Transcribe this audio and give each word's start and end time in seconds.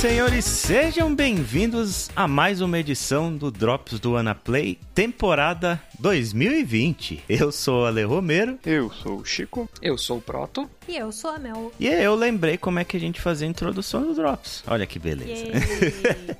Senhoras 0.00 0.29
e 0.29 0.29
senhores, 0.30 0.44
sejam 0.44 1.14
bem-vindos 1.14 2.08
a 2.14 2.28
mais 2.28 2.60
uma 2.60 2.78
edição 2.78 3.36
do 3.36 3.50
Drops 3.50 3.98
do 3.98 4.16
Anaplay, 4.16 4.78
temporada 4.94 5.80
2020. 5.98 7.24
Eu 7.28 7.50
sou 7.52 7.82
o 7.82 7.86
Ale 7.86 8.04
Romero. 8.04 8.58
Eu 8.64 8.90
sou 8.90 9.18
o 9.18 9.24
Chico. 9.24 9.68
Eu 9.82 9.98
sou 9.98 10.18
o 10.18 10.20
Proto. 10.20 10.70
E 10.88 10.96
eu 10.96 11.12
sou 11.12 11.30
a 11.30 11.38
Mel. 11.38 11.72
E 11.78 11.86
eu 11.86 12.14
lembrei 12.14 12.56
como 12.56 12.78
é 12.78 12.84
que 12.84 12.96
a 12.96 13.00
gente 13.00 13.20
fazia 13.20 13.46
a 13.46 13.50
introdução 13.50 14.02
do 14.02 14.14
Drops. 14.14 14.64
Olha 14.66 14.86
que 14.86 14.98
beleza. 14.98 15.44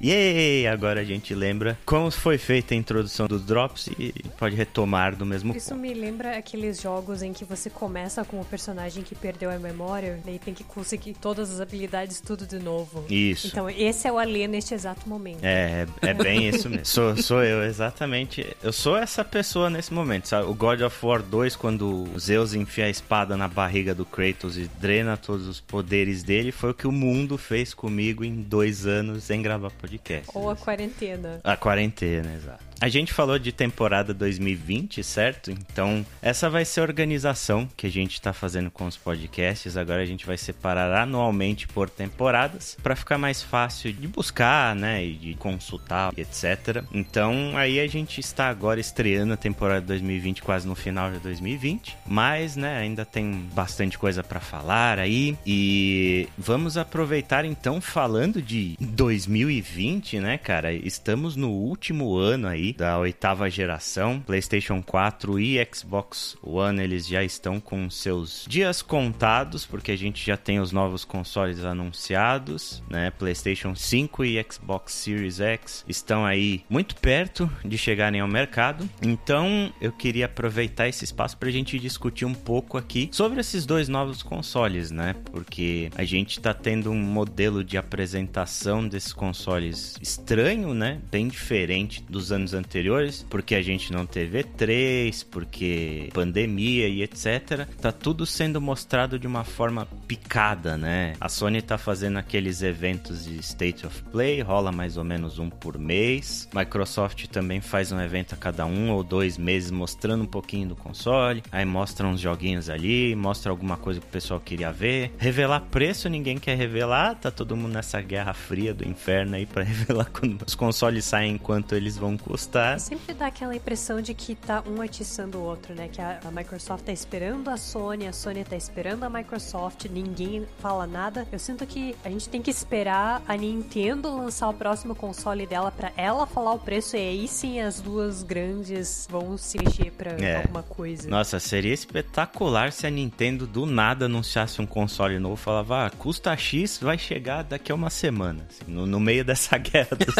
Yay! 0.02 0.66
Agora 0.68 1.00
a 1.00 1.04
gente 1.04 1.34
lembra 1.34 1.78
como 1.84 2.10
foi 2.10 2.38
feita 2.38 2.74
a 2.74 2.76
introdução 2.76 3.26
dos 3.28 3.44
Drops 3.44 3.88
e 3.98 4.12
pode 4.38 4.56
retomar 4.56 5.14
do 5.14 5.26
mesmo 5.26 5.54
Isso 5.54 5.70
ponto. 5.70 5.80
me 5.80 5.92
lembra 5.94 6.36
aqueles 6.36 6.80
jogos 6.80 7.22
em 7.22 7.32
que 7.32 7.44
você 7.44 7.68
começa 7.70 8.24
com 8.24 8.40
o 8.40 8.44
personagem 8.44 9.02
que 9.02 9.14
perdeu 9.14 9.50
a 9.50 9.58
memória, 9.58 10.18
daí 10.24 10.38
tem 10.38 10.54
que 10.54 10.64
conseguir 10.64 11.14
todas 11.14 11.50
as 11.50 11.60
habilidades 11.60 12.20
tudo 12.20 12.46
de 12.46 12.58
novo. 12.58 13.04
Isso. 13.08 13.46
Então, 13.46 13.68
esse 13.82 14.06
é 14.06 14.12
o 14.12 14.18
Alê 14.18 14.46
neste 14.46 14.74
exato 14.74 15.08
momento. 15.08 15.40
É, 15.42 15.86
é 16.02 16.14
bem 16.14 16.48
isso 16.48 16.68
mesmo. 16.68 16.84
Sou, 16.84 17.16
sou 17.16 17.42
eu, 17.42 17.62
exatamente. 17.62 18.46
Eu 18.62 18.72
sou 18.72 18.96
essa 18.96 19.24
pessoa 19.24 19.70
nesse 19.70 19.92
momento, 19.92 20.28
sabe? 20.28 20.48
O 20.48 20.54
God 20.54 20.82
of 20.82 21.04
War 21.04 21.22
2, 21.22 21.56
quando 21.56 22.08
o 22.14 22.18
Zeus 22.18 22.54
enfia 22.54 22.86
a 22.86 22.90
espada 22.90 23.36
na 23.36 23.48
barriga 23.48 23.94
do 23.94 24.04
Kratos 24.04 24.56
e 24.56 24.68
drena 24.80 25.16
todos 25.16 25.46
os 25.46 25.60
poderes 25.60 26.22
dele, 26.22 26.52
foi 26.52 26.70
o 26.70 26.74
que 26.74 26.86
o 26.86 26.92
mundo 26.92 27.38
fez 27.38 27.72
comigo 27.74 28.24
em 28.24 28.42
dois 28.42 28.86
anos 28.86 29.24
sem 29.24 29.42
gravar 29.42 29.70
podcast. 29.70 30.30
Ou 30.34 30.50
a 30.50 30.56
quarentena. 30.56 31.40
A 31.42 31.56
quarentena, 31.56 32.34
exato. 32.34 32.69
A 32.80 32.88
gente 32.88 33.12
falou 33.12 33.38
de 33.38 33.52
temporada 33.52 34.14
2020, 34.14 35.04
certo? 35.04 35.50
Então, 35.50 36.04
essa 36.22 36.48
vai 36.48 36.64
ser 36.64 36.80
a 36.80 36.84
organização 36.84 37.68
que 37.76 37.86
a 37.86 37.90
gente 37.90 38.14
está 38.14 38.32
fazendo 38.32 38.70
com 38.70 38.86
os 38.86 38.96
podcasts. 38.96 39.76
Agora 39.76 40.00
a 40.00 40.06
gente 40.06 40.24
vai 40.24 40.38
separar 40.38 41.02
anualmente 41.02 41.68
por 41.68 41.90
temporadas 41.90 42.78
para 42.82 42.96
ficar 42.96 43.18
mais 43.18 43.42
fácil 43.42 43.92
de 43.92 44.08
buscar, 44.08 44.74
né, 44.74 45.04
e 45.04 45.12
de 45.12 45.34
consultar, 45.34 46.10
etc. 46.16 46.82
Então, 46.90 47.52
aí 47.54 47.78
a 47.78 47.86
gente 47.86 48.18
está 48.18 48.48
agora 48.48 48.80
estreando 48.80 49.34
a 49.34 49.36
temporada 49.36 49.82
2020 49.82 50.40
quase 50.40 50.66
no 50.66 50.74
final 50.74 51.10
de 51.10 51.18
2020, 51.18 51.98
mas, 52.06 52.56
né, 52.56 52.78
ainda 52.78 53.04
tem 53.04 53.46
bastante 53.52 53.98
coisa 53.98 54.24
para 54.24 54.40
falar 54.40 54.98
aí 54.98 55.36
e 55.44 56.26
vamos 56.38 56.78
aproveitar 56.78 57.44
então 57.44 57.78
falando 57.78 58.40
de 58.40 58.74
2020, 58.80 60.18
né, 60.18 60.38
cara? 60.38 60.72
Estamos 60.72 61.36
no 61.36 61.50
último 61.50 62.16
ano 62.16 62.48
aí 62.48 62.69
da 62.76 62.98
oitava 62.98 63.48
geração, 63.50 64.20
PlayStation 64.20 64.82
4 64.82 65.38
e 65.38 65.68
Xbox 65.72 66.36
One, 66.42 66.82
eles 66.82 67.06
já 67.06 67.22
estão 67.22 67.60
com 67.60 67.88
seus 67.90 68.44
dias 68.48 68.82
contados, 68.82 69.66
porque 69.66 69.92
a 69.92 69.96
gente 69.96 70.24
já 70.24 70.36
tem 70.36 70.60
os 70.60 70.72
novos 70.72 71.04
consoles 71.04 71.64
anunciados, 71.64 72.82
né? 72.88 73.10
PlayStation 73.10 73.74
5 73.74 74.24
e 74.24 74.44
Xbox 74.50 74.92
Series 74.94 75.40
X 75.40 75.84
estão 75.88 76.24
aí 76.24 76.62
muito 76.68 76.94
perto 76.96 77.50
de 77.64 77.76
chegarem 77.76 78.20
ao 78.20 78.28
mercado. 78.28 78.88
Então, 79.02 79.72
eu 79.80 79.92
queria 79.92 80.26
aproveitar 80.26 80.88
esse 80.88 81.04
espaço 81.04 81.36
para 81.36 81.48
a 81.48 81.52
gente 81.52 81.78
discutir 81.78 82.24
um 82.24 82.34
pouco 82.34 82.76
aqui 82.76 83.08
sobre 83.12 83.40
esses 83.40 83.66
dois 83.66 83.88
novos 83.88 84.22
consoles, 84.22 84.90
né? 84.90 85.14
Porque 85.32 85.90
a 85.94 86.04
gente 86.04 86.40
tá 86.40 86.54
tendo 86.54 86.90
um 86.90 87.00
modelo 87.00 87.62
de 87.64 87.76
apresentação 87.76 88.86
desses 88.86 89.12
consoles 89.12 89.96
estranho, 90.00 90.74
né? 90.74 91.00
Bem 91.10 91.28
diferente 91.28 92.02
dos 92.08 92.32
anos 92.32 92.54
anteriores, 92.60 93.26
porque 93.28 93.54
a 93.54 93.62
gente 93.62 93.92
não 93.92 94.06
teve 94.06 94.42
E3, 94.42 95.26
porque 95.30 96.08
pandemia 96.12 96.88
e 96.88 97.02
etc. 97.02 97.66
Tá 97.80 97.90
tudo 97.90 98.24
sendo 98.24 98.60
mostrado 98.60 99.18
de 99.18 99.26
uma 99.26 99.44
forma 99.44 99.86
picada, 100.06 100.76
né? 100.76 101.14
A 101.20 101.28
Sony 101.28 101.62
tá 101.62 101.76
fazendo 101.76 102.18
aqueles 102.18 102.62
eventos 102.62 103.24
de 103.24 103.38
State 103.40 103.86
of 103.86 104.02
Play, 104.04 104.40
rola 104.40 104.70
mais 104.70 104.96
ou 104.96 105.04
menos 105.04 105.38
um 105.38 105.50
por 105.50 105.78
mês. 105.78 106.48
Microsoft 106.54 107.26
também 107.26 107.60
faz 107.60 107.90
um 107.92 108.00
evento 108.00 108.34
a 108.34 108.36
cada 108.36 108.66
um 108.66 108.90
ou 108.90 109.02
dois 109.02 109.38
meses 109.38 109.70
mostrando 109.70 110.24
um 110.24 110.26
pouquinho 110.26 110.68
do 110.68 110.76
console, 110.76 111.42
aí 111.50 111.64
mostra 111.64 112.06
uns 112.06 112.20
joguinhos 112.20 112.68
ali, 112.68 113.14
mostra 113.16 113.50
alguma 113.50 113.76
coisa 113.76 114.00
que 114.00 114.06
o 114.06 114.10
pessoal 114.10 114.40
queria 114.40 114.72
ver. 114.72 115.12
Revelar 115.18 115.60
preço 115.70 116.08
ninguém 116.08 116.38
quer 116.38 116.56
revelar, 116.56 117.14
tá 117.14 117.30
todo 117.30 117.56
mundo 117.56 117.72
nessa 117.72 118.00
guerra 118.00 118.34
fria 118.34 118.74
do 118.74 118.86
inferno 118.86 119.36
aí 119.36 119.46
para 119.46 119.62
revelar 119.64 120.10
quando 120.12 120.42
os 120.46 120.54
consoles 120.54 121.04
saem 121.04 121.38
quanto 121.38 121.74
eles 121.74 121.96
vão 121.96 122.16
custar. 122.16 122.49
Sempre 122.78 123.14
dá 123.14 123.26
aquela 123.26 123.54
impressão 123.54 124.00
de 124.00 124.12
que 124.14 124.34
tá 124.34 124.62
um 124.66 124.80
atiçando 124.82 125.38
o 125.38 125.42
outro, 125.42 125.74
né? 125.74 125.88
Que 125.88 126.00
a, 126.00 126.20
a 126.24 126.30
Microsoft 126.30 126.84
tá 126.84 126.92
esperando 126.92 127.48
a 127.48 127.56
Sony, 127.56 128.06
a 128.06 128.12
Sony 128.12 128.44
tá 128.44 128.56
esperando 128.56 129.04
a 129.04 129.10
Microsoft, 129.10 129.86
ninguém 129.90 130.46
fala 130.58 130.86
nada. 130.86 131.26
Eu 131.30 131.38
sinto 131.38 131.66
que 131.66 131.94
a 132.04 132.08
gente 132.10 132.28
tem 132.28 132.42
que 132.42 132.50
esperar 132.50 133.22
a 133.26 133.36
Nintendo 133.36 134.14
lançar 134.16 134.48
o 134.48 134.54
próximo 134.54 134.94
console 134.94 135.46
dela 135.46 135.70
pra 135.70 135.92
ela 135.96 136.26
falar 136.26 136.52
o 136.54 136.58
preço 136.58 136.96
e 136.96 137.00
aí 137.00 137.28
sim 137.28 137.60
as 137.60 137.80
duas 137.80 138.22
grandes 138.22 139.06
vão 139.10 139.36
se 139.38 139.58
mexer 139.58 139.90
pra 139.92 140.12
É. 140.12 140.36
alguma 140.38 140.62
coisa. 140.62 141.08
Nossa, 141.08 141.38
seria 141.38 141.72
espetacular 141.74 142.72
se 142.72 142.86
a 142.86 142.90
Nintendo 142.90 143.46
do 143.46 143.66
nada 143.66 144.06
anunciasse 144.06 144.60
um 144.60 144.66
console 144.66 145.18
novo 145.18 145.34
e 145.34 145.38
falava, 145.38 145.86
ah, 145.86 145.90
custa 145.90 146.36
X, 146.36 146.78
vai 146.80 146.98
chegar 146.98 147.42
daqui 147.44 147.70
a 147.72 147.74
uma 147.74 147.90
semana, 147.90 148.46
assim, 148.48 148.70
no, 148.70 148.86
no 148.86 148.98
meio 149.00 149.24
dessa 149.24 149.56
guerra 149.58 149.96
dos. 149.96 150.14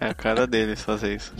É 0.00 0.08
a 0.08 0.14
cara 0.14 0.46
deles 0.46 0.82
fazer 0.82 1.16
isso. 1.16 1.32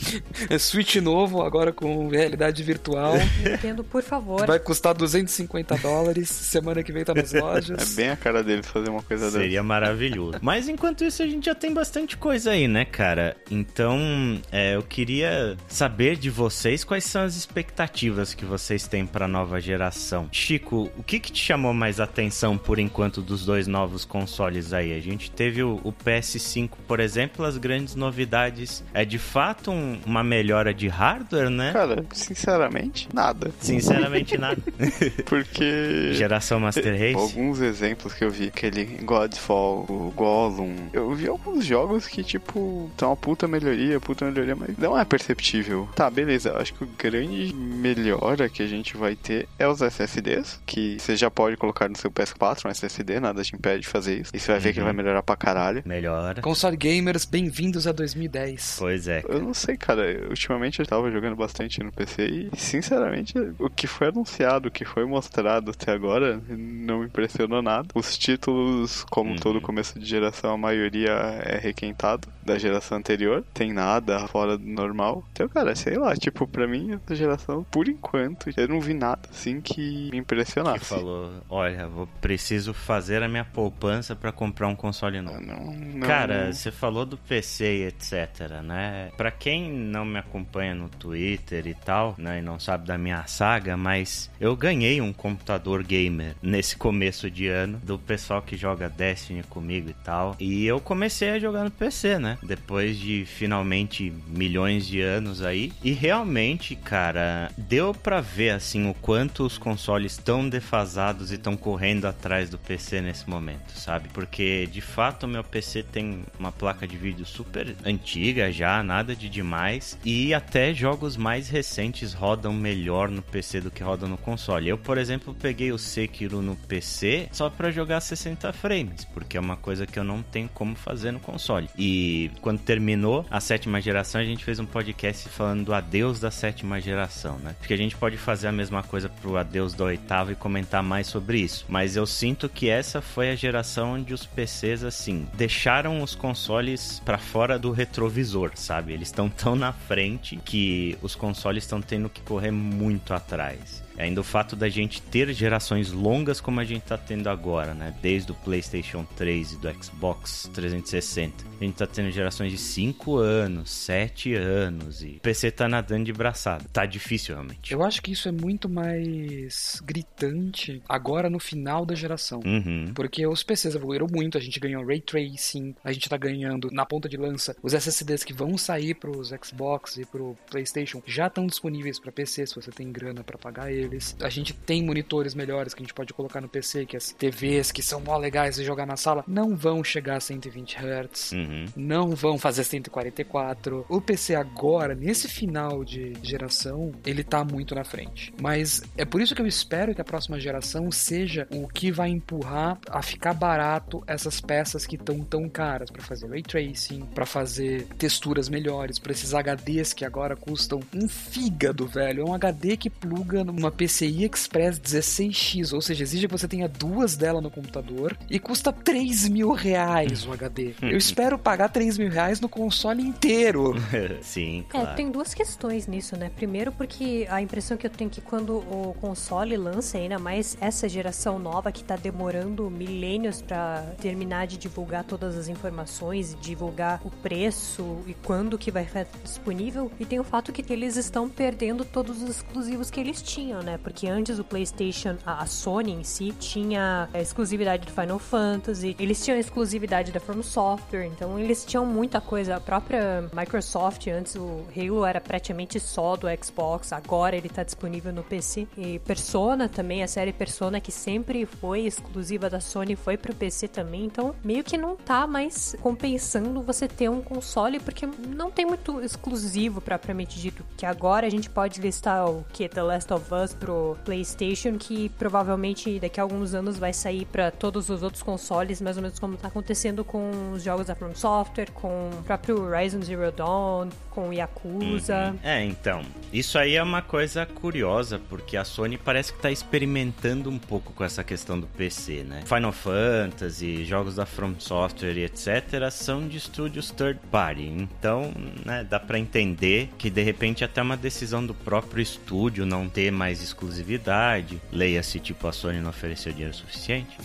É 0.49 0.57
Switch 0.59 0.97
novo, 0.97 1.43
agora 1.43 1.73
com 1.73 2.09
realidade 2.09 2.63
virtual. 2.63 3.15
Nintendo, 3.43 3.85
por 3.85 4.03
favor. 4.03 4.47
Vai 4.47 4.59
custar 4.59 4.95
250 4.95 5.77
dólares. 5.79 6.29
Semana 6.29 6.83
que 6.83 6.93
vem 6.93 7.05
tá 7.05 7.15
nas 7.15 7.33
É 7.35 7.41
lojas. 7.41 7.95
bem 7.95 8.11
a 8.11 8.17
cara 8.17 8.43
deles 8.43 8.67
fazer 8.67 8.91
uma 8.91 9.03
coisa 9.03 9.27
dessa. 9.27 9.39
Seria 9.39 9.63
maravilhoso. 9.63 10.39
Mas 10.43 10.69
enquanto 10.69 11.05
isso, 11.05 11.23
a 11.23 11.27
gente 11.27 11.47
já 11.47 11.55
tem 11.55 11.73
bastante 11.73 12.17
coisa 12.17 12.51
aí, 12.53 12.67
né, 12.69 12.85
cara? 12.85 13.37
Então, 13.51 14.41
é, 14.51 14.75
eu 14.77 14.83
queria 14.83 15.57
saber 15.69 16.17
de 16.17 16.31
vocês 16.31 16.85
quais 16.85 17.05
são 17.05 17.23
as 17.23 17.37
expectativas 17.37 18.35
que 18.35 18.45
vocês 18.45 18.87
têm 18.87 19.07
pra 19.07 19.27
nova 19.29 19.61
geração. 19.61 20.29
Chico, 20.33 20.91
o 20.97 21.03
que, 21.03 21.19
que 21.19 21.33
te 21.33 21.43
chamou 21.43 21.73
mais 21.73 22.01
atenção 22.01 22.57
por 22.59 22.79
enquanto 22.79 23.23
dos 23.23 23.45
dois 23.45 23.67
novos 23.67 24.05
consoles 24.05 24.73
aí? 24.73 24.93
A 24.97 25.01
gente 25.01 25.31
teve 25.31 25.63
o, 25.63 25.81
o 25.85 25.93
PS5, 25.93 26.71
por 26.87 27.01
exemplo, 27.01 27.45
as 27.45 27.57
grandes 27.57 27.95
novidades. 27.95 28.85
É 28.93 29.05
de 29.05 29.19
fato 29.19 29.71
um- 29.71 29.99
uma 30.07 30.23
melhora 30.23 30.73
de 30.75 30.89
hardware, 30.89 31.51
né? 31.51 31.73
Cara, 31.73 32.05
sinceramente, 32.13 33.09
nada. 33.13 33.51
Sinceramente, 33.61 34.37
nada. 34.39 34.61
Porque. 35.27 36.13
Geração 36.15 36.61
Master 36.61 36.93
Race. 36.93 37.15
Alguns 37.15 37.61
exemplos 37.61 38.15
que 38.15 38.25
eu 38.25 38.31
vi, 38.31 38.49
aquele 38.49 38.85
Godfall, 39.03 39.87
o 39.89 40.13
Gollum. 40.15 40.75
Eu 40.93 41.15
vi 41.15 41.29
alguns 41.29 41.65
jogos 41.65 42.07
que, 42.07 42.23
tipo, 42.23 42.89
estão 42.93 43.11
uma 43.11 43.17
puta 43.17 43.47
melhoria, 43.47 44.01
puta 44.01 44.25
melhoria, 44.25 44.57
mas 44.57 44.77
não 44.77 44.99
é 44.99 45.05
perceptível. 45.05 45.89
Tá, 45.95 46.11
beleza. 46.11 46.51
Eu 46.51 46.65
Acho 46.65 46.75
que 46.75 46.85
o 46.85 46.89
grande 46.99 47.55
melhora 47.55 48.49
que 48.49 48.63
a 48.63 48.67
gente 48.67 48.97
vai 48.97 49.15
ter 49.15 49.49
é 49.59 49.69
os 49.69 49.81
SSDs, 49.81 50.61
que 50.65 50.99
você 50.99 51.15
já 51.17 51.31
pode 51.31 51.57
colocar 51.57 51.89
no 51.89 51.97
seu 51.97 52.11
PS4 52.11 52.67
um 52.67 52.71
SSD, 52.71 53.21
nada 53.21 53.43
te 53.43 53.55
impede 53.55 53.83
de 53.83 53.89
fazer 53.89 54.21
isso. 54.21 54.31
E 54.35 54.39
você 54.41 54.53
vai 54.53 54.61
ver 54.61 54.73
que 54.73 54.79
ele 54.79 54.85
vai 54.85 54.93
melhorar 54.95 55.23
pra 55.23 55.37
caralho. 55.37 55.83
Melhora. 55.85 56.41
Console 56.43 56.77
Gamers, 56.77 57.25
bem-vindos 57.25 57.87
a 57.87 57.93
2010. 57.93 58.77
Pois 58.79 59.09
é. 59.09 59.23
Eu 59.29 59.41
não 59.41 59.55
sei, 59.55 59.77
cara. 59.77 59.94
Ultimamente 60.29 60.81
eu 60.81 60.87
tava 60.87 61.11
jogando 61.11 61.37
bastante 61.37 61.83
no 61.83 61.93
PC 61.93 62.27
e, 62.27 62.51
sinceramente, 62.57 63.35
o 63.59 63.69
que 63.71 63.87
foi 63.87 64.09
anunciado, 64.09 64.69
o 64.69 64.71
que 64.71 64.85
foi 64.85 65.05
mostrado 65.05 65.71
até 65.71 65.93
agora, 65.93 66.41
não 66.49 67.01
me 67.01 67.07
impressionou 67.07 67.63
nada. 67.63 67.89
Os 67.95 68.17
títulos, 68.19 69.05
como 69.11 69.31
Uhum. 69.31 69.37
todo 69.37 69.61
começo 69.61 69.99
de 69.99 70.05
geração, 70.07 70.53
a 70.55 70.59
maioria 70.59 71.11
é 71.45 71.59
requentado 71.59 72.29
da 72.43 72.59
geração 72.59 72.99
anterior. 72.99 73.43
Tem 73.55 73.73
nada 73.73 74.27
fora 74.29 74.59
do 74.59 74.67
normal. 74.67 75.25
Então, 75.33 75.49
cara, 75.49 75.75
sei 75.75 75.97
lá, 75.97 76.15
tipo, 76.17 76.47
pra 76.47 76.67
mim, 76.67 76.93
essa 77.05 77.15
geração, 77.15 77.65
por 77.71 77.89
enquanto, 77.89 78.51
eu 78.57 78.69
não 78.69 78.81
vi 78.81 78.95
nada 78.95 79.23
assim 79.31 79.61
que 79.61 80.11
me 80.11 80.19
impressionasse. 80.19 80.81
que 80.81 80.85
falou, 80.87 81.31
olha, 81.49 81.87
vou 81.89 82.07
preciso 82.21 82.75
fazer 82.75 83.23
a 83.23 83.29
minha 83.29 83.45
poupança 83.45 84.15
pra 84.15 84.31
comprar 84.33 84.69
um 84.69 84.77
console 84.77 85.21
novo. 85.21 85.41
Não, 85.41 85.73
não, 85.73 86.07
Cara, 86.07 86.53
você 86.53 86.71
falou 86.71 87.07
do 87.07 87.17
PC 87.17 87.65
e 87.65 87.85
etc, 87.87 88.61
né? 88.63 89.11
Pra 89.17 89.31
quem 89.31 89.71
não 89.85 90.05
me 90.05 90.19
acompanha 90.19 90.75
no 90.75 90.89
Twitter 90.89 91.67
e 91.67 91.75
tal, 91.75 92.15
né, 92.19 92.39
e 92.39 92.43
não 92.43 92.59
sabe 92.59 92.87
da 92.87 92.99
minha 92.99 93.27
saga, 93.27 93.77
mas 93.77 94.31
eu 94.41 94.57
ganhei 94.57 95.01
um 95.01 95.13
computador 95.13 95.83
gamer 95.83 96.35
nesse 96.43 96.77
começo 96.77 97.31
de 97.31 97.47
ano 97.47 97.79
do 97.83 97.99
pessoal 97.99 98.43
que 98.43 98.57
joga 98.57 98.89
Destiny 98.89 99.43
comigo 99.45 99.91
e 99.91 99.95
tal. 100.05 100.37
E 100.39 100.67
eu 100.67 100.81
comecei 100.81 101.31
a 101.31 101.39
jogar 101.39 101.65
no 101.65 101.71
PC, 101.71 102.19
né? 102.19 102.39
Depois 102.43 102.99
de 102.99 103.25
finalmente 103.27 104.13
milhões 104.27 104.87
de 104.87 105.01
anos 105.01 105.43
aí. 105.43 105.73
E 105.83 105.93
realmente, 105.93 106.75
cara, 106.77 107.51
deu 107.57 107.95
pra 107.95 108.21
ver 108.21 108.51
assim 108.51 108.89
o 108.89 108.95
quanto 108.95 109.45
os 109.45 109.59
consoles 109.59 110.13
estão 110.13 110.49
defasados 110.49 111.31
e 111.31 111.35
estão 111.35 111.57
correndo 111.57 112.07
atrás 112.07 112.51
do 112.51 112.59
PC 112.59 113.01
nesse 113.01 113.29
momento, 113.29 113.73
sabe? 113.73 114.09
Porque 114.09 114.67
de 114.67 114.81
fato 114.81 115.27
meu 115.27 115.45
PC 115.45 115.83
tem 115.83 116.25
uma 116.39 116.53
placa 116.53 116.87
de 116.87 116.97
vídeo 116.97 117.25
super 117.25 117.75
antiga 117.85 118.51
já, 118.53 118.83
nada 118.83 119.15
de 119.15 119.29
demais. 119.29 119.74
Mais 119.75 119.99
e 120.05 120.33
até 120.33 120.73
jogos 120.73 121.17
mais 121.17 121.49
recentes 121.49 122.13
rodam 122.13 122.53
melhor 122.53 123.09
no 123.09 123.23
PC 123.23 123.61
do 123.61 123.71
que 123.71 123.83
rodam 123.83 124.09
no 124.09 124.17
console. 124.17 124.69
Eu, 124.69 124.79
por 124.79 124.99
exemplo, 124.99 125.35
peguei 125.35 125.73
o 125.73 125.79
Sekiro 125.79 126.41
no 126.41 126.55
PC 126.57 127.29
só 127.33 127.51
para 127.51 127.71
jogar 127.71 128.01
60 128.01 128.53
frames, 128.53 129.05
porque 129.07 129.37
é 129.37 129.41
uma 129.41 129.57
coisa 129.57 129.87
que 129.87 129.99
eu 129.99 130.05
não 130.05 130.23
tenho 130.23 130.49
como 130.55 130.77
fazer 130.77 131.11
no 131.11 131.21
console. 131.21 131.69
E 131.77 132.31
quando 132.41 132.61
terminou 132.61 133.27
a 133.31 133.41
sétima 133.41 133.81
geração, 133.81 134.21
a 134.21 134.25
gente 134.25 134.45
fez 134.45 134.59
um 134.59 134.67
podcast 134.67 135.29
falando 135.29 135.65
do 135.65 135.75
adeus 135.75 136.21
da 136.21 136.31
sétima 136.31 136.81
geração, 136.81 137.39
né? 137.39 137.55
Porque 137.59 137.75
a 137.75 137.79
gente 137.79 137.97
pode 137.97 138.17
fazer 138.17 138.49
a 138.49 138.53
mesma 138.53 138.83
coisa 138.83 139.09
pro 139.09 139.37
adeus 139.37 139.75
da 139.75 139.85
oitava 139.85 140.33
e 140.33 140.37
comentar 140.37 140.83
mais 140.83 141.07
sobre 141.07 141.39
isso. 141.39 141.65
Mas 141.69 141.97
eu 141.97 142.07
sinto 142.07 142.49
que 142.49 142.69
essa 142.69 143.01
foi 143.01 143.31
a 143.31 143.35
geração 143.35 143.95
onde 143.95 144.15
os 144.15 144.27
PCs, 144.27 144.85
assim, 144.85 145.27
deixaram 145.35 146.03
os 146.03 146.15
consoles 146.15 147.01
para 147.05 147.19
fora 147.19 147.59
do 147.59 147.71
retrovisor, 147.71 148.53
sabe? 148.55 148.93
Eles 148.93 149.09
estão 149.09 149.29
tão 149.29 149.57
na 149.57 149.64
frente 149.73 150.37
que 150.37 150.99
os 151.01 151.15
consoles 151.15 151.65
estão 151.65 151.81
tendo 151.81 152.09
que 152.09 152.21
correr 152.23 152.51
muito 152.51 153.15
atrás. 153.15 153.84
Ainda 153.97 154.21
o 154.21 154.25
fato 154.25 154.57
da 154.57 154.69
gente 154.69 155.01
ter 155.01 155.33
gerações 155.33 155.93
longas 155.93 156.41
como 156.41 156.61
a 156.61 156.65
gente 156.65 156.83
tá 156.83 156.99
tendo 156.99 157.29
agora, 157.29 157.75
né? 157.75 157.95
Desde 158.03 158.33
o 158.33 158.35
PlayStation 158.35 159.05
3 159.17 159.53
e 159.53 159.57
do 159.57 159.83
Xbox 159.83 160.51
360. 160.53 161.45
A 161.61 161.65
gente 161.65 161.77
tá 161.77 161.87
tendo 161.87 162.11
gerações 162.11 162.51
de 162.51 162.59
5 162.59 163.17
anos, 163.17 163.71
7 163.71 164.35
anos 164.35 165.03
e 165.03 165.17
o 165.17 165.21
PC 165.21 165.51
tá 165.51 165.69
nadando 165.69 166.05
de 166.05 166.13
braçada. 166.13 166.65
Tá 166.73 166.85
difícil 166.85 167.35
realmente. 167.35 167.73
Eu 167.73 167.83
acho 167.83 168.03
que 168.03 168.13
isso 168.13 168.29
é 168.29 168.33
muito 168.33 168.69
mais 168.69 169.81
gritante 169.85 170.83
agora 170.89 171.31
no 171.31 171.39
final 171.39 171.87
da 171.87 171.95
geração. 171.95 172.41
Uhum. 172.45 172.93
Porque 172.95 173.27
os 173.27 173.43
PCs 173.43 173.75
evoluíram 173.75 174.07
muito, 174.11 174.37
a 174.37 174.41
gente 174.41 174.59
ganhou 174.59 174.85
Ray 174.85 175.01
Tracing, 175.01 175.75
a 175.85 175.93
gente 175.93 176.09
tá 176.09 176.17
ganhando 176.17 176.71
na 176.71 176.85
ponta 176.85 177.09
de 177.09 177.17
lança 177.17 177.57
os 177.63 177.73
SSDs 177.73 178.25
que 178.25 178.33
vão 178.33 178.59
sair 178.59 178.95
pros 178.95 179.33
Xbox 179.45 179.97
e 179.97 180.05
pro 180.05 180.37
PlayStation 180.51 181.03
já 181.07 181.27
estão 181.27 181.47
disponíveis 181.47 181.99
para 181.99 182.13
PC 182.13 182.47
se 182.47 182.55
você 182.55 182.71
tem 182.71 182.91
grana 182.91 183.23
para 183.23 183.39
pagar 183.39 183.71
eles 183.71 183.84
A 184.21 184.29
gente 184.29 184.53
tem 184.53 184.83
monitores 184.83 185.35
melhores 185.35 185.75
que 185.75 185.83
a 185.83 185.85
gente 185.85 185.95
pode 185.95 186.13
colocar 186.13 186.41
no 186.41 186.49
PC, 186.49 186.87
que 186.87 186.97
as 186.97 187.13
TVs 187.13 187.71
que 187.73 187.83
são 187.83 188.01
mó 188.01 188.17
legais 188.17 188.57
de 188.57 188.65
jogar 188.65 188.87
na 188.87 188.97
sala 188.97 189.25
não 189.27 189.55
vão 189.57 189.83
chegar 189.85 190.17
a 190.17 190.21
120 190.21 190.77
Hz, 190.77 191.33
Uhum. 191.33 191.67
não 191.77 192.11
vão 192.15 192.39
fazer 192.39 192.65
144. 192.65 193.85
O 193.89 194.01
PC 194.01 194.35
agora, 194.35 194.95
nesse 194.95 195.29
final 195.29 195.85
de 195.85 196.13
geração, 196.23 196.93
ele 197.05 197.23
tá 197.25 197.45
muito 197.45 197.75
na 197.75 197.85
frente. 197.85 198.33
Mas 198.41 198.83
é 198.97 199.05
por 199.05 199.21
isso 199.21 199.35
que 199.35 199.43
eu 199.43 199.47
espero 199.47 199.95
que 199.95 200.01
a 200.01 200.05
próxima 200.05 200.39
geração 200.41 200.91
seja 200.91 201.47
o 201.51 201.67
que 201.69 201.91
vai 201.91 202.09
empurrar 202.11 202.79
a 202.89 203.03
ficar 203.03 203.35
barato 203.35 204.03
essas 204.07 204.41
peças 204.41 204.87
que 204.87 204.97
estão 204.97 205.21
tão 205.21 205.49
caras 205.49 205.91
para 205.91 206.03
fazer 206.03 206.29
ray 206.29 206.43
tracing, 206.43 207.03
para 207.15 207.27
fazer 207.27 207.87
texturas 207.99 208.49
melhores, 208.49 208.99
para 208.99 209.13
esses 209.13 209.33
HDs 209.35 209.93
que 209.93 210.05
agora 210.05 210.37
custam 210.37 210.81
um 210.95 211.09
fígado, 211.09 211.87
velho. 211.87 212.23
É 212.23 212.25
um 212.31 212.35
HD 212.35 212.77
que 212.77 212.89
pluga 212.91 213.45
numa 213.45 213.71
PCI 213.75 214.25
Express 214.25 214.79
16X, 214.81 215.73
ou 215.73 215.81
seja, 215.81 216.03
exige 216.03 216.27
que 216.27 216.33
você 216.33 216.49
tenha 216.49 216.69
duas 216.69 217.17
dela 217.17 217.41
no 217.41 217.51
computador 217.51 218.17
e 218.31 218.39
custa 218.39 218.73
3 218.73 219.29
mil 219.29 219.53
reais 219.53 220.27
o 220.27 220.33
HD. 220.33 220.75
Eu 220.83 220.97
espero 220.97 221.39
pagar 221.39 221.69
3 221.69 221.99
mil 221.99 222.11
reais 222.11 222.41
no 222.41 222.49
console 222.49 223.03
inteiro. 223.03 223.75
Sim, 224.23 224.65
É, 224.69 224.71
claro. 224.71 224.97
tem 224.97 225.11
duas 225.11 225.35
questões 225.35 225.87
nisso, 225.87 226.17
né? 226.17 226.31
Primeiro, 226.35 226.73
porque 226.73 227.27
a 227.31 227.41
impressão 227.43 227.77
que 227.77 227.87
eu 227.87 227.91
tenho 227.91 228.09
é 228.09 228.15
que 228.15 228.21
quando 228.21 228.57
o 228.57 228.95
console 229.01 229.57
lança, 229.57 229.99
ainda 229.99 230.19
mais 230.19 230.57
essa 230.61 230.89
geração 230.89 231.39
nova 231.39 231.71
que 231.73 231.83
tá 231.85 231.97
demorando 231.97 232.71
milênios 232.71 233.43
pra 233.43 233.83
terminar 234.01 234.47
de 234.47 234.57
divulgar 234.57 235.05
todas 235.05 235.37
as 235.37 235.49
informações, 235.49 236.37
divulgar 236.41 237.01
o 237.05 237.11
preço 237.11 237.99
e 238.07 238.15
quando 238.15 238.57
que 238.59 238.71
vai 238.71 238.85
estar 238.85 239.07
disponível, 239.23 239.91
e 239.99 240.05
tem 240.07 240.21
o 240.21 240.25
fato 240.25 240.53
que 240.53 240.73
eles 240.73 240.97
estão 240.97 241.29
perdendo 241.29 241.85
todos 241.85 242.23
os 242.23 242.31
exclusivos 242.31 242.91
que 242.91 243.01
eles 243.01 243.21
tinham, 243.23 243.63
né? 243.65 243.79
Porque 243.83 244.07
antes 244.07 244.39
o 244.39 244.45
PlayStation, 244.45 245.17
a 245.27 245.45
Sony 245.47 245.93
em 245.93 246.05
si, 246.05 246.33
tinha 246.39 247.09
a 247.13 247.21
exclusividade 247.21 247.87
do 247.87 247.93
Final 247.93 248.19
Fantasy, 248.19 248.95
eles 248.99 249.25
tinham 249.25 249.37
a 249.37 249.41
exclusividade 249.41 250.13
da 250.13 250.21
From 250.21 250.43
Software, 250.43 251.07
então 251.07 251.39
eles 251.39 251.65
tinham 251.65 251.85
muita 251.85 252.21
coisa. 252.21 252.57
A 252.57 252.61
própria 252.61 253.29
Microsoft, 253.33 254.07
antes 254.07 254.37
o 254.37 254.65
Halo 254.77 255.05
era 255.05 255.21
praticamente 255.21 255.81
só 255.81 256.17
do 256.17 256.27
Xbox, 256.43 256.93
agora 256.93 257.37
ele 257.37 257.49
tá 257.49 257.63
disponível 257.63 258.13
no 258.13 258.23
PC. 258.23 258.69
E 258.77 258.99
Persona 259.01 259.69
também, 259.69 260.03
a 260.03 260.09
série 260.09 260.33
Persona, 260.33 260.81
que 260.81 260.93
sempre 260.93 261.47
foi 261.47 261.81
exclusiva 261.81 262.51
da 262.51 262.61
Sony, 262.61 262.95
foi 262.95 263.17
pro 263.17 263.35
PC 263.35 263.69
também, 263.69 264.05
então 264.05 264.35
meio 264.45 264.63
que 264.63 264.77
não 264.77 264.97
tá 264.97 265.27
mais 265.27 265.75
compensando 265.81 266.63
você 266.63 266.87
ter 266.87 267.09
um 267.09 267.21
console, 267.23 267.81
porque 267.81 268.07
não 268.29 268.51
tem 268.51 268.67
muito 268.67 269.01
exclusivo 269.01 269.81
propriamente 269.81 270.39
dito. 270.39 270.65
Que 270.77 270.85
agora 270.85 271.27
a 271.27 271.31
gente 271.31 271.49
pode 271.49 271.81
listar 271.81 272.29
o 272.29 272.45
que? 272.53 272.69
The 272.69 272.83
Last 272.83 273.13
of 273.13 273.33
Us 273.33 273.54
pro 273.55 273.97
PlayStation, 274.05 274.77
que 274.79 275.09
provavelmente 275.11 275.99
daqui 275.99 276.21
a 276.21 276.23
alguns 276.23 276.55
anos 276.55 276.79
vai 276.79 276.93
sair 276.93 277.25
pra 277.27 277.51
todos 277.51 277.89
os 277.89 278.03
outros 278.03 278.23
consoles, 278.23 278.81
mais 278.81 278.97
ou 278.97 279.03
menos 279.03 279.19
como 279.19 279.37
tá 279.37 279.49
acontecendo 279.49 280.05
com 280.05 280.53
os 280.53 280.63
jogos 280.63 280.87
da 280.87 280.95
From 280.95 281.15
Software, 281.15 281.71
com 281.73 282.11
o 282.11 282.23
próprio 282.25 282.61
Horizon 282.61 283.03
Zero 283.03 283.33
Dawn, 283.33 283.89
com 284.11 284.33
Yakuza. 284.33 285.35
É, 285.43 285.65
então, 285.65 286.03
isso 286.33 286.59
aí 286.59 286.77
é 286.77 286.83
uma 286.83 287.03
coisa 287.03 287.47
curiosa, 287.47 288.21
porque 288.29 288.57
a 288.57 288.65
Sony 288.65 288.97
parece 288.97 289.33
que 289.33 289.41
tá 289.41 289.51
experimentando 289.51 290.51
um 290.51 290.59
pouco 290.59 290.93
com 290.93 291.05
essa 291.05 291.25
questão 291.25 291.59
do 291.59 291.67
PC, 291.67 292.25
né? 292.25 292.43
Final 292.47 292.73
Fantasy, 292.73 293.85
jogos 293.85 294.17
da 294.17 294.27
From 294.27 294.55
Software 294.59 295.17
e 295.17 295.25
etc. 295.25 295.91
são 295.91 296.27
de 296.27 296.39
estúdios 296.39 296.91
third 296.91 297.21
party, 297.31 297.67
então, 297.67 298.33
né, 298.65 298.87
dá 298.89 299.01
pra 299.01 299.19
entender 299.19 299.91
que 299.99 300.11
de 300.11 300.23
repente 300.23 300.65
até 300.65 300.81
uma 300.83 300.97
decisão 300.97 301.45
do 301.45 301.55
próprio 301.55 302.03
estúdio 302.03 302.65
não 302.65 302.89
ter 302.89 303.11
mais 303.11 303.43
exclusividade, 303.45 304.61
leia-se 304.73 305.21
tipo 305.21 305.47
a 305.47 305.53
Sony 305.53 305.81
não 305.81 305.91
ofereceu 305.91 306.33
dinheiro 306.33 306.55
suficiente. 306.55 307.17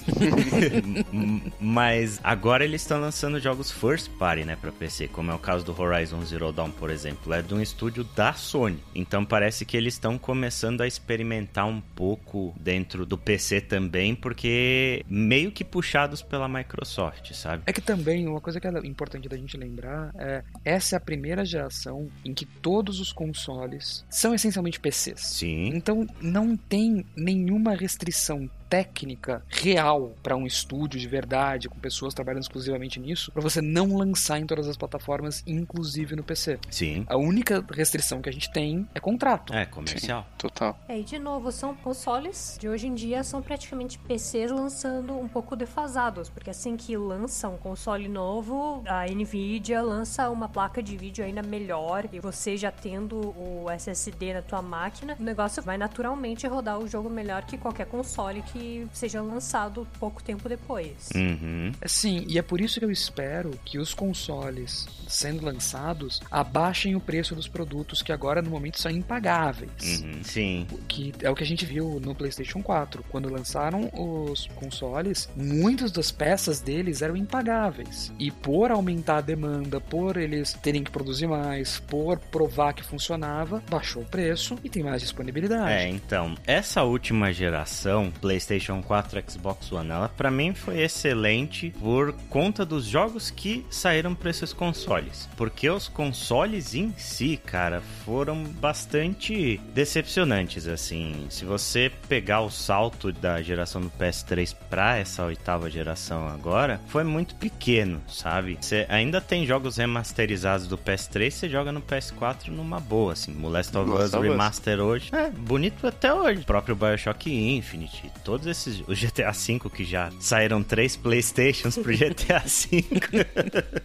Mas 1.59 2.19
agora 2.23 2.63
eles 2.63 2.81
estão 2.81 2.99
lançando 2.99 3.39
jogos 3.39 3.71
first 3.71 4.09
party, 4.17 4.43
né, 4.43 4.55
pra 4.55 4.71
PC, 4.71 5.07
como 5.07 5.31
é 5.31 5.33
o 5.33 5.39
caso 5.39 5.65
do 5.65 5.79
Horizon 5.79 6.23
Zero 6.25 6.51
Dawn, 6.51 6.71
por 6.71 6.89
exemplo, 6.89 7.33
é 7.33 7.41
de 7.41 7.53
um 7.53 7.61
estúdio 7.61 8.03
da 8.15 8.33
Sony. 8.33 8.79
Então 8.93 9.25
parece 9.25 9.65
que 9.65 9.77
eles 9.77 9.95
estão 9.95 10.17
começando 10.17 10.81
a 10.81 10.87
experimentar 10.87 11.67
um 11.67 11.81
pouco 11.81 12.53
dentro 12.59 13.05
do 13.05 13.17
PC 13.17 13.61
também, 13.61 14.15
porque 14.15 15.05
meio 15.07 15.51
que 15.51 15.63
puxados 15.63 16.21
pela 16.21 16.47
Microsoft, 16.47 17.33
sabe? 17.33 17.63
É 17.65 17.73
que 17.73 17.81
também, 17.81 18.27
uma 18.27 18.41
coisa 18.41 18.59
que 18.59 18.67
é 18.67 18.71
importante 18.85 19.27
da 19.27 19.37
gente 19.37 19.57
lembrar 19.57 20.11
é 20.15 20.43
essa 20.63 20.95
é 20.95 20.97
a 20.97 20.99
primeira 20.99 21.45
geração 21.45 22.07
em 22.23 22.33
que 22.33 22.45
todos 22.45 22.99
os 22.99 23.11
consoles 23.11 24.05
são 24.09 24.33
essencialmente 24.33 24.79
PCs. 24.79 25.19
Sim. 25.19 25.71
Então 25.73 25.98
não 26.21 26.55
tem 26.55 27.05
nenhuma 27.15 27.73
restrição 27.73 28.49
técnica 28.69 29.43
real 29.47 30.13
para 30.21 30.35
um 30.35 30.45
estúdio 30.45 30.99
de 30.99 31.07
verdade, 31.07 31.67
com 31.67 31.79
pessoas 31.79 32.13
trabalhando 32.13 32.43
exclusivamente 32.43 32.99
nisso, 32.99 33.31
para 33.31 33.41
você 33.41 33.61
não 33.61 33.97
lançar 33.97 34.39
em 34.39 34.45
todas 34.45 34.67
as 34.67 34.77
plataformas, 34.77 35.43
inclusive 35.47 36.15
no 36.15 36.23
PC. 36.23 36.59
Sim. 36.69 37.05
A 37.07 37.17
única 37.17 37.65
restrição 37.71 38.21
que 38.21 38.29
a 38.29 38.31
gente 38.31 38.51
tem 38.51 38.87
é 38.93 38.99
contrato. 38.99 39.53
É, 39.53 39.65
comercial. 39.65 40.25
Total. 40.37 40.77
É, 40.87 40.99
e 40.99 41.03
de 41.03 41.17
novo, 41.17 41.51
são 41.51 41.75
consoles 41.75 42.57
de 42.59 42.69
hoje 42.69 42.87
em 42.87 42.93
dia, 42.93 43.23
são 43.23 43.41
praticamente 43.41 43.97
PCs 43.97 44.51
lançando 44.51 45.17
um 45.17 45.27
pouco 45.27 45.55
defasados, 45.55 46.29
porque 46.29 46.49
assim 46.49 46.77
que 46.77 46.95
lança 46.95 47.49
um 47.49 47.57
console 47.57 48.07
novo, 48.07 48.83
a 48.85 49.05
Nvidia 49.05 49.81
lança 49.81 50.29
uma 50.29 50.47
placa 50.47 50.83
de 50.83 50.95
vídeo 50.95 51.25
ainda 51.25 51.41
melhor, 51.41 52.07
e 52.11 52.19
você 52.19 52.55
já 52.55 52.71
tendo 52.71 53.17
o 53.35 53.69
SSD 53.71 54.33
na 54.33 54.41
tua 54.41 54.61
máquina, 54.61 55.15
o 55.19 55.23
negócio 55.23 55.63
vai 55.63 55.77
naturalmente 55.77 56.45
rodar 56.45 56.77
o 56.77 56.87
jogo 56.87 57.09
melhor 57.09 57.43
que 57.43 57.57
qualquer 57.57 57.87
console 57.87 58.41
que 58.43 58.58
seja 58.93 59.21
lançado 59.21 59.87
pouco 59.99 60.23
tempo 60.23 60.47
depois. 60.47 61.09
Uhum. 61.15 61.71
Sim, 61.85 62.25
e 62.27 62.37
é 62.37 62.41
por 62.41 62.61
isso 62.61 62.79
que 62.79 62.85
eu 62.85 62.91
espero 62.91 63.51
que 63.65 63.77
os 63.77 63.93
consoles 63.93 64.87
sendo 65.07 65.43
lançados 65.43 66.21
abaixem 66.29 66.95
o 66.95 66.99
preço 66.99 67.35
dos 67.35 67.47
produtos 67.47 68.01
que 68.01 68.11
agora 68.11 68.41
no 68.41 68.49
momento 68.49 68.79
são 68.79 68.91
impagáveis. 68.91 70.01
Uhum. 70.01 70.23
Sim. 70.23 70.67
Que 70.87 71.13
é 71.21 71.29
o 71.29 71.35
que 71.35 71.43
a 71.43 71.45
gente 71.45 71.65
viu 71.65 71.99
no 71.99 72.13
PlayStation 72.13 72.61
4. 72.61 73.03
Quando 73.09 73.29
lançaram 73.29 73.89
os 73.93 74.47
consoles, 74.55 75.29
muitas 75.35 75.91
das 75.91 76.11
peças 76.11 76.61
deles 76.61 77.01
eram 77.01 77.17
impagáveis. 77.17 78.11
E 78.19 78.29
por 78.29 78.71
aumentar 78.71 79.17
a 79.17 79.21
demanda, 79.21 79.81
por 79.81 80.17
eles 80.17 80.53
terem 80.53 80.83
que 80.83 80.91
produzir 80.91 81.27
mais, 81.27 81.79
por 81.79 82.19
provar 82.19 82.73
que 82.73 82.83
funcionava, 82.83 83.63
baixou 83.69 84.03
o 84.03 84.05
preço 84.05 84.57
e 84.63 84.69
tem 84.69 84.83
mais 84.83 85.01
disponibilidade. 85.01 85.71
É, 85.71 85.89
então, 85.89 86.35
essa 86.45 86.83
última 86.83 87.33
geração, 87.33 88.11
PlayStation 88.21 88.48
PlayStation 88.49 88.81
4, 88.81 89.23
Xbox 89.29 89.71
One. 89.71 89.91
Ela 89.91 90.09
para 90.09 90.31
mim 90.31 90.55
foi 90.55 90.81
excelente 90.81 91.71
por 91.79 92.13
conta 92.29 92.65
dos 92.65 92.85
jogos 92.85 93.29
que 93.29 93.63
saíram 93.69 94.15
para 94.15 94.31
esses 94.31 94.51
consoles, 94.51 95.29
porque 95.37 95.69
os 95.69 95.87
consoles 95.87 96.73
em 96.73 96.91
si, 96.97 97.37
cara, 97.37 97.81
foram 98.03 98.43
bastante 98.43 99.61
decepcionantes 99.73 100.67
assim. 100.67 101.27
Se 101.29 101.45
você 101.45 101.91
pegar 102.07 102.41
o 102.41 102.49
salto 102.49 103.11
da 103.11 103.39
geração 103.41 103.81
do 103.81 103.91
PS3 103.91 104.55
para 104.69 104.97
essa 104.97 105.25
oitava 105.25 105.69
geração 105.69 106.27
agora, 106.27 106.81
foi 106.87 107.03
muito 107.03 107.35
pequeno, 107.35 108.01
sabe? 108.07 108.57
Você 108.59 108.87
ainda 108.89 109.21
tem 109.21 109.45
jogos 109.45 109.77
remasterizados 109.77 110.67
do 110.67 110.77
PS3, 110.77 111.29
você 111.29 111.49
joga 111.49 111.71
no 111.71 111.81
PS4 111.81 112.47
numa 112.47 112.79
boa, 112.79 113.13
assim. 113.13 113.31
Molest 113.31 113.75
of 113.77 113.91
Us 113.91 114.13
Remaster 114.13 114.79
hoje. 114.79 115.09
É, 115.13 115.29
bonito 115.29 115.85
até 115.85 116.11
hoje. 116.11 116.41
O 116.41 116.45
próprio 116.45 116.75
Bioshock 116.75 117.29
Infinite. 117.31 118.11
Todos 118.39 118.47
esses. 118.47 118.79
O 118.87 118.93
GTA 118.93 119.31
V 119.31 119.69
que 119.69 119.83
já 119.83 120.09
saíram 120.19 120.63
três 120.63 120.95
Playstations 120.95 121.77
pro 121.77 121.91
GTA 121.91 122.39
V. 122.39 122.85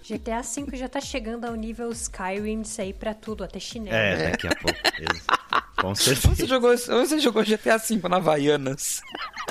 GTA 0.03 0.43
V 0.43 0.77
já 0.77 0.89
tá 0.89 1.01
chegando 1.01 1.45
ao 1.45 1.57
nível 1.57 1.91
Skyrim 1.91 2.63
de 2.63 2.69
sair 2.69 2.93
pra 2.93 3.13
tudo, 3.15 3.43
até 3.43 3.59
chinelo. 3.59 3.97
É, 3.97 4.31
daqui 4.31 4.47
a 4.47 4.55
pouco. 4.55 4.79
Com 5.81 5.95
certeza. 5.95 6.35
Você 6.35 6.47
jogou, 6.47 6.77
você 6.77 7.19
jogou 7.19 7.43
GTA 7.43 7.79
V 7.79 8.09
na 8.09 8.17
Havaianas? 8.17 9.01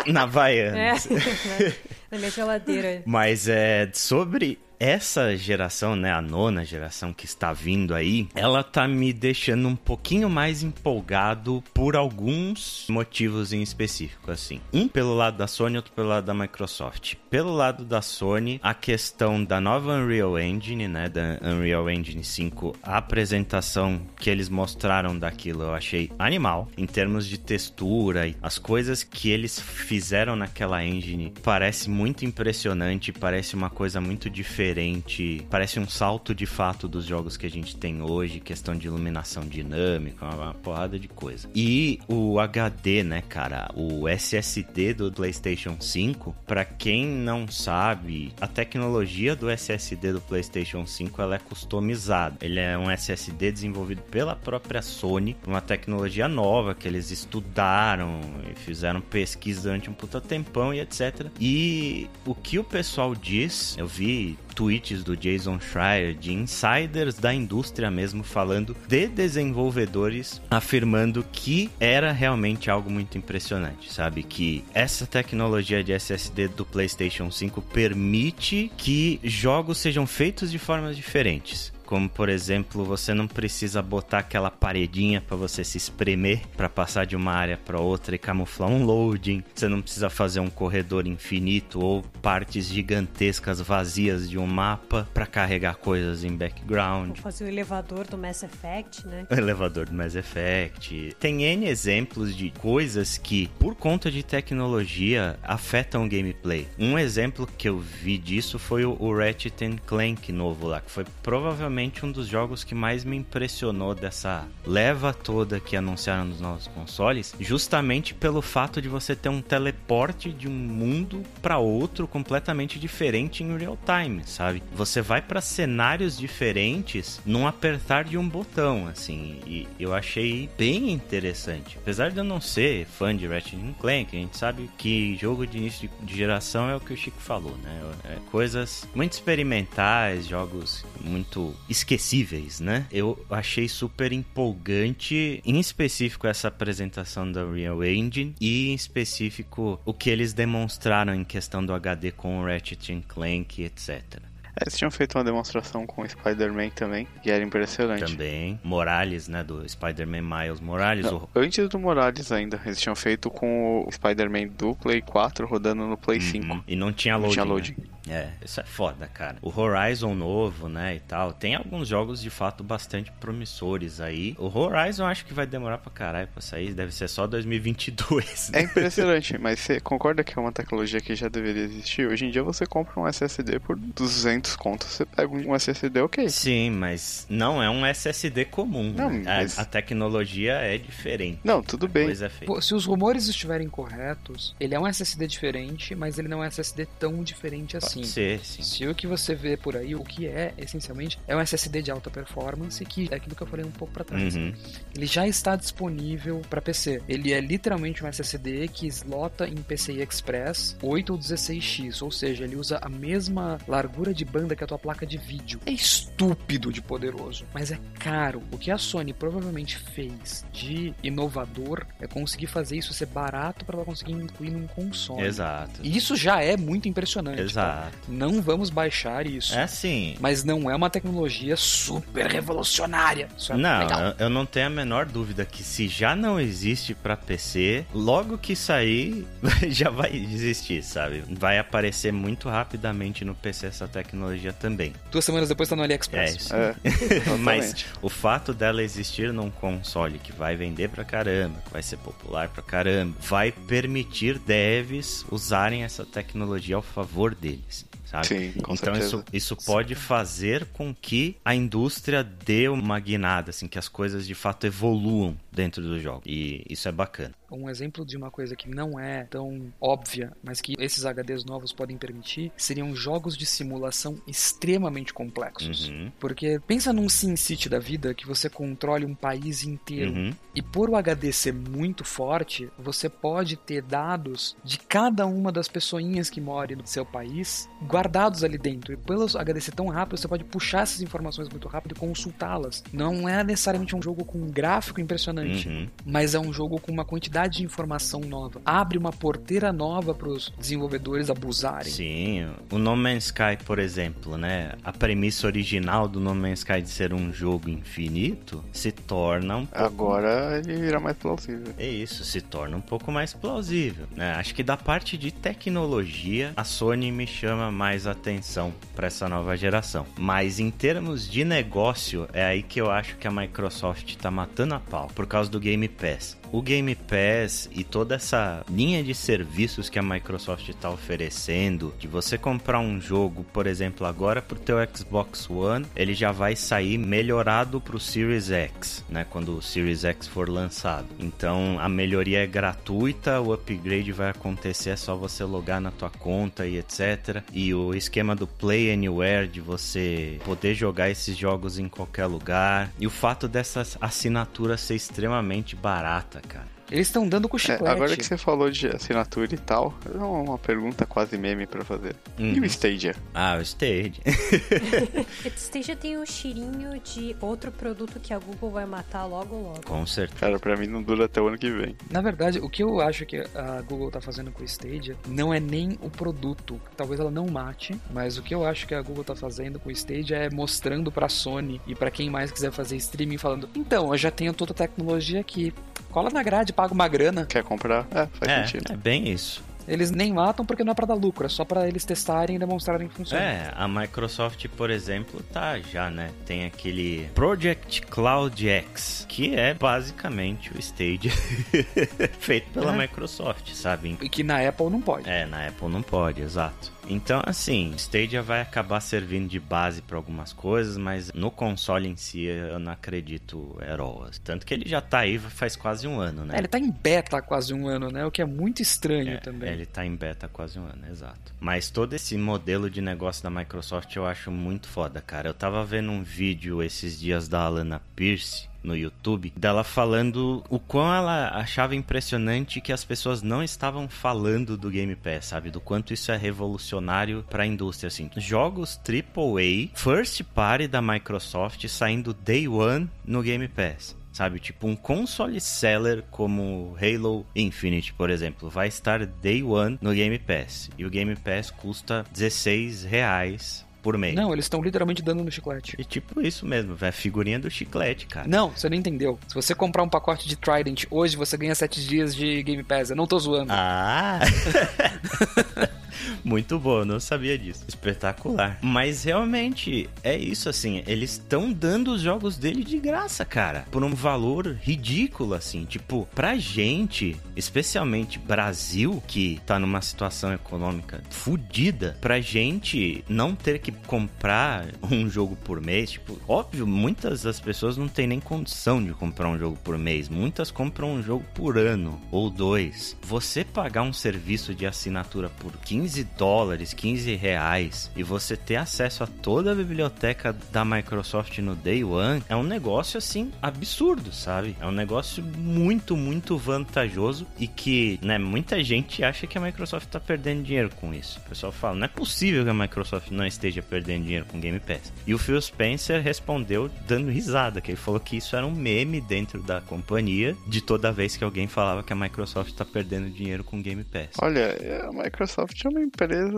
Na 0.08 0.24
Havaianas. 0.24 1.06
É, 1.12 1.76
na 2.10 2.18
minha 2.18 2.32
geladeira. 2.32 3.04
Mas 3.06 3.50
é 3.50 3.90
sobre 3.94 4.58
essa 4.84 5.38
geração, 5.38 5.96
né, 5.96 6.12
a 6.12 6.22
nona 6.22 6.66
geração 6.66 7.14
que 7.14 7.24
está 7.24 7.54
vindo 7.54 7.96
aí, 7.96 8.28
ela 8.36 8.62
tá 8.62 8.86
me 8.86 9.14
deixando 9.14 9.66
um 9.70 9.78
pouquinho 9.78 10.30
mais 10.30 10.62
empolgado 10.62 11.64
por 11.74 11.96
alguns 11.96 12.86
motivos 12.90 13.54
em 13.54 13.62
específico, 13.62 14.30
assim. 14.30 14.60
Um 14.74 14.90
pelo 14.90 15.16
lado 15.16 15.38
da 15.38 15.48
Sony, 15.48 15.78
outro 15.78 15.94
pelo 15.94 16.10
lado 16.10 16.26
da 16.26 16.34
Microsoft. 16.34 17.16
Pelo 17.30 17.54
lado 17.54 17.86
da 17.86 18.02
Sony, 18.02 18.60
a 18.62 18.74
questão 18.74 19.42
da 19.42 19.62
nova 19.62 19.94
Unreal 19.94 20.38
Engine, 20.38 20.90
né, 20.90 21.08
da 21.08 21.40
Unreal 21.42 21.90
Engine 21.90 22.24
5, 22.24 22.76
a 22.84 22.98
apresentação 22.98 24.02
que 24.18 24.30
eles 24.30 24.50
mostraram 24.50 25.18
daquilo 25.18 25.64
eu 25.64 25.74
achei 25.74 26.12
animal, 26.20 26.68
em 26.78 26.86
termos 26.86 27.26
de 27.26 27.38
textura 27.38 28.28
e 28.28 28.36
as 28.42 28.58
coisas 28.58 29.02
que 29.02 29.30
eles 29.30 29.58
fizeram 29.62 30.36
naquela 30.36 30.84
engine 30.84 31.34
parece 31.42 31.90
muito 31.90 32.26
impressionante, 32.26 33.14
parece 33.14 33.56
uma 33.56 33.70
coisa 33.70 34.02
muito 34.02 34.30
diferente 34.30 34.73
diferente, 34.74 35.46
parece 35.50 35.80
um 35.80 35.88
salto 35.88 36.34
de 36.34 36.46
fato 36.46 36.88
dos 36.88 37.06
jogos 37.06 37.38
que 37.38 37.46
a 37.46 37.50
gente 37.50 37.76
tem 37.76 38.02
hoje, 38.02 38.40
questão 38.40 38.76
de 38.76 38.88
iluminação 38.88 39.46
dinâmica, 39.46 40.26
uma, 40.26 40.54
porrada 40.56 40.98
de 40.98 41.08
coisa. 41.08 41.48
E 41.54 42.00
o 42.08 42.40
HD, 42.40 43.04
né, 43.04 43.22
cara, 43.22 43.70
o 43.76 44.08
SSD 44.08 44.96
do 44.96 45.12
PlayStation 45.12 45.78
5, 45.80 46.36
para 46.48 46.66
quem 46.66 47.06
não 47.06 47.48
sabe, 47.48 48.34
a 48.42 48.48
tecnologia 48.48 49.36
do 49.36 49.50
SSD 49.50 50.14
do 50.14 50.22
PlayStation 50.22 50.86
5 50.86 51.22
ela 51.22 51.36
é 51.36 51.40
customizada. 51.40 52.38
Ele 52.42 52.60
é 52.60 52.78
um 52.78 52.90
SSD 52.90 53.52
desenvolvido 53.52 54.02
pela 54.02 54.36
própria 54.36 54.82
Sony, 54.82 55.38
uma 55.46 55.62
tecnologia 55.62 56.28
nova 56.28 56.74
que 56.74 56.88
eles 56.88 57.12
estudaram 57.12 58.22
e 58.52 58.56
fizeram 58.56 59.02
pesquisa 59.02 59.64
durante 59.64 59.90
um 59.90 59.94
puta 59.94 60.20
tempão 60.20 60.74
e 60.74 60.80
etc. 60.80 61.28
E 61.40 62.10
o 62.26 62.34
que 62.34 62.58
o 62.58 62.64
pessoal 62.64 63.14
diz, 63.14 63.76
eu 63.78 63.86
vi 63.86 64.38
tweets 64.54 65.04
do 65.04 65.16
Jason 65.16 65.60
Schreier, 65.60 66.14
de 66.14 66.32
insiders 66.34 67.16
da 67.16 67.34
indústria 67.34 67.90
mesmo, 67.90 68.24
falando 68.24 68.76
de 68.88 69.08
desenvolvedores, 69.08 70.42
afirmando 70.50 71.26
que 71.32 71.70
era 71.80 72.12
realmente 72.12 72.70
algo 72.70 72.90
muito 72.90 73.18
impressionante, 73.18 73.92
sabe? 73.92 74.24
Que 74.24 74.64
essa 74.74 75.06
tecnologia 75.06 75.84
de 75.84 75.94
SSD 75.94 76.50
do 76.50 76.66
PlayStation 76.66 77.30
5 77.30 77.62
permite 77.62 78.72
que 78.78 79.20
jogos 79.24 79.78
sejam 79.78 80.06
feitos 80.06 80.52
de 80.52 80.60
formas 80.60 80.96
diferentes. 80.96 81.74
Como, 81.94 82.10
por 82.10 82.28
exemplo, 82.28 82.84
você 82.84 83.14
não 83.14 83.28
precisa 83.28 83.80
botar 83.80 84.18
aquela 84.18 84.50
paredinha 84.50 85.22
para 85.22 85.38
você 85.38 85.64
se 85.64 85.78
espremer 85.78 86.42
para 86.58 86.68
passar 86.68 87.06
de 87.06 87.16
uma 87.16 87.32
área 87.32 87.56
para 87.56 87.80
outra 87.80 88.16
e 88.16 88.18
camuflar 88.18 88.68
um 88.68 88.84
loading. 88.84 89.44
Você 89.54 89.68
não 89.68 89.80
precisa 89.80 90.10
fazer 90.10 90.40
um 90.40 90.50
corredor 90.50 91.06
infinito 91.06 91.80
ou 91.80 92.02
partes 92.20 92.66
gigantescas 92.66 93.62
vazias 93.62 94.28
de 94.28 94.40
um 94.40 94.48
mapa 94.48 95.08
para 95.14 95.28
carregar 95.28 95.76
coisas 95.76 96.24
em 96.24 96.36
background. 96.36 97.10
Ou 97.10 97.16
fazer 97.18 97.44
o 97.44 97.48
elevador 97.48 98.08
do 98.08 98.18
Mass 98.18 98.42
Effect, 98.42 99.06
né? 99.06 99.28
O 99.30 99.34
elevador 99.36 99.88
do 99.88 99.94
Mass 99.94 100.16
Effect. 100.16 101.16
Tem 101.20 101.44
N 101.44 101.68
exemplos 101.68 102.36
de 102.36 102.50
coisas 102.58 103.20
que, 103.20 103.52
por 103.60 103.76
conta 103.76 104.10
de 104.10 104.24
tecnologia, 104.24 105.38
afetam 105.44 106.06
o 106.06 106.10
gameplay. 106.10 106.68
Um 106.80 106.98
exemplo 106.98 107.48
que 107.56 107.70
eu 107.70 107.78
vi 107.78 108.18
disso 108.18 108.58
foi 108.58 108.84
o 108.84 109.16
Ratchet 109.16 109.80
Clank 109.86 110.32
novo 110.32 110.66
lá, 110.66 110.82
que 110.82 110.90
foi 110.90 111.06
provavelmente 111.22 111.83
provavelmente 111.84 112.06
um 112.06 112.12
dos 112.12 112.28
jogos 112.28 112.64
que 112.64 112.76
mais 112.76 113.04
me 113.04 113.18
impressionou 113.18 113.94
dessa 113.94 114.48
leva 114.66 115.14
toda 115.14 115.60
que 115.60 115.76
anunciaram 115.76 116.26
nos 116.26 116.40
novos 116.40 116.68
consoles, 116.68 117.36
justamente 117.40 118.14
pelo 118.14 118.42
fato 118.42 118.82
de 118.82 118.88
você 118.88 119.16
ter 119.16 119.30
um 119.30 119.42
teleporte 119.42 120.32
de 120.32 120.48
um 120.48 120.52
mundo 120.52 121.24
para 121.42 121.58
outro 121.58 122.08
completamente 122.08 122.80
diferente 122.80 123.44
em 123.44 123.58
real 123.58 123.78
time, 123.86 124.24
sabe? 124.26 124.64
Você 124.74 125.02
vai 125.02 125.22
para 125.22 125.42
cenários 125.42 126.18
diferentes 126.18 127.20
num 127.26 127.48
apertar 127.48 128.04
de 128.04 128.18
um 128.18 128.28
botão, 128.28 128.88
assim, 128.88 129.40
e 129.46 129.68
eu 129.80 129.94
achei 129.94 130.50
bem 130.58 130.92
interessante. 130.92 131.78
Apesar 131.78 132.12
de 132.12 132.18
eu 132.18 132.24
não 132.24 132.40
ser 132.40 132.86
fã 132.86 133.16
de 133.16 133.28
Ratchet 133.28 133.60
Clank, 133.80 134.16
a 134.16 134.20
gente 134.20 134.38
sabe 134.38 134.70
que 134.78 135.18
jogo 135.18 135.46
de 135.46 135.58
início 135.58 135.90
de 136.02 136.16
geração 136.16 136.70
é 136.70 136.76
o 136.76 136.80
que 136.80 136.94
o 136.94 136.98
Chico 136.98 137.20
falou, 137.20 137.58
né? 137.58 137.82
É 138.06 138.18
coisas 138.32 138.88
muito 138.96 139.14
experimentais, 139.14 140.28
jogos 140.28 140.86
muito 141.02 141.54
esquecíveis, 141.70 142.60
né? 142.60 142.86
Eu 142.92 143.24
achei 143.30 143.68
super 143.68 144.12
empolgante, 144.12 145.42
em 145.46 145.60
específico 145.60 146.28
essa 146.28 146.48
apresentação 146.48 147.32
da 147.32 147.50
Real 147.50 147.84
Engine 147.84 148.36
e 148.40 148.70
em 148.70 148.74
específico 148.74 149.80
o 149.86 149.94
que 149.94 150.10
eles 150.10 150.34
demonstraram 150.34 151.14
em 151.14 151.24
questão 151.24 151.66
do 151.66 151.74
HD 151.74 152.12
com 152.12 152.42
o 152.42 152.46
Ratchet 152.46 153.04
Clank, 153.08 153.64
etc. 153.64 154.22
É, 154.56 154.64
eles 154.64 154.78
tinham 154.78 154.92
feito 154.92 155.18
uma 155.18 155.24
demonstração 155.24 155.86
com 155.86 156.04
o 156.04 156.10
Spider-Man 156.10 156.70
também, 156.70 157.08
e 157.26 157.32
era 157.32 157.44
impressionante. 157.44 158.12
Também. 158.12 158.60
Morales, 158.64 159.28
né? 159.28 159.44
Do 159.44 159.68
Spider-Man 159.68 160.22
Miles 160.22 160.60
Morales. 160.60 161.06
Não, 161.06 161.28
Antes 161.36 161.68
do 161.70 161.80
Morales 161.80 162.32
ainda. 162.32 162.62
Eles 162.64 162.80
tinham 162.80 162.96
feito 162.96 163.32
com 163.32 163.84
o 163.88 163.92
Spider-Man 163.92 164.50
do 164.56 164.76
Play 164.76 165.02
4 165.02 165.48
rodando 165.48 165.88
no 165.88 165.98
Play 165.98 166.20
uhum. 166.20 166.24
5. 166.24 166.64
E 166.68 166.76
não 166.76 166.94
tinha 166.94 167.16
loading. 167.18 167.28
Não 167.28 167.34
tinha 167.34 167.46
loading. 167.46 167.76
Né? 167.80 167.86
É, 168.10 168.30
isso 168.44 168.60
é 168.60 168.64
foda, 168.64 169.08
cara. 169.08 169.38
O 169.42 169.50
Horizon 169.58 170.14
novo, 170.14 170.68
né, 170.68 170.96
e 170.96 171.00
tal, 171.00 171.34
tem 171.34 171.56
alguns 171.56 171.88
jogos 171.88 172.22
de 172.22 172.30
fato 172.30 172.64
bastante 172.64 173.12
promissores 173.20 174.02
aí. 174.02 174.36
O 174.38 174.46
Horizon 174.48 175.06
acho 175.06 175.26
que 175.26 175.34
vai 175.34 175.46
demorar 175.46 175.78
pra 175.78 175.92
caralho 175.92 176.28
pra 176.28 176.42
sair, 176.42 176.74
deve 176.74 176.94
ser 176.94 177.08
só 177.08 177.26
2022. 177.28 178.50
Né? 178.52 178.60
É 178.60 178.64
impressionante, 178.64 179.38
mas 179.38 179.60
você 179.60 179.80
concorda 179.80 180.24
que 180.24 180.38
é 180.38 180.42
uma 180.42 180.52
tecnologia 180.52 181.00
que 181.00 181.16
já 181.16 181.28
deveria 181.28 181.64
existir? 181.64 182.08
Hoje 182.08 182.26
em 182.26 182.32
dia 182.32 182.44
você 182.44 182.66
compra 182.66 183.00
um 183.00 183.08
SSD 183.08 183.60
por 183.60 183.78
200 183.78 184.56
contos, 184.56 184.88
você 184.88 185.06
pega 185.06 185.34
um 185.34 185.56
SSD 185.56 186.02
ok. 186.02 186.30
Sim, 186.30 186.72
mas 186.72 187.26
não 187.30 187.64
é 187.64 187.70
um 187.70 187.86
SSD 187.86 188.46
comum. 188.46 188.94
Não, 188.94 189.10
né? 189.10 189.24
mas... 189.26 189.58
a, 189.58 189.62
a, 189.62 189.66
tecnologia 189.66 190.54
é 190.54 190.78
diferente. 190.78 191.40
Não, 191.44 191.64
tudo 191.64 191.88
bem. 191.88 192.04
É 192.14 192.46
Pô, 192.46 192.62
se 192.62 192.76
os 192.76 192.86
rumores 192.86 193.28
estiverem 193.28 193.68
corretos, 193.68 194.56
ele 194.60 194.76
é 194.76 194.80
um 194.80 194.88
SSD 194.88 195.28
diferente, 195.28 195.96
mas 195.96 196.20
ele 196.20 196.28
não 196.28 196.44
é 196.44 196.48
um 196.48 196.50
SSD 196.50 196.88
tão 197.00 197.24
diferente 197.24 197.76
assim 197.78 197.93
sim. 198.02 198.40
Sim. 198.42 198.64
Se 198.64 198.88
o 198.88 198.96
que 198.96 199.06
você 199.06 199.36
vê 199.36 199.58
por 199.58 199.76
aí, 199.76 199.94
o 199.94 200.04
que 200.04 200.26
é, 200.26 200.54
essencialmente, 200.58 201.20
é 201.28 201.36
um 201.36 201.40
SSD 201.40 201.82
de 201.82 201.92
alta 201.92 202.10
performance, 202.10 202.84
que 202.86 203.10
é 203.12 203.16
aquilo 203.16 203.36
que 203.36 203.44
eu 203.44 203.48
falei 203.48 203.66
um 203.66 203.72
pouco 203.72 203.94
para 203.94 204.04
trás. 204.04 204.36
Uhum. 204.36 204.54
Ele 204.96 205.06
já 205.06 205.28
está 205.28 205.56
disponível 205.56 206.42
para 206.50 206.62
PC. 206.62 207.02
Ele 207.08 207.34
é 207.34 207.40
literalmente 207.40 208.04
um 208.04 208.08
SSD 208.08 208.68
que 208.70 208.88
slota 208.88 209.48
em 209.48 209.56
PCI 209.56 210.02
Express 210.02 210.78
8 210.82 211.14
ou 211.14 211.20
16X, 211.20 212.02
ou 212.02 212.12
seja, 212.12 212.44
ele 212.44 212.56
usa 212.56 212.80
a 212.82 212.90
mesma 212.90 213.58
largura 213.68 214.14
de 214.14 214.26
banda 214.26 214.56
que 214.56 214.64
a 214.64 214.68
tua 214.68 214.80
placa 214.80 215.06
de 215.06 215.18
vídeo. 215.18 215.60
É 215.66 215.72
estúpido 215.72 216.72
de 216.72 216.82
poderoso, 216.82 217.46
mas 217.54 217.72
é 217.72 217.80
caro. 218.00 218.42
O 218.52 218.58
que 218.58 218.72
a 218.72 218.78
Sony 218.78 219.14
provavelmente 219.14 219.78
fez 219.78 220.46
de 220.52 220.94
inovador 221.04 221.86
é 222.00 222.08
conseguir 222.08 222.48
fazer 222.48 222.78
isso 222.78 222.94
ser 222.94 223.08
barato 223.08 223.66
para 223.66 223.76
ela 223.76 223.86
conseguir 223.86 224.14
incluir 224.14 224.52
num 224.52 224.68
console. 224.68 225.24
Exato. 225.24 225.82
E 225.84 225.96
isso 225.96 226.16
já 226.16 226.42
é 226.42 226.56
muito 226.56 226.88
impressionante. 226.88 227.42
Exato. 227.42 227.83
Exato. 227.84 227.98
Não 228.08 228.42
vamos 228.42 228.70
baixar 228.70 229.26
isso. 229.28 229.54
É 229.54 229.64
assim. 229.64 230.16
Mas 230.20 230.44
não 230.44 230.70
é 230.70 230.76
uma 230.76 230.90
tecnologia 230.90 231.56
super 231.56 232.28
revolucionária. 232.28 233.28
Isso 233.38 233.54
é 233.54 233.58
Não, 233.58 233.80
legal. 233.80 234.02
eu, 234.02 234.14
eu 234.20 234.30
não 234.30 234.46
tenho 234.46 234.68
a 234.68 234.70
menor 234.70 235.06
dúvida 235.06 235.46
que 235.46 235.64
se 235.64 235.88
já 235.88 236.16
não 236.16 236.40
existe 236.40 236.94
pra 236.94 237.16
PC, 237.18 237.86
logo 237.94 238.38
que 238.38 238.56
sair 238.56 239.26
já 239.70 239.90
vai 239.90 240.16
existir, 240.16 240.84
sabe? 240.84 241.24
Vai 241.30 241.58
aparecer 241.58 242.12
muito 242.12 242.50
rapidamente 242.50 243.26
no 243.26 243.36
PC 243.36 243.68
essa 243.68 243.88
tecnologia 243.88 244.54
também. 244.54 244.94
Duas 245.12 245.26
semanas 245.26 245.50
depois 245.50 245.68
tá 245.70 245.76
no 245.76 245.82
É 245.82 245.86
AliExpress. 245.86 246.36
isso. 246.36 246.56
É, 246.56 246.76
Mas 247.40 247.86
o 248.02 248.10
fato 248.10 248.54
dela 248.54 248.82
existir 248.84 249.32
num 249.34 249.50
console 249.50 250.20
que 250.20 250.32
vai 250.32 250.56
vender 250.56 250.90
pra 250.90 251.04
caramba, 251.04 251.60
que 251.66 251.72
vai 251.72 251.82
ser 251.84 251.98
popular 251.98 252.50
pra 252.50 252.62
caramba, 252.64 253.16
vai 253.22 253.52
permitir 253.52 254.40
devs 254.40 255.26
usarem 255.32 255.84
essa 255.84 256.06
tecnologia 256.06 256.76
ao 256.76 256.82
favor 256.82 257.34
deles. 257.36 257.73
Sabe? 258.14 258.28
Sim, 258.28 258.52
com 258.62 258.74
então 258.74 258.94
certeza. 258.94 259.06
isso, 259.08 259.26
isso 259.34 259.56
pode 259.56 259.96
fazer 259.96 260.66
com 260.66 260.94
que 260.94 261.36
a 261.44 261.56
indústria 261.56 262.24
dê 262.24 262.70
uma 262.70 263.00
guinada, 263.00 263.50
assim, 263.50 263.68
que 263.68 263.80
as 263.80 263.88
coisas 263.88 264.28
de 264.28 264.36
fato 264.36 264.68
evoluam 264.68 265.36
dentro 265.52 265.82
do 265.82 266.00
jogo. 266.00 266.22
E 266.24 266.64
isso 266.70 266.88
é 266.88 266.92
bacana. 266.92 267.34
Um 267.52 267.70
exemplo 267.70 268.06
de 268.06 268.18
uma 268.18 268.32
coisa 268.32 268.56
que 268.56 268.68
não 268.68 269.00
é 269.00 269.26
tão 269.26 269.72
óbvia, 269.80 270.32
mas 270.44 270.60
que 270.60 270.74
esses 270.80 271.06
HDs 271.06 271.44
novos 271.46 271.72
podem 271.72 271.98
permitir, 271.98 272.52
seriam 272.58 272.96
jogos 272.96 273.36
de 273.38 273.46
simulação 273.46 274.20
extremamente 274.28 275.14
complexos. 275.14 275.90
Uhum. 275.90 276.12
Porque 276.20 276.60
pensa 276.68 276.92
num 276.94 277.10
SimCity 277.10 277.70
da 277.70 277.80
vida 277.80 278.14
que 278.14 278.26
você 278.26 278.50
controle 278.50 279.06
um 279.06 279.14
país 279.14 279.64
inteiro. 279.64 280.12
Uhum. 280.12 280.34
E 280.56 280.62
por 280.62 280.90
o 280.90 280.96
HD 280.96 281.32
ser 281.32 281.54
muito 281.54 282.04
forte, 282.04 282.70
você 282.78 283.08
pode 283.08 283.56
ter 283.56 283.82
dados 283.82 284.56
de 284.64 284.78
cada 284.80 285.26
uma 285.26 285.52
das 285.52 285.68
pessoinhas 285.68 286.30
que 286.30 286.42
moram 286.42 286.78
no 286.78 286.88
seu 286.88 287.06
país 287.06 287.70
guardados 287.88 288.03
ali 288.44 288.58
dentro. 288.58 288.94
E 288.94 288.98
pelo 288.98 289.26
HD 289.38 289.60
ser 289.62 289.72
tão 289.72 289.88
rápido, 289.88 290.18
você 290.18 290.28
pode 290.28 290.44
puxar 290.44 290.82
essas 290.82 291.02
informações 291.02 291.50
muito 291.50 291.68
rápido 291.68 291.94
e 291.96 292.00
consultá-las. 292.00 292.84
Não 292.92 293.28
é 293.28 293.44
necessariamente 293.44 293.96
um 293.96 294.02
jogo 294.02 294.24
com 294.26 294.38
um 294.40 294.50
gráfico 294.52 295.00
impressionante, 295.02 295.68
Uhum. 295.68 295.88
mas 296.06 296.34
é 296.36 296.40
um 296.40 296.52
jogo 296.54 296.80
com 296.80 296.92
uma 296.92 297.06
quantidade 297.06 297.58
de 297.60 297.64
informação 297.64 298.22
nova. 298.22 298.62
Abre 298.66 298.98
uma 298.98 299.12
porteira 299.12 299.72
nova 299.72 300.14
para 300.14 300.30
os 300.30 300.52
desenvolvedores 300.58 301.30
abusarem. 301.30 301.92
Sim, 301.92 302.48
o 302.72 302.78
No 302.78 302.96
Man's 302.96 303.26
Sky, 303.26 303.58
por 303.66 303.80
exemplo, 303.80 304.38
né? 304.38 304.74
A 304.84 304.92
premissa 304.92 305.48
original 305.48 306.08
do 306.08 306.20
No 306.20 306.34
Man's 306.36 306.60
Sky 306.60 306.82
de 306.82 306.90
ser 306.90 307.14
um 307.14 307.32
jogo 307.32 307.70
infinito 307.70 308.64
se 308.72 308.92
torna 308.92 309.58
um 309.58 309.66
pouco 309.66 309.84
Agora 309.84 310.58
ele 310.58 310.76
vira 310.82 311.00
mais 311.00 311.18
plausível. 311.18 311.74
É 311.78 311.88
isso, 311.88 312.24
se 312.24 312.42
torna 312.42 312.78
um 312.78 312.82
pouco 312.82 313.12
mais 313.12 313.34
plausível. 313.34 314.06
Né? 314.16 314.34
Acho 314.34 314.54
que 314.56 314.64
da 314.64 314.78
parte 314.78 315.18
de 315.18 315.32
tecnologia, 315.32 316.54
a 316.56 316.64
Sony 316.64 317.12
me 317.12 317.28
chama 317.28 317.72
mais 317.72 317.93
atenção 318.08 318.74
para 318.96 319.08
essa 319.08 319.30
nova 319.30 319.56
geração. 319.56 320.06
Mas 320.18 320.60
em 320.60 320.70
termos 320.70 321.30
de 321.30 321.46
negócio, 321.46 322.28
é 322.34 322.44
aí 322.44 322.64
que 322.64 322.82
eu 322.82 322.90
acho 322.90 323.16
que 323.18 323.28
a 323.28 323.32
Microsoft 323.32 324.16
tá 324.16 324.32
matando 324.32 324.76
a 324.76 324.80
pau 324.80 325.08
por 325.14 325.28
causa 325.28 325.50
do 325.50 325.60
Game 325.60 325.88
Pass. 325.88 326.43
O 326.54 326.62
Game 326.62 326.94
Pass 326.94 327.68
e 327.72 327.84
toda 327.84 328.14
essa 328.14 328.64
linha 328.70 329.04
de 329.04 329.16
serviços 329.16 329.90
que 329.90 329.98
a 329.98 330.04
Microsoft 330.04 330.70
está 330.70 330.88
oferecendo, 330.88 331.92
de 331.98 332.08
você 332.08 332.38
comprar 332.38 332.80
um 332.80 333.02
jogo, 333.02 333.44
por 333.52 333.66
exemplo, 333.66 334.06
agora 334.06 334.40
pro 334.40 334.60
teu 334.60 334.78
Xbox 334.96 335.50
One, 335.50 335.84
ele 335.96 336.14
já 336.14 336.32
vai 336.32 336.56
sair 336.56 337.00
melhorado 337.00 337.82
pro 337.82 338.00
Series 338.00 338.52
X, 338.52 339.04
né, 339.10 339.26
quando 339.28 339.58
o 339.58 339.64
Series 339.64 340.06
X 340.06 340.28
for 340.28 340.48
lançado. 340.48 341.08
Então, 341.18 341.78
a 341.80 341.90
melhoria 341.90 342.44
é 342.44 342.46
gratuita, 342.46 343.42
o 343.42 343.52
upgrade 343.52 344.12
vai 344.12 344.30
acontecer, 344.30 344.92
é 344.92 344.96
só 344.96 345.16
você 345.16 345.44
logar 345.44 345.82
na 345.82 345.90
tua 345.90 346.12
conta 346.12 346.68
e 346.68 346.78
etc. 346.78 347.42
E 347.52 347.74
o 347.74 347.96
esquema 347.96 348.36
do 348.36 348.46
Play 348.46 348.94
Anywhere 348.94 349.48
de 349.48 349.60
você 349.60 350.40
poder 350.46 350.76
jogar 350.76 351.10
esses 351.10 351.36
jogos 351.36 351.80
em 351.80 351.90
qualquer 351.90 352.28
lugar. 352.28 352.92
E 353.00 353.08
o 353.08 353.10
fato 353.10 353.48
dessa 353.48 353.82
assinatura 354.00 354.78
ser 354.78 354.94
extremamente 354.94 355.76
barata, 355.76 356.43
cara. 356.48 356.74
Eles 356.92 357.08
estão 357.08 357.28
dando 357.28 357.50
com 357.50 357.56
É, 357.58 357.60
chiclete. 357.60 357.88
agora 357.88 358.16
que 358.16 358.24
você 358.24 358.38
falou 358.38 358.70
de 358.70 358.88
assinatura 358.88 359.56
e 359.56 359.58
tal, 359.58 359.94
tenho 360.04 360.32
uma 360.44 360.60
pergunta 360.60 361.06
quase 361.08 361.38
meme 361.38 361.66
pra 361.66 361.84
fazer. 361.84 362.16
E 362.38 362.44
Uhum. 362.60 362.62
o 362.62 362.66
Stadia? 362.66 363.16
Ah, 363.34 363.56
o 363.58 363.62
Stage. 363.62 364.22
Stadia 365.56 365.96
tem 365.96 366.18
um 366.18 366.26
cheirinho 366.26 367.00
de 367.04 367.36
outro 367.42 367.72
produto 367.72 368.20
que 368.20 368.34
a 368.34 368.38
Google 368.38 368.70
vai 368.70 368.86
matar 368.86 369.26
logo 369.26 369.56
logo. 369.56 369.82
Com 369.86 370.06
certeza. 370.06 370.40
Cara, 370.40 370.60
pra 370.60 370.76
mim 370.76 370.88
não 370.88 371.02
dura 371.02 371.26
até 371.26 371.42
o 371.42 371.48
ano 371.48 371.58
que 371.58 371.72
vem. 371.72 371.96
Na 372.12 372.22
verdade, 372.22 372.60
o 372.60 372.70
que 372.70 372.84
eu 372.84 373.00
acho 373.02 373.26
que 373.26 373.38
a 373.56 373.82
Google 373.82 374.12
tá 374.12 374.22
fazendo 374.22 374.52
com 374.52 374.62
o 374.62 374.66
Stadia 374.66 375.16
não 375.28 375.54
é 375.54 375.60
nem 375.60 375.98
o 376.02 376.10
produto. 376.10 376.80
Talvez 376.96 377.20
ela 377.20 377.32
não 377.32 377.48
mate, 377.48 377.96
mas 378.12 378.38
o 378.38 378.44
que 378.44 378.54
eu 378.54 378.66
acho 378.66 378.86
que 378.88 378.94
a 378.94 379.02
Google 379.02 379.24
tá 379.24 379.36
fazendo 379.36 379.80
com 379.80 379.90
o 379.90 379.92
Stadia 379.92 380.38
é 380.38 380.50
mostrando 380.50 381.12
pra 381.12 381.28
Sony 381.30 381.82
e 381.88 381.96
pra 381.96 382.12
quem 382.12 382.30
mais 382.30 382.52
quiser 382.52 382.72
fazer 382.72 382.98
streaming 382.98 383.38
falando: 383.38 383.70
"Então, 383.76 384.12
eu 384.12 384.18
já 384.18 384.30
tenho 384.30 384.54
toda 384.54 384.72
a 384.74 384.76
tecnologia 384.76 385.40
aqui. 385.40 385.74
Cola 386.14 386.30
na 386.30 386.44
grade, 386.44 386.72
paga 386.72 386.94
uma 386.94 387.08
grana". 387.08 387.46
Quer 387.48 387.64
comprar? 387.64 388.06
É, 388.12 388.28
faz 388.28 388.70
sentido. 388.70 388.92
É, 388.92 388.94
é 388.94 388.98
bem 388.98 389.28
isso. 389.30 389.64
Eles 389.86 390.12
nem 390.12 390.32
matam 390.32 390.66
porque 390.66 390.82
não 390.82 390.92
é 390.92 390.96
pra 390.96 391.06
dar 391.06 391.14
lucro, 391.16 391.46
é 391.46 391.50
só 391.50 391.66
pra 391.66 391.86
eles 391.90 392.06
testarem 392.06 392.56
e 392.56 392.60
demonstrarem 392.60 393.06
que 393.10 393.16
funciona. 393.16 393.44
É, 393.44 393.74
a 393.76 393.86
Microsoft, 393.86 394.66
por 394.78 394.90
exemplo, 394.90 395.44
tá 395.52 395.78
já, 395.78 396.10
né? 396.10 396.30
Tem 396.46 396.64
aquele 396.66 397.30
Project 397.36 398.02
Cloud 398.04 398.70
X, 398.70 399.26
que 399.28 399.54
é 399.54 399.74
basicamente 399.74 400.72
o 400.74 400.80
Stage 400.80 401.30
feito 402.40 402.70
pela 402.72 402.94
É. 402.94 402.98
Microsoft, 402.98 403.74
sabe? 403.74 404.18
E 404.22 404.30
que 404.30 404.42
na 404.42 404.66
Apple 404.66 404.90
não 404.90 405.02
pode. 405.02 405.30
É, 405.30 405.46
na 405.46 405.68
Apple 405.68 405.90
não 405.90 406.02
pode, 406.02 406.42
exato. 406.42 406.94
Então, 407.08 407.42
assim, 407.46 407.92
Stadia 407.96 408.42
vai 408.42 408.62
acabar 408.62 409.00
servindo 409.02 409.50
de 409.50 409.60
base 409.60 410.02
para 410.02 410.18
algumas 410.18 410.54
coisas, 410.54 410.98
mas 410.98 411.32
no 411.34 411.52
console 411.52 412.08
em 412.08 412.16
si 412.16 412.44
eu 412.44 412.80
não 412.80 412.92
acredito 412.92 413.78
heróis. 413.82 414.40
Tanto 414.40 414.66
que 414.66 414.74
ele 414.74 414.88
já 414.88 415.02
tá 415.02 415.20
aí 415.20 415.38
faz 415.38 415.76
quase 415.76 416.08
um 416.08 416.20
ano, 416.20 416.46
né? 416.46 416.56
É, 416.56 416.60
ele 416.60 416.68
tá 416.68 416.80
em 416.80 416.90
beta 416.90 417.38
há 417.38 417.42
quase 417.42 417.74
um 417.74 417.88
ano, 417.88 418.10
né? 418.10 418.26
O 418.26 418.32
que 418.32 418.42
é 418.42 418.46
muito 418.46 418.82
estranho 418.82 419.34
É, 419.34 419.38
também. 419.38 419.72
Ele 419.72 419.86
tá 419.86 420.06
em 420.06 420.16
beta 420.16 420.46
há 420.46 420.50
quase 420.50 420.80
um 420.80 420.86
ano, 420.86 421.04
exato. 421.10 421.54
Mas 421.60 421.90
todo 421.90 422.14
esse 422.14 422.38
modelo 422.38 422.90
de 422.90 423.02
negócio 423.02 423.44
da 423.44 423.50
Microsoft 423.50 424.16
eu 424.16 424.26
acho 424.26 424.50
muito 424.52 424.88
foda, 424.88 425.22
cara. 425.22 425.50
Eu 425.50 425.54
tava 425.54 425.84
vendo 425.84 426.12
um 426.12 426.24
vídeo 426.24 426.82
esses 426.82 427.20
dias 427.20 427.48
da 427.48 427.62
Alana 427.62 428.02
Pierce 428.16 428.68
no 428.84 428.96
YouTube, 428.96 429.54
dela 429.56 429.84
falando 429.84 430.64
o 430.70 430.80
quão 430.80 431.14
ela 431.14 431.50
achava 431.50 431.96
impressionante 431.96 432.82
que 432.82 432.92
as 432.92 433.04
pessoas 433.04 433.42
não 433.42 433.64
estavam 433.64 434.08
falando 434.08 434.78
do 434.78 434.90
Game 434.90 435.16
Pass, 435.16 435.46
sabe? 435.46 435.72
Do 435.72 435.80
quanto 435.80 436.14
isso 436.14 436.32
é 436.32 436.38
revolucionário 436.38 437.46
pra 437.50 437.66
indústria, 437.66 438.08
assim. 438.08 438.30
Jogos 438.38 439.00
AAA, 439.08 439.90
first 439.96 440.44
party 440.44 440.88
da 440.88 441.02
Microsoft 441.02 441.88
saindo 441.88 442.34
day 442.34 442.68
one 442.68 443.10
no 443.26 443.42
Game 443.42 443.68
Pass. 443.68 444.16
Sabe, 444.34 444.60
tipo 444.60 444.88
um 444.88 444.96
console 444.96 445.62
seller 445.62 446.24
como 446.32 446.98
Halo 447.00 447.46
Infinite, 447.56 448.12
por 448.14 448.32
exemplo, 448.32 448.68
vai 448.68 448.88
estar 448.88 449.24
day 449.28 449.62
one 449.62 450.00
no 450.02 450.12
Game 450.12 450.40
Pass. 450.40 450.90
E 450.98 451.06
o 451.06 451.10
Game 451.10 451.36
Pass 451.36 451.70
custa 451.70 452.26
16 452.34 453.04
reais 453.04 453.83
por 454.04 454.18
mês. 454.18 454.36
Não, 454.36 454.52
eles 454.52 454.66
estão 454.66 454.84
literalmente 454.84 455.24
dando 455.24 455.44
no 455.44 455.50
chiclete. 455.50 455.96
E 455.98 456.04
tipo 456.04 456.42
isso 456.42 456.68
mesmo, 456.68 456.94
velho. 456.94 457.14
Figurinha 457.14 457.58
do 457.58 457.72
chiclete, 457.72 458.28
cara. 458.28 458.48
Não, 458.48 458.70
você 458.70 458.90
não 458.90 458.98
entendeu. 458.98 459.40
Se 459.48 459.56
você 459.56 459.74
comprar 459.74 460.04
um 460.04 460.10
pacote 460.10 460.48
de 460.48 460.58
Trident 460.58 461.06
hoje, 461.10 461.38
você 461.38 461.56
ganha 461.56 461.74
7 461.74 462.06
dias 462.06 462.36
de 462.36 462.62
Game 462.62 462.84
Pass. 462.84 463.10
Eu 463.10 463.16
não 463.16 463.26
tô 463.26 463.40
zoando. 463.40 463.72
Ah! 463.72 464.40
Muito 466.44 466.78
bom, 466.80 467.00
eu 467.00 467.06
não 467.06 467.20
sabia 467.20 467.58
disso. 467.58 467.86
Espetacular. 467.88 468.78
Mas 468.82 469.24
realmente 469.24 470.10
é 470.24 470.38
isso 470.38 470.70
assim, 470.70 471.04
eles 471.08 471.32
estão 471.32 471.72
dando 471.72 472.12
os 472.12 472.22
jogos 472.22 472.58
dele 472.58 472.84
de 472.84 473.00
graça, 473.00 473.46
cara, 473.46 473.86
por 473.92 474.04
um 474.04 474.14
valor 474.14 474.78
ridículo 474.82 475.54
assim, 475.54 475.86
tipo, 475.86 476.28
pra 476.36 476.56
gente, 476.56 477.38
especialmente 477.56 478.40
Brasil, 478.40 479.24
que 479.28 479.62
tá 479.66 479.80
numa 479.80 480.02
situação 480.02 480.54
econômica 480.54 481.22
fodida, 481.30 482.18
pra 482.20 482.42
gente 482.42 483.24
não 483.28 483.56
ter 483.56 483.80
que 483.80 483.93
comprar 484.08 484.88
um 485.12 485.30
jogo 485.30 485.56
por 485.56 485.82
mês, 485.82 486.12
tipo, 486.12 486.40
óbvio, 486.48 486.86
muitas 486.86 487.44
das 487.44 487.60
pessoas 487.60 487.98
não 487.98 488.08
têm 488.08 488.28
nem 488.28 488.40
condição 488.40 489.04
de 489.04 489.14
comprar 489.14 489.48
um 489.48 489.58
jogo 489.58 489.78
por 489.84 489.98
mês, 489.98 490.30
muitas 490.30 490.72
compram 490.72 491.14
um 491.14 491.24
jogo 491.24 491.46
por 491.54 491.78
ano 491.78 492.22
ou 492.32 492.50
dois. 492.50 493.18
Você 493.24 493.64
pagar 493.64 494.04
um 494.04 494.14
serviço 494.14 494.74
de 494.74 494.86
assinatura 494.86 495.50
por 495.50 495.72
15 495.78 496.24
dólares, 496.38 496.94
15 496.94 497.36
reais 497.36 498.12
e 498.16 498.24
você 498.24 498.56
ter 498.56 498.78
acesso 498.78 499.24
a 499.24 499.28
toda 499.28 499.72
a 499.72 499.76
biblioteca 499.76 500.56
da 500.72 500.84
Microsoft 500.84 501.58
no 501.60 501.76
Day 501.76 502.04
One 502.04 502.44
é 502.50 502.56
um 502.56 502.64
negócio 502.64 503.18
assim 503.18 503.52
absurdo, 503.62 504.32
sabe? 504.32 504.76
É 504.80 504.86
um 504.86 504.92
negócio 504.92 505.44
muito, 505.44 506.16
muito 506.18 506.58
vantajoso 506.58 507.46
e 507.58 507.68
que, 507.68 508.20
né, 508.22 508.38
muita 508.38 508.84
gente 508.84 509.24
acha 509.24 509.46
que 509.46 509.58
a 509.58 509.62
Microsoft 509.62 510.08
tá 510.08 510.20
perdendo 510.20 510.64
dinheiro 510.64 510.90
com 510.96 511.14
isso. 511.14 511.40
O 511.40 511.50
pessoal 511.50 511.72
fala, 511.72 511.96
não 511.96 512.06
é 512.06 512.08
possível 512.08 512.64
que 512.64 512.70
a 512.70 512.74
Microsoft 512.74 513.30
não 513.32 513.46
esteja 513.46 513.83
perdendo 513.84 514.24
dinheiro 514.24 514.46
com 514.46 514.60
Game 514.60 514.80
Pass. 514.80 515.12
E 515.26 515.34
o 515.34 515.38
Phil 515.38 515.62
Spencer 515.62 516.22
respondeu 516.22 516.90
dando 517.08 517.30
risada, 517.30 517.82
que 517.82 517.92
ele 517.92 517.98
falou 517.98 518.20
que 518.20 518.38
isso 518.38 518.56
era 518.56 518.66
um 518.66 518.72
meme 518.72 519.22
dentro 519.22 519.62
da 519.62 519.82
companhia 519.82 520.56
de 520.68 520.82
toda 520.82 521.12
vez 521.12 521.38
que 521.38 521.44
alguém 521.44 521.68
falava 521.68 522.04
que 522.04 522.14
a 522.14 522.16
Microsoft 522.16 522.74
tá 522.74 522.86
perdendo 522.86 523.30
dinheiro 523.30 523.64
com 523.64 523.82
Game 523.82 524.04
Pass. 524.04 524.30
Olha, 524.42 525.08
a 525.08 525.12
Microsoft 525.12 525.84
é 525.86 525.90
uma 525.90 526.02
empresa 526.02 526.58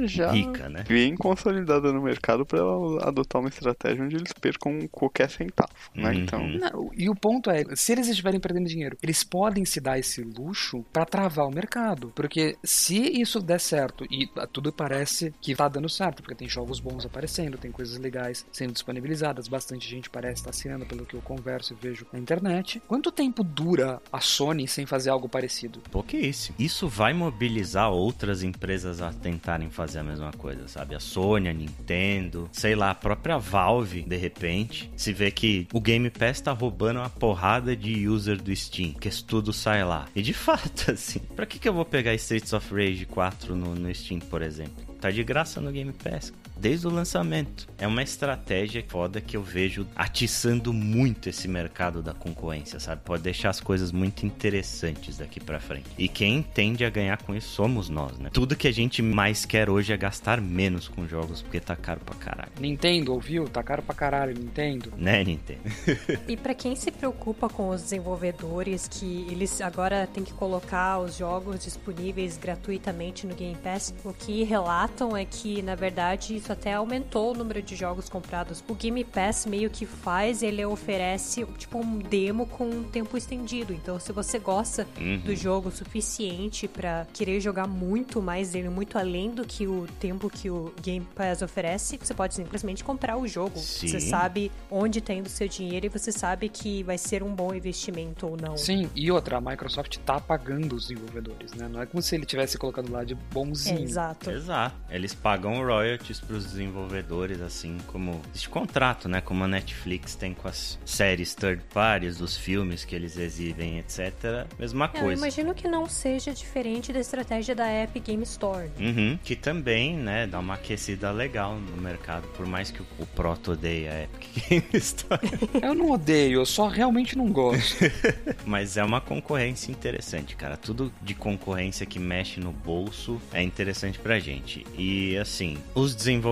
já 0.00 0.30
Rica, 0.30 0.68
né? 0.68 0.84
bem 0.88 1.16
consolidada 1.16 1.92
no 1.92 2.02
mercado 2.02 2.44
para 2.44 2.58
ela 2.58 3.08
adotar 3.08 3.40
uma 3.40 3.48
estratégia 3.48 4.04
onde 4.04 4.16
eles 4.16 4.32
percam 4.32 4.86
qualquer 4.90 5.30
centavo, 5.30 5.70
né? 5.94 6.10
Uhum. 6.10 6.18
Então, 6.18 6.48
Não, 6.48 6.90
e 6.94 7.08
o 7.08 7.14
ponto 7.14 7.50
é, 7.50 7.64
se 7.74 7.92
eles 7.92 8.08
estiverem 8.08 8.40
perdendo 8.40 8.66
dinheiro, 8.66 8.96
eles 9.02 9.24
podem 9.24 9.64
se 9.64 9.80
dar 9.80 9.98
esse 9.98 10.22
luxo 10.22 10.84
pra 10.92 11.04
travar 11.04 11.46
o 11.46 11.50
mercado. 11.50 12.12
Porque 12.14 12.56
se 12.64 12.98
isso 13.20 13.40
der 13.40 13.60
certo, 13.60 14.04
e 14.04 14.28
tudo 14.52 14.72
parece 14.72 15.32
que 15.40 15.54
tá 15.54 15.68
dando 15.68 15.88
certo, 15.88 16.22
porque 16.22 16.34
tem 16.34 16.48
jogos 16.58 16.80
bons 16.80 17.06
aparecendo, 17.06 17.56
tem 17.56 17.70
coisas 17.70 17.96
legais 17.98 18.44
sendo 18.50 18.72
disponibilizadas, 18.72 19.46
bastante 19.46 19.88
gente 19.88 20.10
parece 20.10 20.40
estar 20.40 20.50
assinando 20.50 20.84
pelo 20.86 21.06
que 21.06 21.14
eu 21.14 21.22
converso 21.22 21.72
e 21.72 21.76
vejo 21.80 22.04
na 22.12 22.18
internet. 22.18 22.82
Quanto 22.88 23.12
tempo 23.12 23.44
dura 23.44 24.02
a 24.12 24.20
Sony 24.20 24.66
sem 24.66 24.84
fazer 24.84 25.10
algo 25.10 25.28
parecido? 25.28 25.80
Pouquíssimo. 25.90 26.56
Isso 26.58 26.88
vai 26.88 27.12
mobilizar 27.12 27.90
outras 27.92 28.42
empresas 28.42 29.00
a 29.00 29.12
tentarem 29.12 29.70
fazer 29.70 30.00
a 30.00 30.02
mesma 30.02 30.32
coisa, 30.32 30.66
sabe? 30.66 30.96
A 30.96 31.00
Sony, 31.00 31.48
a 31.48 31.52
Nintendo, 31.52 32.50
sei 32.52 32.74
lá, 32.74 32.90
a 32.90 32.94
própria 32.94 33.38
Valve, 33.38 34.02
de 34.02 34.16
repente, 34.16 34.90
se 34.96 35.12
vê 35.12 35.30
que 35.30 35.68
o 35.72 35.80
Game 35.80 36.10
Pass 36.10 36.40
tá 36.40 36.50
roubando 36.50 36.98
uma 36.98 37.10
porrada 37.10 37.76
de 37.76 38.08
user 38.08 38.42
do 38.42 38.54
Steam, 38.54 38.94
que 38.94 39.08
tudo 39.22 39.52
sai 39.52 39.84
lá. 39.84 40.08
E 40.14 40.22
de 40.22 40.34
fato, 40.34 40.90
assim, 40.90 41.20
pra 41.36 41.46
que, 41.46 41.58
que 41.58 41.68
eu 41.68 41.72
vou 41.72 41.84
pegar 41.84 42.14
Streets 42.14 42.52
of 42.52 42.74
Rage 42.74 43.06
4 43.06 43.54
no, 43.54 43.76
no 43.76 43.94
Steam, 43.94 44.18
por 44.18 44.42
exemplo? 44.42 44.88
Tá 45.00 45.10
de 45.10 45.22
graça 45.22 45.60
no 45.60 45.70
Game 45.70 45.92
Pass. 45.92 46.32
Desde 46.58 46.86
o 46.86 46.90
lançamento. 46.90 47.68
É 47.78 47.86
uma 47.86 48.02
estratégia 48.02 48.84
foda 48.86 49.20
que 49.20 49.36
eu 49.36 49.42
vejo 49.42 49.86
atiçando 49.94 50.72
muito 50.72 51.28
esse 51.28 51.46
mercado 51.46 52.02
da 52.02 52.12
concorrência, 52.12 52.80
sabe? 52.80 53.02
Pode 53.04 53.22
deixar 53.22 53.50
as 53.50 53.60
coisas 53.60 53.92
muito 53.92 54.26
interessantes 54.26 55.18
daqui 55.18 55.38
pra 55.40 55.60
frente. 55.60 55.86
E 55.96 56.08
quem 56.08 56.42
tende 56.42 56.84
a 56.84 56.90
ganhar 56.90 57.22
com 57.22 57.34
isso 57.34 57.48
somos 57.48 57.88
nós, 57.88 58.18
né? 58.18 58.30
Tudo 58.32 58.56
que 58.56 58.66
a 58.66 58.72
gente 58.72 59.00
mais 59.02 59.44
quer 59.44 59.70
hoje 59.70 59.92
é 59.92 59.96
gastar 59.96 60.40
menos 60.40 60.88
com 60.88 61.06
jogos, 61.06 61.42
porque 61.42 61.60
tá 61.60 61.76
caro 61.76 62.00
pra 62.00 62.14
caralho. 62.14 62.50
Nintendo, 62.60 63.12
ouviu? 63.12 63.48
Tá 63.48 63.62
caro 63.62 63.82
pra 63.82 63.94
caralho, 63.94 64.34
Nintendo. 64.34 64.92
Né, 64.96 65.24
Nintendo? 65.24 65.60
E 66.28 66.36
pra 66.36 66.54
quem 66.54 66.76
se 66.76 66.90
preocupa 66.90 67.48
com 67.48 67.70
os 67.70 67.82
desenvolvedores, 67.82 68.88
que 68.88 69.26
eles 69.30 69.60
agora 69.60 70.06
têm 70.06 70.24
que 70.24 70.32
colocar 70.32 70.98
os 70.98 71.16
jogos 71.16 71.64
disponíveis 71.64 72.36
gratuitamente 72.36 73.26
no 73.26 73.34
Game 73.34 73.56
Pass, 73.56 73.94
o 74.04 74.12
que 74.12 74.42
relatam 74.42 75.16
é 75.16 75.24
que, 75.24 75.62
na 75.62 75.74
verdade, 75.74 76.38
isso 76.48 76.52
até 76.52 76.72
aumentou 76.72 77.32
o 77.32 77.34
número 77.36 77.60
de 77.60 77.76
jogos 77.76 78.08
comprados. 78.08 78.64
O 78.68 78.74
Game 78.74 79.04
Pass 79.04 79.44
meio 79.44 79.68
que 79.68 79.84
faz, 79.84 80.42
ele 80.42 80.64
oferece 80.64 81.44
tipo 81.58 81.78
um 81.78 81.98
demo 81.98 82.46
com 82.46 82.64
um 82.68 82.82
tempo 82.84 83.16
estendido. 83.18 83.72
Então, 83.74 84.00
se 84.00 84.12
você 84.12 84.38
gosta 84.38 84.86
Uhum. 84.98 85.18
do 85.18 85.34
jogo 85.36 85.68
o 85.68 85.72
suficiente 85.72 86.66
pra 86.66 87.06
querer 87.12 87.40
jogar 87.40 87.66
muito 87.66 88.22
mais 88.22 88.52
dele, 88.52 88.68
muito 88.70 88.96
além 88.98 89.30
do 89.30 89.44
que 89.44 89.66
o 89.66 89.86
tempo 90.00 90.30
que 90.30 90.48
o 90.48 90.72
Game 90.82 91.06
Pass 91.14 91.42
oferece, 91.42 91.98
você 92.00 92.14
pode 92.14 92.34
simplesmente 92.34 92.82
comprar 92.82 93.16
o 93.18 93.26
jogo. 93.28 93.58
Sim. 93.58 93.88
Você 93.88 94.00
sabe 94.00 94.50
onde 94.70 95.00
tá 95.00 95.12
indo 95.12 95.26
o 95.26 95.30
seu 95.30 95.48
dinheiro 95.48 95.86
e 95.86 95.88
você 95.90 96.10
sabe 96.10 96.48
que 96.48 96.82
vai 96.82 96.96
ser 96.96 97.22
um 97.22 97.34
bom 97.34 97.52
investimento 97.54 98.26
ou 98.26 98.36
não. 98.40 98.56
Sim, 98.56 98.88
e 98.94 99.10
outra, 99.10 99.36
a 99.36 99.40
Microsoft 99.40 99.98
tá 99.98 100.18
pagando 100.18 100.74
os 100.76 100.88
desenvolvedores, 100.88 101.52
né? 101.52 101.68
Não 101.68 101.82
é 101.82 101.86
como 101.86 102.00
se 102.00 102.14
ele 102.14 102.24
tivesse 102.24 102.56
colocando 102.56 102.90
lá 102.90 103.04
de 103.04 103.14
bonzinho. 103.14 103.82
Exato. 103.82 104.30
Exato. 104.30 104.74
Eles 104.90 105.14
pagam 105.14 105.58
royalties 105.64 106.20
pros 106.38 106.44
desenvolvedores, 106.52 107.40
assim 107.40 107.76
como. 107.88 108.20
Existe 108.30 108.48
contrato, 108.48 109.08
né? 109.08 109.20
Como 109.20 109.42
a 109.44 109.48
Netflix 109.48 110.14
tem 110.14 110.32
com 110.34 110.46
as 110.46 110.78
séries 110.84 111.34
third 111.34 111.62
parties, 111.74 112.16
dos 112.16 112.36
filmes 112.36 112.84
que 112.84 112.94
eles 112.94 113.16
exibem, 113.16 113.78
etc. 113.78 114.46
Mesma 114.58 114.90
É, 114.94 114.98
eu 114.98 115.02
coisa. 115.02 115.20
imagino 115.20 115.54
que 115.54 115.66
não 115.66 115.86
seja 115.88 116.32
diferente 116.32 116.92
da 116.92 117.00
estratégia 117.00 117.54
da 117.54 117.66
Epic 117.82 118.04
Game 118.04 118.22
Store. 118.22 118.70
Uhum, 118.78 119.18
que 119.22 119.34
também, 119.34 119.96
né, 119.96 120.26
dá 120.26 120.38
uma 120.38 120.54
aquecida 120.54 121.10
legal 121.10 121.56
no 121.56 121.76
mercado, 121.82 122.26
por 122.36 122.46
mais 122.46 122.70
que 122.70 122.80
o, 122.80 122.86
o 123.00 123.06
Proto 123.06 123.52
odeie 123.52 123.88
a 123.88 124.02
Epic 124.04 124.28
Game 124.48 124.66
Store. 124.74 125.20
Eu 125.60 125.74
não 125.74 125.90
odeio, 125.90 126.40
eu 126.40 126.46
só 126.46 126.68
realmente 126.68 127.16
não 127.18 127.28
gosto. 127.32 127.78
Mas 128.46 128.76
é 128.76 128.84
uma 128.84 129.00
concorrência 129.00 129.72
interessante, 129.72 130.36
cara. 130.36 130.56
Tudo 130.56 130.92
de 131.02 131.14
concorrência 131.14 131.84
que 131.84 131.98
mexe 131.98 132.38
no 132.38 132.52
bolso 132.52 133.20
é 133.32 133.42
interessante 133.42 133.98
pra 133.98 134.18
gente. 134.20 134.64
E 134.76 135.16
assim, 135.16 135.58
os 135.74 135.94
desenvolvedores 135.94 136.27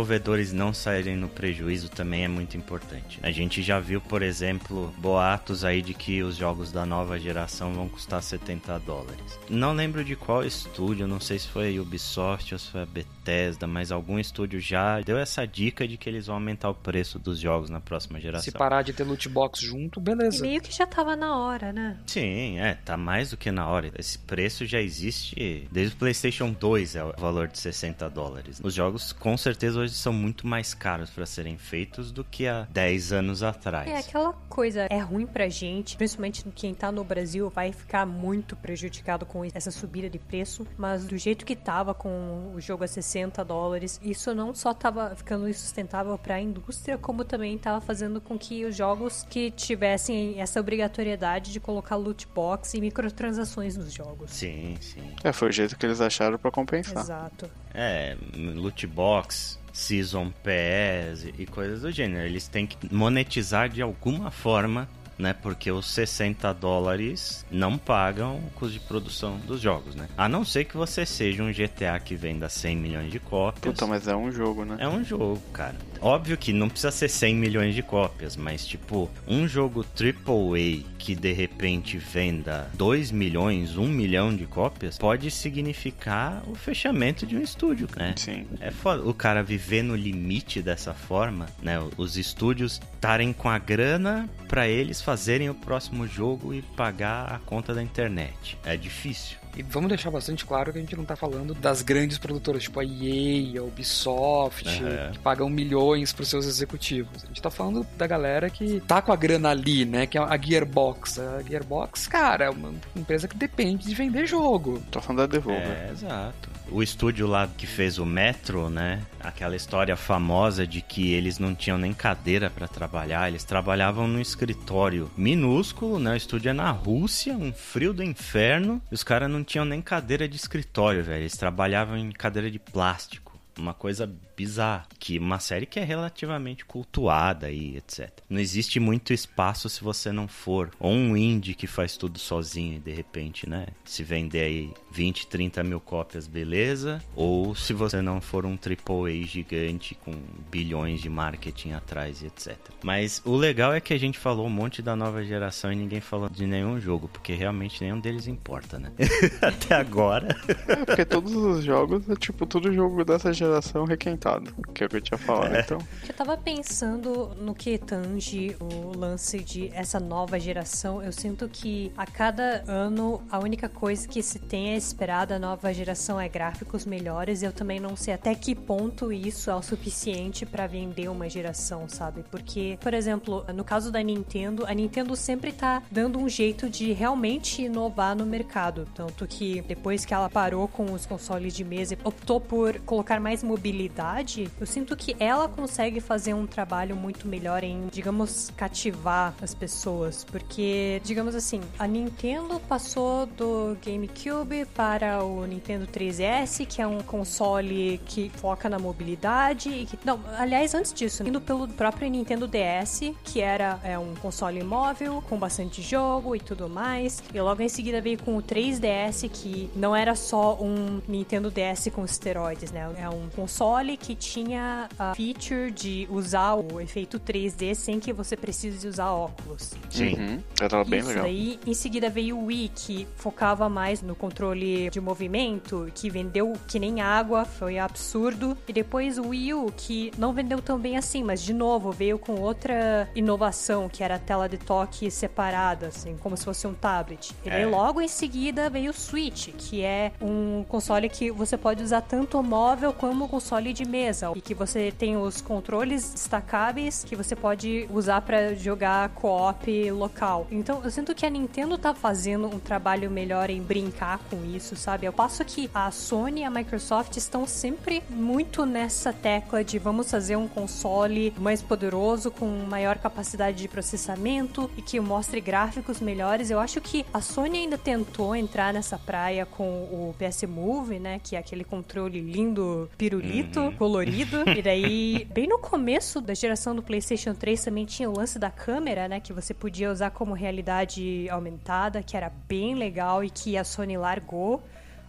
não 0.52 0.74
saírem 0.74 1.16
no 1.16 1.28
prejuízo 1.28 1.88
também 1.88 2.24
é 2.24 2.28
muito 2.28 2.56
importante. 2.56 3.18
A 3.22 3.30
gente 3.30 3.62
já 3.62 3.80
viu, 3.80 4.00
por 4.00 4.22
exemplo, 4.22 4.92
boatos 4.98 5.64
aí 5.64 5.80
de 5.80 5.94
que 5.94 6.22
os 6.22 6.36
jogos 6.36 6.70
da 6.70 6.84
nova 6.84 7.18
geração 7.18 7.72
vão 7.72 7.88
custar 7.88 8.22
70 8.22 8.78
dólares. 8.80 9.38
Não 9.48 9.72
lembro 9.72 10.04
de 10.04 10.14
qual 10.16 10.44
estúdio, 10.44 11.06
não 11.06 11.20
sei 11.20 11.38
se 11.38 11.48
foi 11.48 11.76
a 11.76 11.80
Ubisoft 11.80 12.52
ou 12.54 12.58
se 12.58 12.70
foi 12.70 12.82
a 12.82 12.86
Bethesda, 13.26 13.66
mas 13.66 13.90
algum 13.90 14.18
estúdio 14.18 14.60
já 14.60 15.00
deu 15.00 15.18
essa 15.18 15.44
dica 15.46 15.86
de 15.86 15.96
que 15.96 16.08
eles 16.08 16.28
vão 16.28 16.36
aumentar 16.36 16.70
o 16.70 16.74
preço 16.74 17.18
dos 17.18 17.40
jogos 17.40 17.68
na 17.68 17.80
próxima 17.80 18.20
geração. 18.20 18.44
Se 18.44 18.52
parar 18.52 18.82
de 18.82 18.92
ter 18.92 19.02
loot 19.02 19.28
box 19.28 19.60
junto, 19.60 19.98
E 19.98 20.02
beleza. 20.02 20.40
meio 20.42 20.60
que 20.60 20.72
já 20.72 20.86
tava 20.86 21.16
na 21.16 21.36
hora, 21.36 21.72
né? 21.72 21.98
Sim, 22.06 22.60
é, 22.60 22.74
tá 22.74 22.96
mais 22.96 23.30
do 23.30 23.36
que 23.36 23.50
na 23.50 23.66
hora. 23.68 23.90
Esse 23.98 24.18
preço 24.18 24.64
já 24.64 24.80
existe 24.80 25.66
desde 25.72 25.96
o 25.96 25.98
PlayStation 25.98 26.52
2, 26.52 26.94
é 26.96 27.04
o 27.04 27.12
valor 27.18 27.48
de 27.48 27.58
60 27.58 28.08
dólares. 28.08 28.60
Os 28.62 28.72
jogos, 28.72 29.12
com 29.12 29.36
certeza, 29.36 29.80
hoje 29.80 29.94
são 29.94 30.12
muito 30.12 30.46
mais 30.46 30.72
caros 30.72 31.10
para 31.10 31.26
serem 31.26 31.58
feitos 31.58 32.12
do 32.12 32.22
que 32.22 32.46
há 32.46 32.66
10 32.70 33.12
anos 33.12 33.42
atrás. 33.42 33.88
É 33.90 33.98
aquela 33.98 34.32
coisa, 34.48 34.86
é 34.88 34.98
ruim 34.98 35.26
pra 35.26 35.48
gente, 35.48 35.96
principalmente 35.96 36.44
quem 36.54 36.74
tá 36.74 36.92
no 36.92 37.02
Brasil 37.02 37.50
vai 37.50 37.72
ficar 37.72 38.06
muito 38.06 38.54
prejudicado 38.54 39.26
com 39.26 39.44
essa 39.44 39.70
subida 39.72 40.08
de 40.08 40.18
preço, 40.18 40.66
mas 40.78 41.06
do 41.06 41.16
jeito 41.16 41.44
que 41.44 41.56
tava 41.56 41.92
com 41.92 42.52
o 42.54 42.60
jogo 42.60 42.84
a 42.84 42.86
60 42.86 43.15
dólares, 43.44 44.00
isso 44.02 44.34
não 44.34 44.54
só 44.54 44.74
tava 44.74 45.14
ficando 45.16 45.48
insustentável 45.48 46.16
pra 46.18 46.40
indústria, 46.40 46.98
como 46.98 47.24
também 47.24 47.56
tava 47.56 47.80
fazendo 47.80 48.20
com 48.20 48.38
que 48.38 48.64
os 48.64 48.76
jogos 48.76 49.26
que 49.30 49.50
tivessem 49.50 50.40
essa 50.40 50.60
obrigatoriedade 50.60 51.52
de 51.52 51.60
colocar 51.60 51.96
loot 51.96 52.26
box 52.34 52.74
e 52.74 52.80
microtransações 52.80 53.76
nos 53.76 53.92
jogos. 53.92 54.30
Sim, 54.30 54.76
sim. 54.80 55.02
é, 55.22 55.32
foi 55.32 55.48
o 55.48 55.52
jeito 55.52 55.76
que 55.76 55.86
eles 55.86 56.00
acharam 56.00 56.38
pra 56.38 56.50
compensar. 56.50 57.02
Exato. 57.02 57.50
É, 57.72 58.16
loot 58.34 58.86
box, 58.86 59.58
season 59.72 60.30
pass 60.42 61.24
e 61.38 61.46
coisas 61.46 61.82
do 61.82 61.90
gênero. 61.90 62.26
Eles 62.26 62.48
têm 62.48 62.66
que 62.66 62.92
monetizar 62.92 63.68
de 63.68 63.82
alguma 63.82 64.30
forma, 64.30 64.88
né? 65.18 65.34
Porque 65.34 65.70
os 65.70 65.86
60 65.86 66.52
dólares 66.54 67.44
não 67.50 67.78
pagam 67.78 68.36
o 68.36 68.50
custo 68.50 68.74
de 68.74 68.80
produção 68.80 69.38
dos 69.38 69.60
jogos, 69.60 69.94
né? 69.94 70.08
A 70.16 70.28
não 70.28 70.44
ser 70.44 70.64
que 70.64 70.76
você 70.76 71.06
seja 71.06 71.42
um 71.42 71.52
GTA 71.52 71.98
que 72.02 72.14
venda 72.14 72.48
100 72.48 72.76
milhões 72.76 73.10
de 73.10 73.18
cópias. 73.18 73.74
Puta, 73.74 73.86
mas 73.86 74.06
é 74.06 74.14
um 74.16 74.30
jogo, 74.30 74.64
né? 74.64 74.76
É 74.78 74.88
um 74.88 75.04
jogo, 75.04 75.40
cara. 75.52 75.76
Óbvio 76.00 76.36
que 76.36 76.52
não 76.52 76.68
precisa 76.68 76.90
ser 76.90 77.08
100 77.08 77.34
milhões 77.34 77.74
de 77.74 77.82
cópias, 77.82 78.36
mas 78.36 78.66
tipo, 78.66 79.10
um 79.26 79.46
jogo 79.46 79.84
AAA 79.84 80.84
que 80.98 81.14
de 81.14 81.32
repente 81.32 81.98
venda 81.98 82.70
2 82.74 83.10
milhões, 83.10 83.76
1 83.76 83.86
milhão 83.86 84.34
de 84.34 84.46
cópias, 84.46 84.98
pode 84.98 85.30
significar 85.30 86.42
o 86.48 86.54
fechamento 86.54 87.26
de 87.26 87.36
um 87.36 87.40
estúdio, 87.40 87.88
né? 87.96 88.14
Sim. 88.16 88.46
É 88.60 88.70
foda 88.70 89.08
o 89.08 89.14
cara 89.14 89.42
viver 89.42 89.82
no 89.82 89.94
limite 89.94 90.60
dessa 90.60 90.92
forma, 90.92 91.46
né? 91.62 91.76
Os 91.96 92.16
estúdios 92.16 92.80
estarem 92.94 93.32
com 93.32 93.48
a 93.48 93.58
grana 93.58 94.28
pra 94.48 94.68
eles 94.68 95.00
fazerem 95.00 95.48
o 95.48 95.54
próximo 95.54 96.06
jogo 96.06 96.52
e 96.52 96.62
pagar 96.62 97.32
a 97.32 97.38
conta 97.38 97.72
da 97.74 97.82
internet. 97.82 98.58
É 98.64 98.76
difícil. 98.76 99.38
E 99.56 99.62
vamos 99.62 99.88
deixar 99.88 100.10
bastante 100.10 100.44
claro 100.44 100.72
que 100.72 100.78
a 100.78 100.80
gente 100.80 100.94
não 100.94 101.04
tá 101.04 101.16
falando 101.16 101.54
das 101.54 101.80
grandes 101.80 102.18
produtoras, 102.18 102.64
tipo 102.64 102.78
a 102.78 102.84
EA, 102.84 103.60
a 103.60 103.64
Ubisoft, 103.64 104.68
Aham. 104.68 105.12
que 105.12 105.18
pagam 105.18 105.48
milhões 105.48 106.12
pros 106.12 106.28
seus 106.28 106.46
executivos. 106.46 107.24
A 107.24 107.28
gente 107.28 107.40
tá 107.40 107.50
falando 107.50 107.86
da 107.96 108.06
galera 108.06 108.50
que 108.50 108.80
tá 108.80 109.00
com 109.00 109.12
a 109.12 109.16
grana 109.16 109.50
ali, 109.50 109.84
né? 109.84 110.06
Que 110.06 110.18
é 110.18 110.20
a 110.20 110.36
Gearbox. 110.36 111.18
A 111.18 111.42
Gearbox, 111.42 112.06
cara, 112.06 112.44
é 112.44 112.50
uma 112.50 112.74
empresa 112.94 113.26
que 113.26 113.36
depende 113.36 113.86
de 113.86 113.94
vender 113.94 114.26
jogo. 114.26 114.82
Tô 114.90 115.00
falando 115.00 115.20
da 115.20 115.26
Devolver. 115.26 115.62
É, 115.62 115.90
exato. 115.90 116.55
O 116.70 116.82
estúdio 116.82 117.26
lá 117.28 117.46
que 117.46 117.66
fez 117.66 117.96
o 117.98 118.04
Metro, 118.04 118.68
né? 118.68 119.00
Aquela 119.20 119.54
história 119.54 119.96
famosa 119.96 120.66
de 120.66 120.82
que 120.82 121.12
eles 121.12 121.38
não 121.38 121.54
tinham 121.54 121.78
nem 121.78 121.92
cadeira 121.92 122.50
pra 122.50 122.66
trabalhar, 122.66 123.28
eles 123.28 123.44
trabalhavam 123.44 124.08
num 124.08 124.20
escritório 124.20 125.10
minúsculo, 125.16 125.98
né? 125.98 126.12
O 126.12 126.16
estúdio 126.16 126.50
é 126.50 126.52
na 126.52 126.70
Rússia, 126.70 127.36
um 127.36 127.52
frio 127.52 127.94
do 127.94 128.02
inferno, 128.02 128.82
e 128.90 128.94
os 128.94 129.04
caras 129.04 129.30
não 129.30 129.44
tinham 129.44 129.64
nem 129.64 129.80
cadeira 129.80 130.28
de 130.28 130.36
escritório, 130.36 131.04
velho. 131.04 131.22
Eles 131.22 131.36
trabalhavam 131.36 131.96
em 131.96 132.10
cadeira 132.10 132.50
de 132.50 132.58
plástico. 132.58 133.38
Uma 133.56 133.72
coisa 133.72 134.12
pisar. 134.36 134.86
Que 134.98 135.18
uma 135.18 135.40
série 135.40 135.66
que 135.66 135.80
é 135.80 135.84
relativamente 135.84 136.64
cultuada 136.64 137.50
e 137.50 137.76
etc. 137.76 138.10
Não 138.28 138.38
existe 138.38 138.78
muito 138.78 139.12
espaço 139.12 139.68
se 139.68 139.82
você 139.82 140.12
não 140.12 140.28
for. 140.28 140.70
Ou 140.78 140.92
um 140.92 141.16
indie 141.16 141.54
que 141.54 141.66
faz 141.66 141.96
tudo 141.96 142.18
sozinho 142.18 142.76
e 142.76 142.78
de 142.78 142.92
repente, 142.92 143.48
né? 143.48 143.66
Se 143.84 144.02
vender 144.02 144.40
aí 144.40 144.70
20, 144.92 145.26
30 145.26 145.64
mil 145.64 145.80
cópias, 145.80 146.26
beleza. 146.26 147.02
Ou 147.14 147.54
se 147.54 147.72
você 147.72 148.02
não 148.02 148.20
for 148.20 148.44
um 148.44 148.56
AAA 148.56 149.26
gigante 149.26 149.94
com 149.94 150.12
bilhões 150.50 151.00
de 151.00 151.08
marketing 151.08 151.72
atrás 151.72 152.22
e 152.22 152.26
etc. 152.26 152.56
Mas 152.82 153.22
o 153.24 153.36
legal 153.36 153.72
é 153.72 153.80
que 153.80 153.94
a 153.94 153.98
gente 153.98 154.18
falou 154.18 154.46
um 154.46 154.50
monte 154.50 154.82
da 154.82 154.94
nova 154.94 155.24
geração 155.24 155.72
e 155.72 155.76
ninguém 155.76 156.00
falou 156.00 156.28
de 156.28 156.46
nenhum 156.46 156.78
jogo, 156.80 157.08
porque 157.08 157.34
realmente 157.34 157.82
nenhum 157.82 158.00
deles 158.00 158.26
importa, 158.26 158.78
né? 158.78 158.92
Até 159.40 159.74
agora. 159.74 160.36
É, 160.68 160.76
porque 160.76 161.04
todos 161.04 161.34
os 161.34 161.64
jogos 161.64 162.08
é 162.08 162.16
tipo 162.16 162.46
todo 162.46 162.72
jogo 162.72 163.04
dessa 163.04 163.32
geração 163.32 163.84
requentado, 164.26 164.54
que 164.74 164.82
é 164.82 164.86
o 164.86 164.88
que 164.90 164.96
eu 164.96 165.00
tinha 165.00 165.18
falado, 165.18 165.54
É. 165.54 165.60
então. 165.60 165.78
Eu 166.08 166.14
tava 166.14 166.36
pensando 166.36 167.30
no 167.40 167.54
que 167.54 167.78
tange 167.78 168.56
o 168.60 168.96
lance 168.96 169.38
de 169.38 169.70
essa 169.74 169.98
nova 170.00 170.38
geração. 170.38 171.02
Eu 171.02 171.12
sinto 171.12 171.48
que 171.48 171.92
a 171.96 172.06
cada 172.06 172.64
ano 172.66 173.22
a 173.30 173.38
única 173.38 173.68
coisa 173.68 174.06
que 174.06 174.22
se 174.22 174.38
tem 174.38 174.74
a 174.74 174.76
esperar 174.76 175.26
da 175.26 175.38
nova 175.38 175.72
geração 175.72 176.20
é 176.20 176.28
gráficos 176.28 176.84
melhores. 176.84 177.42
Eu 177.42 177.52
também 177.52 177.80
não 177.80 177.96
sei 177.96 178.14
até 178.14 178.34
que 178.34 178.54
ponto 178.54 179.12
isso 179.12 179.50
é 179.50 179.54
o 179.54 179.62
suficiente 179.62 180.44
pra 180.44 180.66
vender 180.66 181.08
uma 181.08 181.28
geração, 181.28 181.88
sabe? 181.88 182.24
Porque, 182.30 182.78
por 182.80 182.94
exemplo, 182.94 183.44
no 183.54 183.64
caso 183.64 183.90
da 183.90 184.02
Nintendo, 184.02 184.64
a 184.66 184.74
Nintendo 184.74 185.14
sempre 185.16 185.52
tá 185.52 185.82
dando 185.90 186.18
um 186.18 186.28
jeito 186.28 186.68
de 186.68 186.92
realmente 186.92 187.62
inovar 187.62 188.16
no 188.16 188.26
mercado. 188.26 188.86
Tanto 188.94 189.26
que 189.26 189.60
depois 189.62 190.04
que 190.04 190.12
ela 190.14 190.28
parou 190.28 190.68
com 190.68 190.92
os 190.92 191.06
consoles 191.06 191.54
de 191.54 191.64
mesa 191.64 191.94
e 191.94 191.98
optou 192.04 192.40
por 192.40 192.78
colocar 192.80 193.20
mais 193.20 193.42
mobilidade, 193.42 194.15
eu 194.60 194.66
sinto 194.66 194.96
que 194.96 195.14
ela 195.18 195.48
consegue 195.48 196.00
fazer 196.00 196.32
um 196.32 196.46
trabalho 196.46 196.96
muito 196.96 197.28
melhor 197.28 197.62
em, 197.62 197.88
digamos, 197.88 198.50
cativar 198.56 199.34
as 199.42 199.54
pessoas. 199.54 200.24
Porque, 200.24 201.00
digamos 201.04 201.34
assim, 201.34 201.60
a 201.78 201.86
Nintendo 201.86 202.58
passou 202.60 203.26
do 203.26 203.76
GameCube 203.84 204.64
para 204.74 205.22
o 205.22 205.44
Nintendo 205.44 205.86
3DS, 205.86 206.66
que 206.66 206.80
é 206.80 206.86
um 206.86 207.00
console 207.00 208.00
que 208.06 208.30
foca 208.30 208.68
na 208.68 208.78
mobilidade 208.78 209.68
e 209.68 209.86
que. 209.86 209.98
Não, 210.04 210.18
aliás, 210.38 210.74
antes 210.74 210.92
disso, 210.92 211.22
indo 211.26 211.40
pelo 211.40 211.68
próprio 211.68 212.08
Nintendo 212.08 212.48
DS, 212.48 213.12
que 213.22 213.40
era 213.40 213.78
é, 213.82 213.98
um 213.98 214.14
console 214.14 214.62
móvel, 214.62 215.22
com 215.28 215.38
bastante 215.38 215.82
jogo 215.82 216.34
e 216.34 216.40
tudo 216.40 216.68
mais. 216.68 217.22
E 217.34 217.40
logo 217.40 217.60
em 217.62 217.68
seguida 217.68 218.00
veio 218.00 218.18
com 218.22 218.36
o 218.36 218.42
3DS, 218.42 219.28
que 219.28 219.70
não 219.76 219.94
era 219.94 220.14
só 220.14 220.54
um 220.60 221.00
Nintendo 221.06 221.50
DS 221.50 221.88
com 221.92 222.04
esteroides, 222.04 222.72
né? 222.72 222.90
É 222.96 223.08
um 223.08 223.28
console 223.34 223.96
que 223.96 224.05
tinha 224.14 224.88
a 224.98 225.14
feature 225.14 225.70
de 225.70 226.06
usar 226.10 226.54
o 226.54 226.80
efeito 226.80 227.18
3D 227.18 227.74
sem 227.74 227.98
que 227.98 228.12
você 228.12 228.36
precise 228.36 228.86
usar 228.86 229.10
óculos. 229.12 229.72
Sim. 229.90 230.14
Uhum. 230.14 230.42
Era 230.60 230.84
bem 230.84 231.00
Isso, 231.00 231.08
legal. 231.08 231.24
daí 231.24 231.58
em 231.66 231.74
seguida 231.74 232.08
veio 232.10 232.36
o 232.38 232.46
Wii, 232.46 232.70
que 232.74 233.08
focava 233.16 233.68
mais 233.68 234.02
no 234.02 234.14
controle 234.14 234.90
de 234.90 235.00
movimento, 235.00 235.90
que 235.94 236.08
vendeu 236.10 236.52
que 236.68 236.78
nem 236.78 237.00
água, 237.00 237.44
foi 237.44 237.78
absurdo. 237.78 238.56
E 238.68 238.72
depois 238.72 239.18
o 239.18 239.28
Wii 239.28 239.54
U, 239.54 239.72
que 239.76 240.12
não 240.18 240.32
vendeu 240.32 240.60
tão 240.62 240.78
bem 240.78 240.96
assim, 240.96 241.22
mas 241.24 241.42
de 241.42 241.52
novo 241.52 241.90
veio 241.90 242.18
com 242.18 242.40
outra 242.40 243.08
inovação, 243.14 243.88
que 243.88 244.02
era 244.02 244.16
a 244.16 244.18
tela 244.18 244.48
de 244.48 244.58
toque 244.58 245.10
separada, 245.10 245.88
assim, 245.88 246.16
como 246.18 246.36
se 246.36 246.44
fosse 246.44 246.66
um 246.66 246.74
tablet. 246.74 247.32
E 247.44 247.48
É. 247.48 247.66
logo 247.66 248.00
em 248.00 248.08
seguida 248.08 248.68
veio 248.70 248.90
o 248.90 248.94
Switch, 248.94 249.48
que 249.56 249.82
é 249.82 250.12
um 250.20 250.64
console 250.68 251.08
que 251.08 251.30
você 251.30 251.56
pode 251.56 251.82
usar 251.82 252.00
tanto 252.02 252.42
móvel 252.42 252.92
como 252.92 253.28
console 253.28 253.72
de 253.72 253.84
mesa. 253.96 254.32
E 254.34 254.40
que 254.40 254.54
você 254.54 254.92
tem 254.96 255.16
os 255.16 255.40
controles 255.40 256.12
destacáveis 256.12 257.02
que 257.04 257.16
você 257.16 257.34
pode 257.34 257.88
usar 257.90 258.20
pra 258.20 258.54
jogar 258.54 259.08
co-op 259.10 259.90
local. 259.90 260.46
Então 260.50 260.82
eu 260.84 260.90
sinto 260.90 261.14
que 261.14 261.24
a 261.24 261.30
Nintendo 261.30 261.78
tá 261.78 261.94
fazendo 261.94 262.46
um 262.46 262.58
trabalho 262.58 263.10
melhor 263.10 263.48
em 263.48 263.62
brincar 263.62 264.18
com 264.30 264.44
isso, 264.44 264.76
sabe? 264.76 265.06
Ao 265.06 265.12
passo 265.12 265.44
que 265.44 265.70
a 265.74 265.90
Sony 265.90 266.40
e 266.40 266.44
a 266.44 266.50
Microsoft 266.50 267.16
estão 267.16 267.46
sempre 267.46 268.02
muito 268.10 268.66
nessa 268.66 269.12
tecla 269.12 269.64
de 269.64 269.78
vamos 269.78 270.10
fazer 270.10 270.36
um 270.36 270.48
console 270.48 271.32
mais 271.38 271.62
poderoso, 271.62 272.30
com 272.30 272.46
maior 272.68 272.98
capacidade 272.98 273.58
de 273.58 273.68
processamento 273.68 274.70
e 274.76 274.82
que 274.82 275.00
mostre 275.00 275.40
gráficos 275.40 276.00
melhores. 276.00 276.50
Eu 276.50 276.60
acho 276.60 276.80
que 276.80 277.06
a 277.12 277.20
Sony 277.20 277.58
ainda 277.60 277.78
tentou 277.78 278.36
entrar 278.36 278.72
nessa 278.72 278.98
praia 278.98 279.46
com 279.46 279.64
o 279.64 280.14
PS 280.18 280.42
Move, 280.44 280.98
né? 280.98 281.20
Que 281.22 281.36
é 281.36 281.38
aquele 281.38 281.64
controle 281.64 282.20
lindo, 282.20 282.90
pirulito, 282.98 283.72
colorido. 283.86 284.42
E 284.50 284.60
daí, 284.60 285.28
bem 285.32 285.46
no 285.46 285.58
começo 285.58 286.20
da 286.20 286.34
geração 286.34 286.74
do 286.74 286.82
PlayStation 286.82 287.32
3 287.32 287.64
também 287.64 287.84
tinha 287.84 288.10
o 288.10 288.16
lance 288.16 288.36
da 288.36 288.50
câmera, 288.50 289.06
né? 289.06 289.20
Que 289.20 289.32
você 289.32 289.54
podia 289.54 289.92
usar 289.92 290.10
como 290.10 290.34
realidade 290.34 291.28
aumentada, 291.30 292.02
que 292.02 292.16
era 292.16 292.32
bem 292.48 292.74
legal 292.74 293.22
e 293.22 293.30
que 293.30 293.56
a 293.56 293.62
Sony 293.62 293.96
largou. 293.96 294.60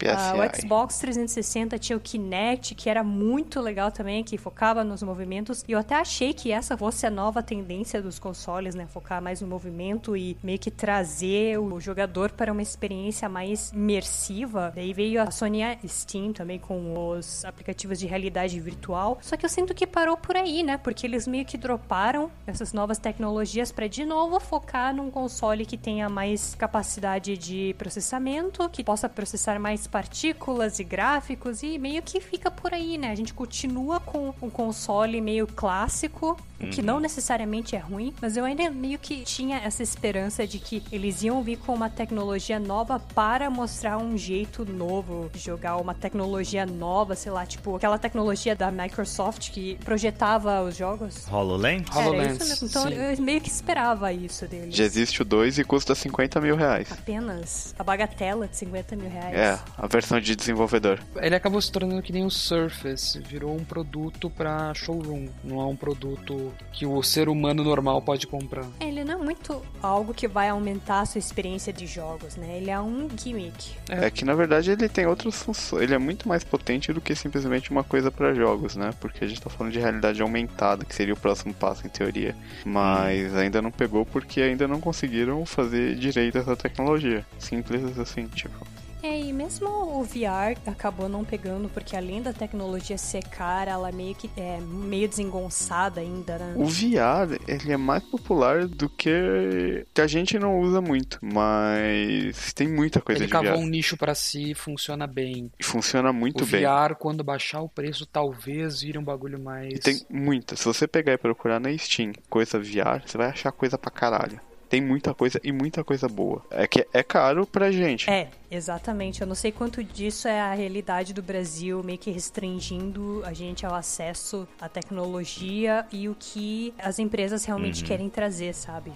Ah, 0.06 0.34
o 0.36 0.50
PSI. 0.50 0.62
Xbox 0.62 0.98
360 1.00 1.80
tinha 1.80 1.98
o 1.98 2.00
Kinect, 2.00 2.76
que 2.76 2.90
era 2.90 3.04
muito 3.04 3.60
legal 3.60 3.92
também, 3.92 4.24
que 4.24 4.38
focava 4.38 4.84
nos 4.84 5.02
movimentos. 5.02 5.64
E 5.68 5.72
eu 5.72 5.80
até 5.80 5.96
achei 5.96 6.34
que 6.34 6.52
essa 6.52 6.78
fosse 6.78 7.06
a 7.06 7.10
nova 7.10 7.42
tendência 7.42 8.02
dos 8.02 8.20
consoles, 8.20 8.76
né? 8.76 8.86
Focar 8.88 9.22
mais 9.22 9.42
no 9.42 9.48
movimento 9.48 10.16
e 10.16 10.38
meio 10.44 10.60
que 10.60 10.70
trazer 10.70 11.60
o 11.60 11.80
jogador 11.80 12.32
para 12.32 12.52
uma 12.52 12.62
experiência 12.62 13.28
mais 13.28 13.72
imersiva. 13.72 14.72
Daí 14.76 14.94
veio 14.94 15.22
a 15.22 15.32
Sony 15.32 15.62
Steam 15.88 16.34
também 16.34 16.60
com 16.60 17.10
os 17.10 17.44
aplicativos 17.46 18.00
de 18.00 18.06
realidade 18.06 18.60
virtual. 18.60 19.18
Só 19.22 19.36
que 19.36 19.46
eu 19.46 19.50
sinto 19.50 19.74
que 19.74 19.88
parou 19.88 20.18
por 20.18 20.36
aí, 20.36 20.64
né? 20.64 20.78
Porque 20.78 21.08
eles 21.08 21.28
meio 21.28 21.46
que 21.46 21.58
droparam 21.58 22.30
essas 22.46 22.74
novas 22.74 22.98
tecnologias 22.98 23.72
para 23.72 23.88
de 23.88 24.06
novo 24.06 24.40
focar 24.40 24.94
num 24.94 25.10
console 25.10 25.66
que 25.66 25.78
tenha 25.78 26.10
mais 26.10 26.54
capacidade 26.56 27.38
de 27.38 27.76
processamento, 27.78 28.70
que 28.70 28.84
possa 28.84 29.10
processar 29.10 29.60
mais 29.60 29.87
partículas 29.88 30.80
e 30.80 30.84
gráficos 30.84 31.64
e 31.64 31.78
meio 31.78 32.02
que 32.02 32.20
fica 32.20 32.52
por 32.52 32.74
aí, 32.74 32.98
né? 32.98 33.12
A 33.12 33.16
gente 33.16 33.34
continua 33.34 34.00
com 34.00 34.34
um 34.42 34.50
console 34.50 35.20
meio 35.22 35.48
clássico, 35.48 36.38
o 36.60 36.68
que 36.68 36.82
não 36.82 37.00
necessariamente 37.00 37.76
é 37.76 37.80
ruim, 37.80 38.14
mas 38.22 38.36
eu 38.36 38.44
ainda 38.44 38.70
meio 38.70 38.98
que 38.98 39.24
tinha 39.24 39.58
essa 39.58 39.84
esperança 39.84 40.46
de 40.48 40.60
que 40.60 40.84
eles 40.92 41.22
iam 41.22 41.42
vir 41.44 41.58
com 41.58 41.74
uma 41.74 41.90
tecnologia 41.90 42.60
nova 42.60 43.00
para 43.00 43.50
mostrar 43.50 43.98
um 43.98 44.18
jeito 44.18 44.66
novo 44.66 45.30
de 45.34 45.40
jogar, 45.40 45.78
uma 45.78 45.94
tecnologia 45.94 46.66
nova, 46.66 47.16
sei 47.16 47.32
lá, 47.32 47.46
tipo 47.46 47.76
aquela 47.76 48.00
tecnologia 48.00 48.56
da 48.56 48.72
Microsoft 48.72 49.52
que 49.52 49.76
projetava 49.86 50.62
os 50.64 50.76
jogos. 50.76 51.28
HoloLens? 51.32 51.88
Era 51.92 52.00
HoloLens, 52.00 52.42
isso 52.42 52.50
mesmo. 52.50 52.68
Então 52.68 52.88
sim. 52.88 52.94
eu 52.94 53.24
meio 53.24 53.42
que 53.42 53.50
esperava 53.50 54.12
isso 54.12 54.48
deles. 54.48 54.76
Já 54.76 54.84
existe 54.84 55.22
o 55.22 55.26
2 55.26 55.60
e 55.60 55.64
custa 55.64 55.94
50 55.94 56.42
mil 56.42 56.56
reais. 56.56 56.92
Apenas 56.92 57.76
a 57.78 57.84
bagatela 57.84 58.48
de 58.48 58.58
50 58.58 58.96
mil 58.96 59.10
reais. 59.10 59.36
É, 59.36 59.60
a 59.78 59.88
versão 59.88 60.20
de 60.20 60.36
desenvolvedor. 60.36 61.00
Ele 61.18 61.36
acabou 61.36 61.62
se 61.62 61.72
tornando 61.72 62.02
que 62.02 62.12
nem 62.12 62.26
o 62.26 62.32
Surface, 62.32 63.20
virou 63.20 63.56
um 63.56 63.64
produto 63.64 64.30
pra 64.30 64.74
showroom, 64.74 65.28
não 65.44 65.62
é 65.62 65.66
um 65.66 65.76
produto 65.76 66.52
que 66.72 66.86
o 66.86 67.02
ser 67.04 67.30
humano 67.30 67.64
normal 67.64 68.02
pode 68.02 68.26
comprar. 68.28 68.66
Ele 68.80 69.04
não 69.04 69.14
é 69.14 69.18
muito 69.18 69.62
algo 69.82 70.14
que 70.14 70.28
vai 70.28 70.50
aumentar 70.50 71.02
a 71.02 71.06
sua 71.06 71.20
experiência 71.20 71.72
de 71.72 71.86
jogos, 71.86 72.36
né? 72.36 72.58
Ele 72.58 72.72
é 72.72 72.80
um 72.80 73.08
gimmick. 73.16 73.76
É. 73.90 74.10
que 74.10 74.26
na 74.26 74.34
verdade 74.34 74.72
ele 74.72 74.90
tem 74.90 75.06
outras 75.06 75.42
funções. 75.42 75.84
Ele 75.84 75.94
é 75.94 75.98
muito 75.98 76.28
mais 76.28 76.44
potente 76.44 76.92
do 76.92 77.02
que 77.02 77.16
simplesmente 77.16 77.70
uma 77.70 77.84
coisa 77.84 78.12
pra 78.12 78.34
jogos, 78.34 78.76
né? 78.76 78.92
Porque 79.00 79.24
a 79.24 79.28
gente 79.28 79.42
tá 79.42 79.50
falando 79.50 79.74
de 79.74 79.80
realidade 79.80 80.22
aumentada, 80.22 80.86
que 80.86 80.96
seria 80.96 81.14
o 81.14 81.18
próximo 81.18 81.54
passo 81.54 81.86
em 81.86 81.90
teoria. 81.90 82.36
Mas 82.66 83.36
ainda 83.36 83.62
não 83.62 83.72
pegou 83.72 84.06
porque 84.06 84.42
ainda 84.42 84.68
não 84.68 84.80
conseguiram 84.80 85.46
fazer 85.46 85.96
direito 85.96 86.38
essa 86.38 86.56
tecnologia. 86.56 87.26
Simples 87.38 87.98
assim, 87.98 88.28
tipo. 88.28 88.77
É, 89.04 89.20
e 89.20 89.32
mesmo 89.32 89.68
o 89.70 90.04
VR 90.04 90.58
acabou 90.66 91.08
não 91.08 91.24
pegando, 91.24 91.70
porque 91.70 91.96
além 91.96 92.22
da 92.22 92.34
tecnologia 92.34 92.98
ser 92.98 93.24
cara, 93.24 93.72
ela 93.72 93.92
meio 93.92 94.16
que 94.16 94.30
é 94.36 94.60
meio 94.60 95.08
desengonçada 95.08 96.02
ainda, 96.02 96.38
né? 96.38 96.54
O 96.58 96.66
VR, 96.66 97.40
ele 97.48 97.72
é 97.72 97.78
mais 97.78 98.04
popular 98.04 98.66
do 98.68 98.90
que 98.90 99.86
que 99.94 100.02
a 100.02 100.08
gente 100.08 100.38
não 100.40 100.60
usa 100.60 100.82
muito, 100.82 101.20
mas 101.22 102.54
tem 102.54 102.68
muita 102.68 103.00
coisa 103.02 103.20
Ele 103.20 103.28
de 103.28 103.32
cavou 103.32 103.54
VR. 103.54 103.60
um 103.60 103.68
nicho 103.68 103.96
pra 103.98 104.16
si 104.16 104.52
e 104.52 104.56
funciona 104.56 105.06
bem. 105.06 105.52
E 105.60 105.64
funciona 105.64 106.12
muito 106.12 106.44
o 106.44 106.48
bem. 106.48 106.64
VR, 106.64 106.96
quando 106.96 107.24
baixar 107.24 107.62
o 107.62 107.70
preço, 107.70 108.06
talvez 108.06 108.82
vire 108.82 108.98
um 108.98 109.04
bagulho 109.04 109.40
mais. 109.40 109.74
E 109.74 109.80
tem 109.80 110.02
muita. 110.10 110.56
Se 110.56 110.66
você 110.66 110.88
pegar 110.88 111.14
e 111.14 111.18
procurar 111.18 111.60
na 111.60 111.76
Steam 111.78 112.14
coisa 112.30 112.60
VR, 112.60 113.02
você 113.06 113.18
vai 113.18 113.28
achar 113.28 113.52
coisa 113.52 113.78
pra 113.78 113.92
caralho. 113.92 114.40
Tem 114.70 114.82
muita 114.82 115.14
coisa 115.14 115.40
e 115.44 115.52
muita 115.52 115.84
coisa 115.84 116.08
boa. 116.08 116.44
É 116.50 116.68
que 116.68 116.86
é 116.94 117.04
caro 117.04 117.46
pra 117.46 117.72
gente. 117.72 118.10
É, 118.10 118.30
exatamente. 118.52 119.22
Eu 119.22 119.28
não 119.28 119.36
sei 119.36 119.52
quanto 119.52 119.84
disso 119.84 120.28
é 120.28 120.40
a 120.40 120.54
realidade 120.54 121.14
do 121.14 121.22
Brasil, 121.22 121.82
meio 121.84 121.98
que 121.98 122.12
restringindo 122.12 123.22
a 123.26 123.34
gente 123.34 123.66
ao 123.66 123.74
acesso 123.74 124.48
à 124.60 124.68
tecnologia 124.68 125.86
e 125.92 126.10
o 126.10 126.16
que 126.20 126.74
as 126.78 127.00
empresas 127.00 127.46
realmente 127.46 127.84
querem 127.84 128.10
trazer, 128.10 128.54
sabe? 128.54 128.92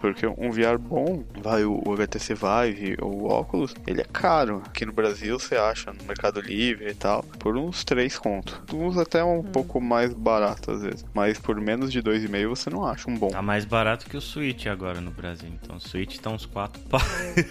Porque 0.00 0.26
um 0.26 0.50
VR 0.50 0.78
bom, 0.78 1.24
vai 1.40 1.64
o, 1.64 1.82
o 1.84 1.94
HTC 1.94 2.34
Vive 2.34 2.96
ou 3.00 3.22
o 3.22 3.32
Oculus, 3.32 3.74
ele 3.86 4.00
é 4.00 4.04
caro. 4.04 4.62
Aqui 4.66 4.86
no 4.86 4.92
Brasil 4.92 5.38
você 5.38 5.56
acha 5.56 5.92
no 5.92 6.04
Mercado 6.04 6.40
Livre 6.40 6.90
e 6.90 6.94
tal, 6.94 7.22
por 7.38 7.56
uns 7.56 7.84
3 7.84 8.16
conto. 8.18 8.62
Uns 8.72 8.96
até 8.96 9.22
um 9.22 9.42
pouco 9.42 9.80
mais 9.80 10.12
barato 10.12 10.70
às 10.70 10.82
vezes. 10.82 11.04
Mas 11.12 11.38
por 11.38 11.60
menos 11.60 11.92
de 11.92 12.02
2,5 12.02 12.48
você 12.48 12.70
não 12.70 12.86
acha 12.86 13.10
um 13.10 13.16
bom. 13.16 13.28
Tá 13.28 13.42
mais 13.42 13.64
barato 13.64 14.08
que 14.08 14.16
o 14.16 14.20
Switch 14.20 14.66
agora 14.66 15.00
no 15.00 15.10
Brasil. 15.10 15.50
Então 15.62 15.76
o 15.76 15.80
Switch 15.80 16.18
tá 16.18 16.30
uns 16.30 16.46
4 16.46 16.80
pau. 16.82 17.00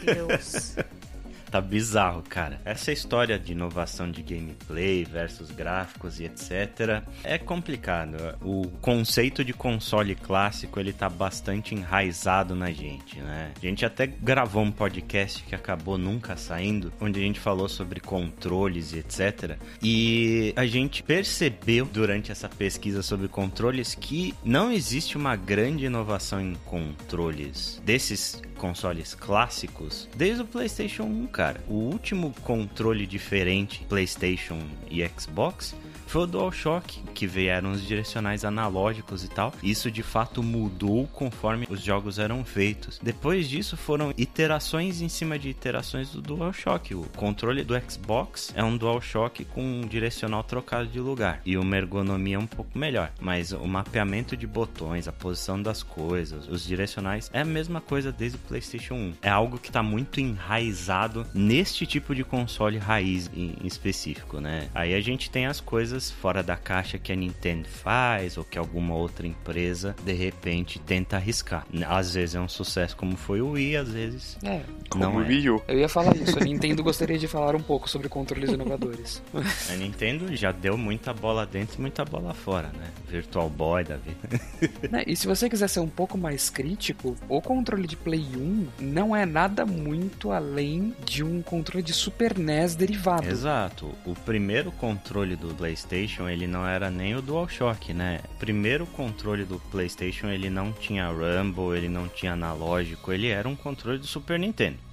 Meu 0.05 0.27
Deus. 0.27 0.75
Tá 1.49 1.61
bizarro, 1.61 2.21
cara. 2.23 2.59
Essa 2.65 2.91
história 2.91 3.39
de 3.39 3.53
inovação 3.53 4.11
de 4.11 4.21
gameplay 4.21 5.05
versus 5.05 5.49
gráficos 5.49 6.19
e 6.19 6.25
etc. 6.25 7.03
é 7.23 7.37
complicado. 7.37 8.17
O 8.41 8.67
conceito 8.81 9.43
de 9.43 9.53
console 9.53 10.13
clássico 10.15 10.79
ele 10.79 10.91
tá 10.91 11.09
bastante 11.09 11.73
enraizado 11.73 12.53
na 12.53 12.71
gente, 12.71 13.19
né? 13.19 13.53
A 13.55 13.65
gente 13.65 13.85
até 13.85 14.05
gravou 14.05 14.63
um 14.63 14.71
podcast 14.71 15.41
que 15.43 15.55
acabou 15.55 15.97
nunca 15.97 16.35
saindo, 16.35 16.91
onde 16.99 17.19
a 17.19 17.23
gente 17.23 17.39
falou 17.39 17.69
sobre 17.69 17.99
controles 17.99 18.91
e 18.91 18.99
etc. 18.99 19.57
E 19.81 20.53
a 20.55 20.65
gente 20.65 21.01
percebeu 21.01 21.85
durante 21.85 22.31
essa 22.31 22.49
pesquisa 22.49 23.01
sobre 23.01 23.27
controles 23.27 23.95
que 23.95 24.33
não 24.43 24.71
existe 24.71 25.15
uma 25.15 25.35
grande 25.35 25.85
inovação 25.85 26.41
em 26.41 26.55
controles 26.65 27.81
desses 27.85 28.41
consoles 28.57 29.13
clássicos 29.13 30.09
desde 30.15 30.41
o 30.41 30.45
PlayStation 30.45 31.03
1, 31.03 31.27
cara. 31.37 31.61
O 31.69 31.75
último 31.75 32.33
controle 32.43 33.05
diferente 33.05 33.85
PlayStation 33.87 34.59
e 34.89 35.07
Xbox 35.07 35.75
foi 36.07 36.23
o 36.23 36.27
DualShock, 36.27 37.01
que 37.13 37.27
vieram 37.27 37.71
os 37.71 37.85
direcionais 37.85 38.45
analógicos 38.45 39.23
e 39.23 39.27
tal. 39.27 39.53
Isso 39.61 39.91
de 39.91 40.01
fato 40.01 40.41
mudou 40.41 41.07
conforme 41.07 41.67
os 41.69 41.81
jogos 41.81 42.17
eram 42.17 42.43
feitos. 42.45 42.99
Depois 43.03 43.49
disso 43.49 43.75
foram 43.75 44.13
iterações 44.17 45.01
em 45.01 45.09
cima 45.09 45.37
de 45.37 45.49
iterações 45.49 46.09
do 46.11 46.21
DualShock. 46.21 46.95
O 46.95 47.03
controle 47.15 47.63
do 47.63 47.73
Xbox 47.89 48.53
é 48.55 48.63
um 48.63 48.77
DualShock 48.77 49.45
com 49.45 49.61
um 49.61 49.81
direcional 49.81 50.43
trocado 50.43 50.87
de 50.87 50.99
lugar 50.99 51.41
e 51.45 51.57
uma 51.57 51.77
ergonomia 51.77 52.39
um 52.39 52.47
pouco 52.47 52.77
melhor, 52.77 53.11
mas 53.19 53.51
o 53.51 53.67
mapeamento 53.67 54.37
de 54.37 54.47
botões, 54.47 55.07
a 55.07 55.11
posição 55.11 55.61
das 55.61 55.83
coisas, 55.83 56.47
os 56.47 56.63
direcionais 56.63 57.29
é 57.33 57.41
a 57.41 57.45
mesma 57.45 57.81
coisa 57.81 58.11
desde 58.11 58.37
o 58.37 58.41
PlayStation 58.41 58.95
1. 58.95 59.13
É 59.21 59.29
algo 59.29 59.57
que 59.57 59.69
está 59.69 59.83
muito 59.83 60.19
enraizado 60.19 61.25
neste 61.33 61.85
tipo 61.85 62.15
de 62.15 62.23
console 62.23 62.77
raiz 62.77 63.29
em 63.35 63.55
específico, 63.63 64.39
né? 64.39 64.69
Aí 64.73 64.93
a 64.93 65.01
gente 65.01 65.29
tem 65.29 65.45
as 65.45 65.59
coisas 65.97 66.11
fora 66.11 66.43
da 66.43 66.55
caixa 66.55 66.97
que 66.99 67.11
a 67.11 67.15
Nintendo 67.15 67.67
faz 67.67 68.37
ou 68.37 68.43
que 68.43 68.57
alguma 68.57 68.93
outra 68.93 69.25
empresa 69.25 69.95
de 70.05 70.13
repente 70.13 70.77
tenta 70.79 71.15
arriscar. 71.15 71.65
Às 71.87 72.13
vezes 72.13 72.35
é 72.35 72.39
um 72.39 72.47
sucesso 72.47 72.95
como 72.95 73.17
foi 73.17 73.41
o 73.41 73.51
Wii, 73.51 73.77
às 73.77 73.89
vezes 73.89 74.37
É, 74.43 74.61
Como 74.89 75.03
não 75.03 75.15
o 75.17 75.23
é. 75.23 75.27
Wii 75.27 75.49
U. 75.49 75.61
eu 75.67 75.79
ia 75.79 75.89
falar 75.89 76.15
isso. 76.15 76.37
A 76.37 76.43
Nintendo 76.43 76.83
gostaria 76.83 77.17
de 77.17 77.27
falar 77.27 77.55
um 77.55 77.61
pouco 77.61 77.89
sobre 77.89 78.07
controles 78.09 78.51
inovadores. 78.51 79.23
A 79.71 79.75
Nintendo 79.75 80.35
já 80.35 80.51
deu 80.51 80.77
muita 80.77 81.13
bola 81.13 81.45
dentro 81.45 81.77
e 81.79 81.81
muita 81.81 82.05
bola 82.05 82.33
fora, 82.33 82.67
né? 82.77 82.89
Virtual 83.09 83.49
Boy 83.49 83.83
da 83.83 83.97
vida. 83.97 84.17
Né, 84.91 85.03
E 85.07 85.15
se 85.15 85.25
você 85.27 85.49
quiser 85.49 85.67
ser 85.67 85.79
um 85.79 85.87
pouco 85.87 86.17
mais 86.17 86.49
crítico, 86.49 87.15
o 87.27 87.41
controle 87.41 87.87
de 87.87 87.95
Play 87.95 88.25
1 88.35 88.67
não 88.79 89.15
é 89.15 89.25
nada 89.25 89.65
muito 89.65 90.31
além 90.31 90.93
de 91.05 91.23
um 91.23 91.41
controle 91.41 91.81
de 91.83 91.93
Super 91.93 92.37
NES 92.37 92.75
derivado. 92.75 93.27
Exato. 93.27 93.93
O 94.05 94.13
primeiro 94.13 94.71
controle 94.71 95.35
do 95.35 95.53
PlayStation, 95.55 95.86
ele 96.29 96.47
não 96.47 96.67
era 96.67 96.89
nem 96.89 97.15
o 97.15 97.21
DualShock, 97.21 97.93
né? 97.93 98.21
O 98.35 98.39
primeiro 98.39 98.85
controle 98.85 99.45
do 99.45 99.59
PlayStation, 99.71 100.27
ele 100.27 100.49
não 100.49 100.71
tinha 100.71 101.09
Rumble, 101.09 101.77
ele 101.77 101.89
não 101.89 102.07
tinha 102.07 102.33
analógico, 102.33 103.11
ele 103.11 103.27
era 103.27 103.47
um 103.47 103.55
controle 103.55 103.97
do 103.97 104.07
Super 104.07 104.39
Nintendo. 104.39 104.87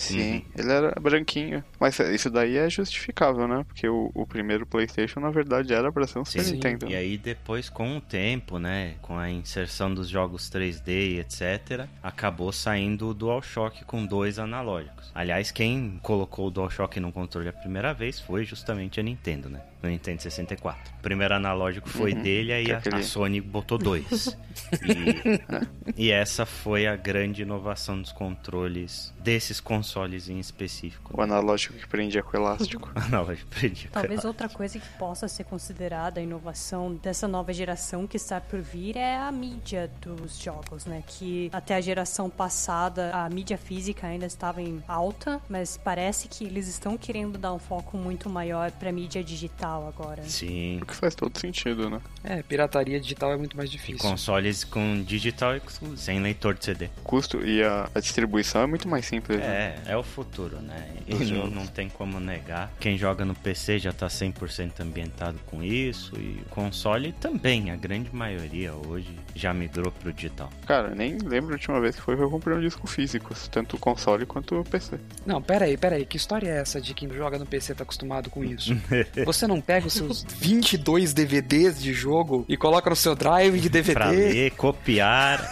Sim, 0.00 0.42
ele 0.56 0.72
era 0.72 0.98
branquinho. 0.98 1.62
Mas 1.78 1.98
isso 1.98 2.30
daí 2.30 2.56
é 2.56 2.70
justificável, 2.70 3.46
né? 3.46 3.64
Porque 3.68 3.86
o, 3.86 4.10
o 4.14 4.26
primeiro 4.26 4.64
PlayStation, 4.64 5.20
na 5.20 5.30
verdade, 5.30 5.74
era 5.74 5.92
pra 5.92 6.06
ser 6.06 6.18
um 6.18 6.24
Super 6.24 6.42
Sim, 6.42 6.54
Nintendo. 6.54 6.88
E 6.88 6.96
aí 6.96 7.18
depois, 7.18 7.68
com 7.68 7.98
o 7.98 8.00
tempo, 8.00 8.58
né, 8.58 8.94
com 9.02 9.18
a 9.18 9.30
inserção 9.30 9.92
dos 9.92 10.08
jogos 10.08 10.50
3D 10.50 10.88
e 10.88 11.20
etc, 11.20 11.86
acabou 12.02 12.50
saindo 12.50 13.08
o 13.08 13.14
DualShock 13.14 13.84
com 13.84 14.06
dois 14.06 14.38
analógicos. 14.38 15.12
Aliás, 15.14 15.50
quem 15.50 16.00
colocou 16.02 16.46
o 16.46 16.50
DualShock 16.50 16.98
no 16.98 17.12
controle 17.12 17.50
a 17.50 17.52
primeira 17.52 17.92
vez 17.92 18.18
foi 18.18 18.44
justamente 18.46 18.98
a 18.98 19.02
Nintendo, 19.02 19.50
né? 19.50 19.60
No 19.82 19.88
Nintendo 19.88 20.22
64. 20.22 20.92
O 20.98 21.02
primeiro 21.02 21.34
analógico 21.34 21.88
foi 21.88 22.12
Uhum, 22.12 22.22
dele, 22.22 22.52
aí 22.52 22.64
que 22.80 22.88
a, 22.88 22.96
a 22.96 23.02
Sony 23.02 23.40
botou 23.40 23.78
dois. 23.78 24.36
e, 25.96 26.08
e 26.08 26.10
essa 26.10 26.44
foi 26.44 26.86
a 26.86 26.96
grande 26.96 27.42
inovação 27.42 28.00
dos 28.00 28.12
controles 28.12 29.12
desses 29.18 29.60
consoles 29.60 30.28
em 30.28 30.38
específico. 30.38 31.14
O 31.16 31.22
analógico 31.22 31.74
que 31.74 31.86
prendia 31.86 32.22
com 32.22 32.36
elástico. 32.36 32.90
Analógico 32.94 33.48
perdi. 33.58 33.88
Talvez 33.88 34.24
outra 34.24 34.48
coisa 34.48 34.78
que 34.78 34.88
possa 34.98 35.28
ser 35.28 35.44
considerada 35.44 36.20
a 36.20 36.22
inovação 36.22 36.94
dessa 36.94 37.26
nova 37.26 37.52
geração 37.52 38.06
que 38.06 38.16
está 38.16 38.40
por 38.40 38.60
vir 38.60 38.96
é 38.96 39.16
a 39.16 39.32
mídia 39.32 39.90
dos 40.00 40.38
jogos, 40.38 40.84
né? 40.84 41.02
Que 41.06 41.48
até 41.52 41.74
a 41.74 41.80
geração 41.80 42.28
passada 42.28 43.10
a 43.14 43.28
mídia 43.28 43.56
física 43.56 44.06
ainda 44.06 44.26
estava 44.26 44.60
em 44.60 44.82
alta, 44.86 45.40
mas 45.48 45.76
parece 45.76 46.28
que 46.28 46.44
eles 46.44 46.68
estão 46.68 46.96
querendo 46.96 47.38
dar 47.38 47.52
um 47.52 47.58
foco 47.58 47.96
muito 47.96 48.28
maior 48.28 48.70
para 48.72 48.92
mídia 48.92 49.22
digital 49.22 49.69
agora. 49.78 50.22
Sim. 50.24 50.78
O 50.82 50.86
que 50.86 50.94
faz 50.94 51.14
todo 51.14 51.38
sentido, 51.38 51.88
né? 51.88 52.00
É, 52.22 52.42
pirataria 52.42 53.00
digital 53.00 53.32
é 53.32 53.36
muito 53.36 53.56
mais 53.56 53.70
difícil. 53.70 53.98
Consoles 53.98 54.64
com 54.64 55.02
digital 55.02 55.56
exclusivo, 55.56 55.96
sem 55.96 56.20
leitor 56.20 56.54
de 56.54 56.64
CD. 56.64 56.86
O 56.98 57.02
custo 57.02 57.44
e 57.44 57.62
a, 57.62 57.88
a 57.94 58.00
distribuição 58.00 58.62
é 58.62 58.66
muito 58.66 58.88
mais 58.88 59.06
simples, 59.06 59.38
né? 59.38 59.76
É, 59.86 59.92
é 59.92 59.96
o 59.96 60.02
futuro, 60.02 60.60
né? 60.60 60.88
E 61.06 61.14
não, 61.32 61.46
não 61.46 61.66
tem 61.66 61.88
como 61.88 62.20
negar. 62.20 62.72
Quem 62.78 62.96
joga 62.96 63.24
no 63.24 63.34
PC 63.34 63.78
já 63.78 63.92
tá 63.92 64.06
100% 64.06 64.80
ambientado 64.80 65.38
com 65.46 65.62
isso. 65.62 66.14
E 66.18 66.42
o 66.46 66.48
console 66.50 67.12
também, 67.12 67.70
a 67.70 67.76
grande 67.76 68.14
maioria 68.14 68.74
hoje 68.74 69.14
já 69.34 69.52
migrou 69.54 69.90
pro 69.92 70.12
digital. 70.12 70.50
Cara, 70.66 70.94
nem 70.94 71.18
lembro 71.18 71.50
a 71.50 71.54
última 71.54 71.80
vez 71.80 71.96
que 71.96 72.02
foi 72.02 72.16
que 72.16 72.22
eu 72.22 72.30
comprei 72.30 72.56
um 72.56 72.60
disco 72.60 72.86
físico, 72.86 73.34
tanto 73.50 73.76
o 73.76 73.78
console 73.78 74.26
quanto 74.26 74.60
o 74.60 74.64
PC. 74.64 74.98
Não, 75.24 75.40
pera 75.40 75.64
aí, 75.64 75.76
pera 75.76 75.96
aí. 75.96 76.04
Que 76.04 76.16
história 76.16 76.48
é 76.48 76.58
essa 76.60 76.80
de 76.80 76.94
quem 76.94 77.08
joga 77.12 77.38
no 77.38 77.46
PC 77.46 77.74
tá 77.74 77.82
acostumado 77.82 78.30
com 78.30 78.44
isso? 78.44 78.74
Você 79.24 79.46
não 79.46 79.59
pega 79.60 79.86
os 79.86 79.92
seus 79.92 80.24
22 80.38 81.12
DVDs 81.12 81.80
de 81.80 81.92
jogo 81.92 82.44
e 82.48 82.56
coloca 82.56 82.88
no 82.90 82.96
seu 82.96 83.14
drive 83.14 83.58
de 83.60 83.68
DVD? 83.68 83.94
Pra 83.94 84.10
ler, 84.10 84.50
copiar. 84.52 85.48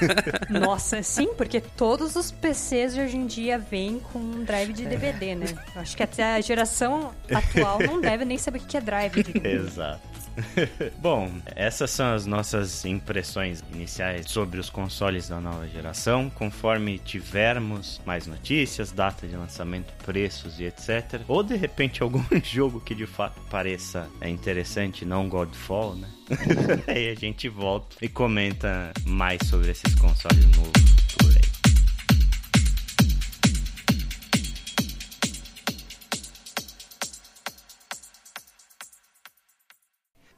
Nossa, 0.50 1.02
sim, 1.02 1.28
porque 1.36 1.60
todos 1.60 2.16
os 2.16 2.30
PCs 2.30 2.94
de 2.94 3.00
hoje 3.00 3.16
em 3.16 3.26
dia 3.26 3.58
vêm 3.58 4.00
com 4.12 4.18
um 4.18 4.44
drive 4.44 4.72
de 4.72 4.86
DVD, 4.86 5.34
né? 5.34 5.46
Eu 5.74 5.80
Acho 5.80 5.96
que 5.96 6.02
até 6.02 6.34
a 6.34 6.40
geração 6.40 7.12
atual 7.32 7.78
não 7.80 8.00
deve 8.00 8.24
nem 8.24 8.38
saber 8.38 8.58
o 8.58 8.62
que 8.62 8.76
é 8.76 8.80
drive 8.80 9.22
de 9.22 9.32
DVD. 9.32 9.56
Exato. 9.56 10.09
Bom, 10.98 11.30
essas 11.54 11.90
são 11.90 12.14
as 12.14 12.26
nossas 12.26 12.84
impressões 12.84 13.62
iniciais 13.72 14.30
sobre 14.30 14.60
os 14.60 14.70
consoles 14.70 15.28
da 15.28 15.40
nova 15.40 15.68
geração. 15.68 16.30
Conforme 16.30 16.98
tivermos 16.98 18.00
mais 18.04 18.26
notícias, 18.26 18.92
data 18.92 19.26
de 19.26 19.36
lançamento, 19.36 19.92
preços 20.04 20.58
e 20.60 20.64
etc. 20.64 21.20
Ou 21.28 21.42
de 21.42 21.56
repente 21.56 22.02
algum 22.02 22.24
jogo 22.42 22.80
que 22.80 22.94
de 22.94 23.06
fato 23.06 23.40
pareça 23.50 24.08
é 24.20 24.28
interessante, 24.28 25.04
não 25.04 25.28
Godfall, 25.28 25.96
né? 25.96 26.08
aí 26.86 27.10
a 27.10 27.14
gente 27.14 27.48
volta 27.48 27.96
e 28.00 28.08
comenta 28.08 28.92
mais 29.06 29.40
sobre 29.46 29.70
esses 29.70 29.94
consoles 29.94 30.44
no 30.46 30.64
futuro 30.64 31.36
aí. 31.36 31.59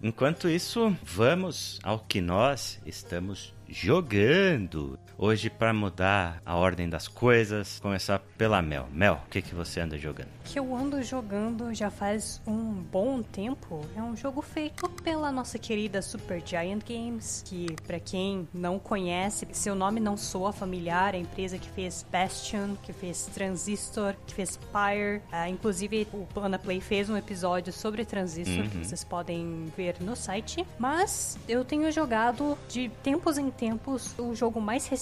Enquanto 0.03 0.49
isso, 0.49 0.97
vamos 1.05 1.79
ao 1.81 2.01
que 2.01 2.21
nós 2.21 2.81
estamos 2.85 3.55
jogando. 3.69 4.99
Hoje, 5.19 5.51
para 5.51 5.73
mudar 5.73 6.43
a 6.45 6.57
ordem 6.57 6.89
das 6.89 7.07
coisas, 7.07 7.79
começar 7.81 8.19
pela 8.37 8.61
Mel. 8.61 8.89
Mel, 8.91 9.21
o 9.27 9.31
que, 9.31 9.41
que 9.43 9.55
você 9.55 9.79
anda 9.81 9.97
jogando? 9.99 10.29
que 10.45 10.59
eu 10.59 10.75
ando 10.75 11.01
jogando 11.03 11.73
já 11.73 11.89
faz 11.91 12.41
um 12.47 12.73
bom 12.73 13.23
tempo 13.23 13.81
é 13.97 14.03
um 14.03 14.15
jogo 14.17 14.43
feito 14.43 14.89
pela 15.03 15.31
nossa 15.31 15.57
querida 15.59 16.03
Super 16.03 16.43
Giant 16.45 16.83
Games, 16.87 17.43
que 17.47 17.67
para 17.87 18.01
quem 18.01 18.47
não 18.53 18.79
conhece, 18.79 19.47
seu 19.53 19.75
nome 19.75 20.01
não 20.01 20.17
soa 20.17 20.53
familiar, 20.53 21.15
a 21.15 21.19
empresa 21.19 21.59
que 21.59 21.71
fez 21.71 22.05
Bastion, 22.11 22.75
que 22.83 22.93
fez 22.93 23.27
Transistor, 23.33 24.15
que 24.27 24.35
fez 24.35 24.59
Pyre, 24.73 25.23
Ah, 25.31 25.49
inclusive 25.49 26.07
o 26.13 26.27
Panaplay 26.35 26.81
fez 26.81 27.09
um 27.09 27.17
episódio 27.17 27.73
sobre 27.73 28.05
Transistor 28.05 28.69
que 28.69 28.79
vocês 28.85 29.05
podem 29.05 29.73
ver 29.77 29.97
no 30.01 30.17
site, 30.17 30.67
mas 30.79 31.39
eu 31.49 31.65
tenho 31.65 31.91
jogado 31.93 32.59
de 32.69 32.89
tempos 33.03 33.39
em 33.39 33.51
tempos 33.51 34.15
o 34.19 34.35
jogo 34.35 34.61
mais 34.61 34.87
recente 34.87 35.02